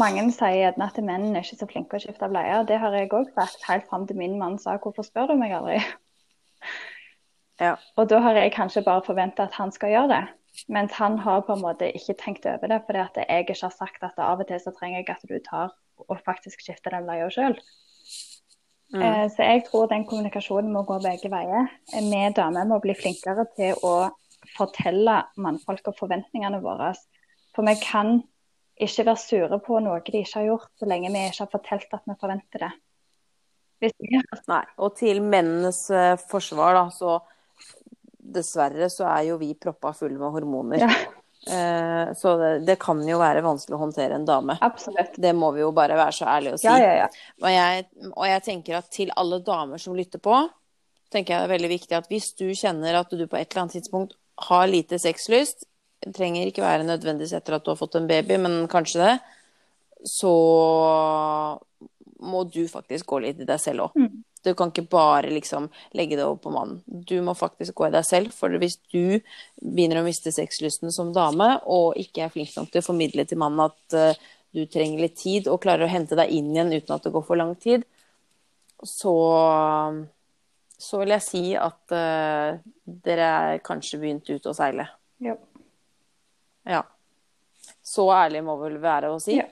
mange 0.00 0.24
sier 0.34 0.72
at 0.72 1.00
mennene 1.02 1.36
er 1.36 1.44
ikke 1.44 1.60
så 1.60 1.68
flinke 1.68 1.98
å 1.98 2.02
skifte 2.02 2.32
bleier. 2.32 2.64
Det 2.64 2.80
har 2.80 2.96
jeg 2.96 3.12
òg 3.12 3.28
sagt 3.36 3.68
helt 3.68 3.90
fram 3.90 4.06
til 4.08 4.16
min 4.16 4.38
mann 4.38 4.58
sa 4.58 4.78
'hvorfor 4.78 5.04
spør 5.04 5.34
du 5.34 5.36
meg 5.36 5.52
aldri'? 5.52 5.84
Ja. 7.60 7.74
Og 7.96 8.08
da 8.08 8.20
har 8.24 8.38
jeg 8.38 8.54
kanskje 8.56 8.84
bare 8.86 9.04
forventa 9.04 9.44
at 9.48 9.56
han 9.60 9.72
skal 9.72 9.92
gjøre 9.92 10.12
det. 10.14 10.22
Mens 10.68 10.92
han 10.98 11.18
har 11.18 11.44
på 11.46 11.54
en 11.54 11.62
måte 11.62 11.90
ikke 11.92 12.16
tenkt 12.18 12.46
over 12.48 12.72
det, 12.72 12.80
fordi 12.86 13.02
at 13.02 13.20
jeg 13.20 13.44
ikke 13.44 13.58
har 13.62 13.74
sagt 13.74 14.02
at 14.02 14.18
av 14.18 14.40
og 14.40 14.48
til 14.48 14.60
så 14.60 14.72
trenger 14.76 15.00
jeg 15.00 15.12
at 15.12 15.28
du 15.28 15.36
tar 15.44 15.74
og 16.08 16.20
faktisk 16.24 16.62
skifter 16.64 16.94
den 16.94 17.06
bleia 17.06 17.28
sjøl. 17.32 17.58
Mm. 18.94 19.02
Eh, 19.02 19.26
Så 19.30 19.46
jeg 19.46 19.64
tror 19.68 19.86
den 19.86 20.06
kommunikasjonen 20.08 20.72
må 20.72 20.82
gå 20.82 20.98
begge 21.02 21.30
veier. 21.30 21.68
Vi 21.92 22.22
damer 22.36 22.66
må 22.66 22.80
bli 22.82 22.96
flinkere 22.98 23.46
til 23.56 23.78
å 23.86 24.10
fortelle 24.56 25.22
mannfolk 25.36 25.92
og 25.92 25.98
forventningene 25.98 26.62
våre. 26.64 26.94
For 27.54 27.66
vi 27.66 27.76
kan 27.82 28.22
ikke 28.80 29.04
være 29.06 29.20
sure 29.20 29.60
på 29.62 29.80
noe 29.84 30.00
de 30.06 30.22
ikke 30.22 30.38
har 30.38 30.48
gjort, 30.48 30.70
så 30.80 30.88
lenge 30.88 31.12
vi 31.12 31.26
ikke 31.28 31.44
har 31.44 31.52
fortalt 31.52 31.94
at 31.94 32.06
vi 32.08 32.16
forventer 32.20 32.64
det. 32.66 32.70
Nei. 33.80 34.64
Og 34.80 34.94
til 34.98 35.22
mennenes 35.24 35.86
eh, 35.94 36.16
forsvar, 36.30 36.76
da, 36.76 36.84
så 36.92 37.18
dessverre 38.30 38.90
så 38.92 39.08
er 39.10 39.30
jo 39.30 39.40
vi 39.40 39.54
proppa 39.58 39.94
fulle 39.96 40.18
med 40.20 40.36
hormoner. 40.36 40.84
Ja. 40.84 40.90
Eh, 41.46 42.14
så 42.14 42.34
det, 42.36 42.50
det 42.68 42.76
kan 42.82 43.00
jo 43.08 43.16
være 43.20 43.40
vanskelig 43.44 43.78
å 43.78 43.80
håndtere 43.80 44.18
en 44.18 44.26
dame. 44.28 44.58
Absolutt. 44.60 45.16
Det 45.16 45.32
må 45.36 45.52
vi 45.56 45.64
jo 45.64 45.72
bare 45.76 45.96
være 45.98 46.16
så 46.18 46.28
ærlige 46.28 46.58
å 46.58 46.60
si. 46.60 46.68
Ja, 46.68 46.76
ja, 46.82 46.92
ja. 47.04 47.08
Og, 47.40 47.48
jeg, 47.54 47.86
og 48.12 48.26
jeg 48.28 48.44
tenker 48.46 48.80
at 48.80 48.90
til 48.92 49.12
alle 49.16 49.40
damer 49.46 49.80
som 49.80 49.96
lytter 49.96 50.22
på, 50.22 50.36
tenker 51.10 51.34
jeg 51.34 51.40
det 51.40 51.48
er 51.48 51.54
veldig 51.56 51.72
viktig 51.72 51.98
at 51.98 52.12
hvis 52.12 52.30
du 52.38 52.46
kjenner 52.52 53.00
at 53.00 53.10
du 53.10 53.24
på 53.24 53.38
et 53.38 53.48
eller 53.48 53.64
annet 53.64 53.78
tidspunkt 53.80 54.14
har 54.50 54.68
lite 54.70 55.00
sexlyst, 55.00 55.66
trenger 56.14 56.48
ikke 56.48 56.64
være 56.64 56.86
nødvendigvis 56.88 57.34
etter 57.36 57.56
at 57.56 57.64
du 57.64 57.72
har 57.72 57.80
fått 57.80 57.98
en 57.98 58.08
baby, 58.08 58.38
men 58.40 58.62
kanskje 58.72 59.02
det, 59.02 59.16
så 60.08 60.30
må 62.20 62.44
du 62.44 62.64
faktisk 62.68 63.08
gå 63.10 63.20
litt 63.24 63.40
i 63.40 63.48
deg 63.48 63.60
selv 63.60 63.88
òg. 63.88 63.96
Mm. 63.98 64.20
Du 64.44 64.54
kan 64.56 64.70
ikke 64.72 64.88
bare 64.88 65.30
liksom 65.32 65.68
legge 65.96 66.16
det 66.16 66.24
over 66.24 66.38
på 66.40 66.52
mannen. 66.54 66.80
Du 66.86 67.18
må 67.24 67.34
faktisk 67.36 67.74
gå 67.76 67.88
i 67.88 67.94
deg 67.94 68.06
selv. 68.08 68.32
For 68.32 68.52
hvis 68.60 68.78
du 68.92 69.20
begynner 69.60 70.00
å 70.00 70.06
miste 70.06 70.32
sexlysten 70.32 70.92
som 70.94 71.12
dame, 71.16 71.52
og 71.68 71.98
ikke 72.00 72.24
er 72.24 72.32
flink 72.32 72.54
nok 72.56 72.70
til 72.72 72.80
å 72.80 72.86
formidle 72.86 73.26
til 73.28 73.40
mannen 73.40 73.66
at 73.66 73.96
uh, 73.96 74.30
du 74.56 74.64
trenger 74.64 75.04
litt 75.04 75.18
tid, 75.20 75.50
og 75.50 75.60
klarer 75.64 75.84
å 75.86 75.92
hente 75.92 76.16
deg 76.18 76.32
inn 76.32 76.54
igjen 76.54 76.72
uten 76.72 76.96
at 76.96 77.04
det 77.04 77.12
går 77.14 77.26
for 77.26 77.40
lang 77.40 77.52
tid, 77.60 77.84
så, 78.80 79.14
så 80.80 81.02
vil 81.02 81.14
jeg 81.18 81.26
si 81.26 81.44
at 81.60 81.92
uh, 81.92 82.56
dere 83.10 83.30
er 83.44 83.64
kanskje 83.64 84.00
begynt 84.00 84.32
ut 84.32 84.48
å 84.48 84.56
seile. 84.56 84.88
Ja. 85.20 85.36
Ja. 86.64 86.84
Så 87.84 88.08
ærlig 88.14 88.40
må 88.46 88.56
vel 88.60 88.80
være 88.80 89.12
å 89.12 89.20
si. 89.20 89.36
Ja. 89.36 89.50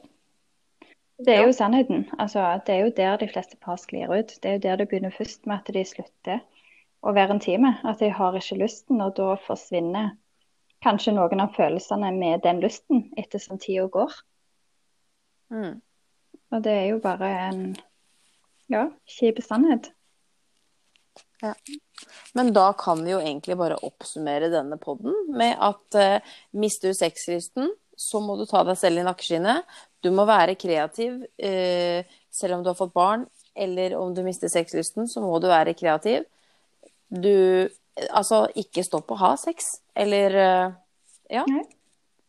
Det 1.18 1.34
er 1.34 1.46
jo 1.46 1.52
sannheten. 1.52 2.06
Altså, 2.18 2.60
det 2.66 2.74
er 2.74 2.84
jo 2.84 2.94
der 2.96 3.16
de 3.18 3.28
fleste 3.28 3.56
par 3.56 3.76
sklir 3.76 4.10
ut. 4.12 4.36
Det 4.42 4.50
er 4.50 4.52
jo 4.58 4.62
der 4.62 4.76
det 4.76 4.88
begynner 4.88 5.10
først 5.10 5.46
med 5.46 5.58
at 5.58 5.74
de 5.74 5.82
slutter 5.84 6.40
å 7.02 7.14
være 7.14 7.34
intime. 7.34 7.74
At 7.84 7.98
de 7.98 8.10
har 8.14 8.38
ikke 8.38 8.60
lysten, 8.60 9.00
og 9.02 9.16
da 9.18 9.34
forsvinner 9.46 10.12
kanskje 10.84 11.16
noen 11.16 11.42
av 11.42 11.56
følelsene 11.56 12.12
med 12.14 12.44
den 12.46 12.62
lysten 12.62 13.08
etter 13.18 13.42
som 13.42 13.58
tida 13.58 13.88
går. 13.90 14.14
Mm. 15.50 15.80
Og 16.54 16.64
det 16.64 16.74
er 16.74 16.86
jo 16.92 17.00
bare 17.02 17.30
en 17.48 17.62
ja, 18.70 18.86
kjip 19.18 19.42
sannhet. 19.42 19.90
Men 22.34 22.52
da 22.54 22.70
kan 22.78 23.02
vi 23.04 23.12
jo 23.12 23.20
egentlig 23.22 23.58
bare 23.58 23.78
oppsummere 23.86 24.50
denne 24.52 24.78
podden 24.80 25.14
med 25.34 25.58
at 25.62 25.98
uh, 25.98 26.34
mister 26.58 26.92
du 26.92 26.98
sexlysten, 26.98 27.70
så 27.98 28.20
må 28.22 28.36
du 28.38 28.44
ta 28.46 28.62
deg 28.66 28.78
selv 28.78 29.00
i 29.00 29.06
nakkeskinnet. 29.06 29.66
Du 30.04 30.12
må 30.14 30.24
være 30.28 30.54
kreativ 30.58 31.24
eh, 31.42 32.06
selv 32.30 32.58
om 32.58 32.62
du 32.62 32.70
har 32.70 32.78
fått 32.78 32.94
barn, 32.94 33.26
eller 33.58 33.96
om 33.98 34.14
du 34.14 34.22
mister 34.22 34.50
sexlysten, 34.52 35.08
så 35.10 35.22
må 35.24 35.38
du 35.42 35.48
være 35.50 35.74
kreativ. 35.78 36.26
Du 37.08 37.68
Altså, 38.14 38.44
ikke 38.58 38.84
stopp 38.86 39.10
å 39.10 39.18
ha 39.18 39.32
sex. 39.40 39.78
Eller 39.98 40.34
eh, 40.38 40.74
ja. 41.34 41.44
Nei. 41.50 41.64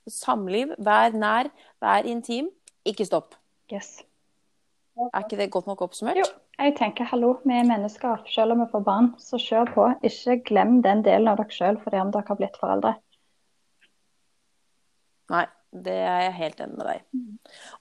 Samliv. 0.10 0.74
Vær 0.82 1.14
nær, 1.14 1.52
vær 1.84 2.08
intim. 2.10 2.50
Ikke 2.88 3.06
stopp. 3.06 3.36
Yes. 3.70 4.00
Er 5.00 5.24
ikke 5.24 5.38
det 5.40 5.52
godt 5.54 5.70
nok 5.70 5.84
oppsummert? 5.86 6.20
Jo. 6.20 6.26
Jeg 6.60 6.74
tenker 6.76 7.08
hallo, 7.08 7.36
vi 7.46 7.56
er 7.56 7.68
mennesker. 7.68 8.26
Selv 8.34 8.56
om 8.56 8.64
vi 8.64 8.72
får 8.72 8.82
barn, 8.84 9.14
så 9.22 9.40
kjør 9.40 9.70
på. 9.76 9.86
Ikke 10.10 10.40
glem 10.50 10.82
den 10.84 11.06
delen 11.06 11.30
av 11.32 11.40
dere 11.40 11.56
sjøl 11.56 11.80
fordi 11.84 12.02
om 12.02 12.10
dere 12.12 12.28
har 12.28 12.40
blitt 12.42 12.58
foreldre. 12.60 12.98
Nei, 15.30 15.46
det 15.72 15.98
er 16.02 16.24
jeg 16.26 16.38
helt 16.40 16.62
enig 16.64 16.78
med 16.80 16.88
deg. 16.90 17.04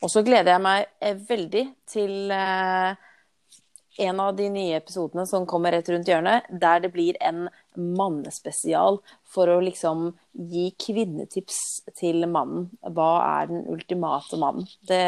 Og 0.02 0.10
så 0.12 0.22
gleder 0.26 0.54
jeg 0.54 0.64
meg 0.64 0.88
eh, 1.00 1.20
veldig 1.28 1.64
til 1.88 2.34
eh, 2.34 3.06
en 3.98 4.20
av 4.22 4.36
de 4.38 4.48
nye 4.52 4.76
episodene 4.78 5.24
som 5.26 5.46
kommer 5.48 5.74
rett 5.74 5.88
rundt 5.90 6.08
hjørnet, 6.08 6.46
der 6.50 6.84
det 6.84 6.92
blir 6.94 7.18
en 7.24 7.48
mannespesial 7.74 9.00
for 9.26 9.50
å 9.50 9.58
liksom 9.64 10.12
gi 10.52 10.68
kvinnetips 10.78 11.58
til 11.98 12.22
mannen. 12.30 12.68
Hva 12.82 13.10
er 13.40 13.50
den 13.50 13.64
ultimate 13.72 14.40
mannen? 14.40 14.68
Det 14.88 15.02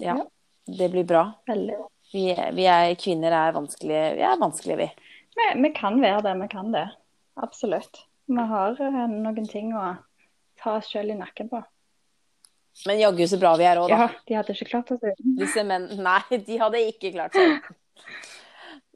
Ja. 0.00 0.14
Ja. 0.16 0.22
Det 0.64 0.88
blir 0.88 1.04
bra. 1.04 1.24
Vi, 2.12 2.28
vi 2.54 2.64
er 2.70 2.94
kvinner 3.00 3.34
er 3.34 3.54
vanskelige, 3.56 4.12
vi 4.14 4.22
er 4.22 4.38
vanskelige, 4.38 4.76
vi. 4.78 5.16
Vi, 5.34 5.48
vi 5.64 5.70
kan 5.74 5.98
være 6.00 6.22
det, 6.22 6.34
vi 6.38 6.48
kan 6.52 6.70
det. 6.74 6.84
Absolutt. 7.42 8.04
Vi 8.32 8.48
har 8.52 8.80
eh, 8.80 9.04
noen 9.12 9.46
ting 9.48 9.72
å 9.76 9.92
ta 10.62 10.78
oss 10.78 10.90
sjøl 10.92 11.12
i 11.12 11.18
nakken 11.18 11.50
på. 11.52 11.62
Men 12.88 13.02
jaggu 13.02 13.26
så 13.28 13.36
bra 13.40 13.52
vi 13.60 13.66
er 13.68 13.80
òg, 13.82 13.90
da. 13.92 14.06
Ja, 14.06 14.20
de 14.28 14.36
hadde 14.38 14.54
ikke 14.56 14.70
klart 14.70 14.92
oss 14.94 15.02
uten. 15.04 15.34
Disse 15.36 15.64
menn 15.68 15.90
Nei, 16.00 16.20
de 16.46 16.56
hadde 16.60 16.80
ikke 16.88 17.12
klart 17.12 17.36
seg. 17.36 17.68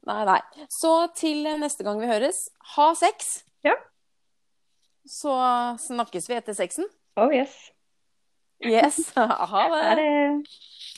Nei, 0.07 0.21
nei. 0.25 0.39
Så 0.71 0.93
til 1.19 1.43
neste 1.61 1.85
gang 1.85 1.99
vi 2.01 2.09
høres, 2.09 2.47
ha 2.73 2.87
sex. 2.97 3.41
Ja. 3.67 3.75
Så 5.07 5.33
snakkes 5.83 6.29
vi 6.31 6.37
etter 6.39 6.57
sexen. 6.57 6.87
Oh 7.19 7.29
yes. 7.33 7.53
Yes. 8.65 9.11
Ha 9.15 9.27
Ha 9.53 9.67
det. 9.73 9.83
det. 10.01 10.96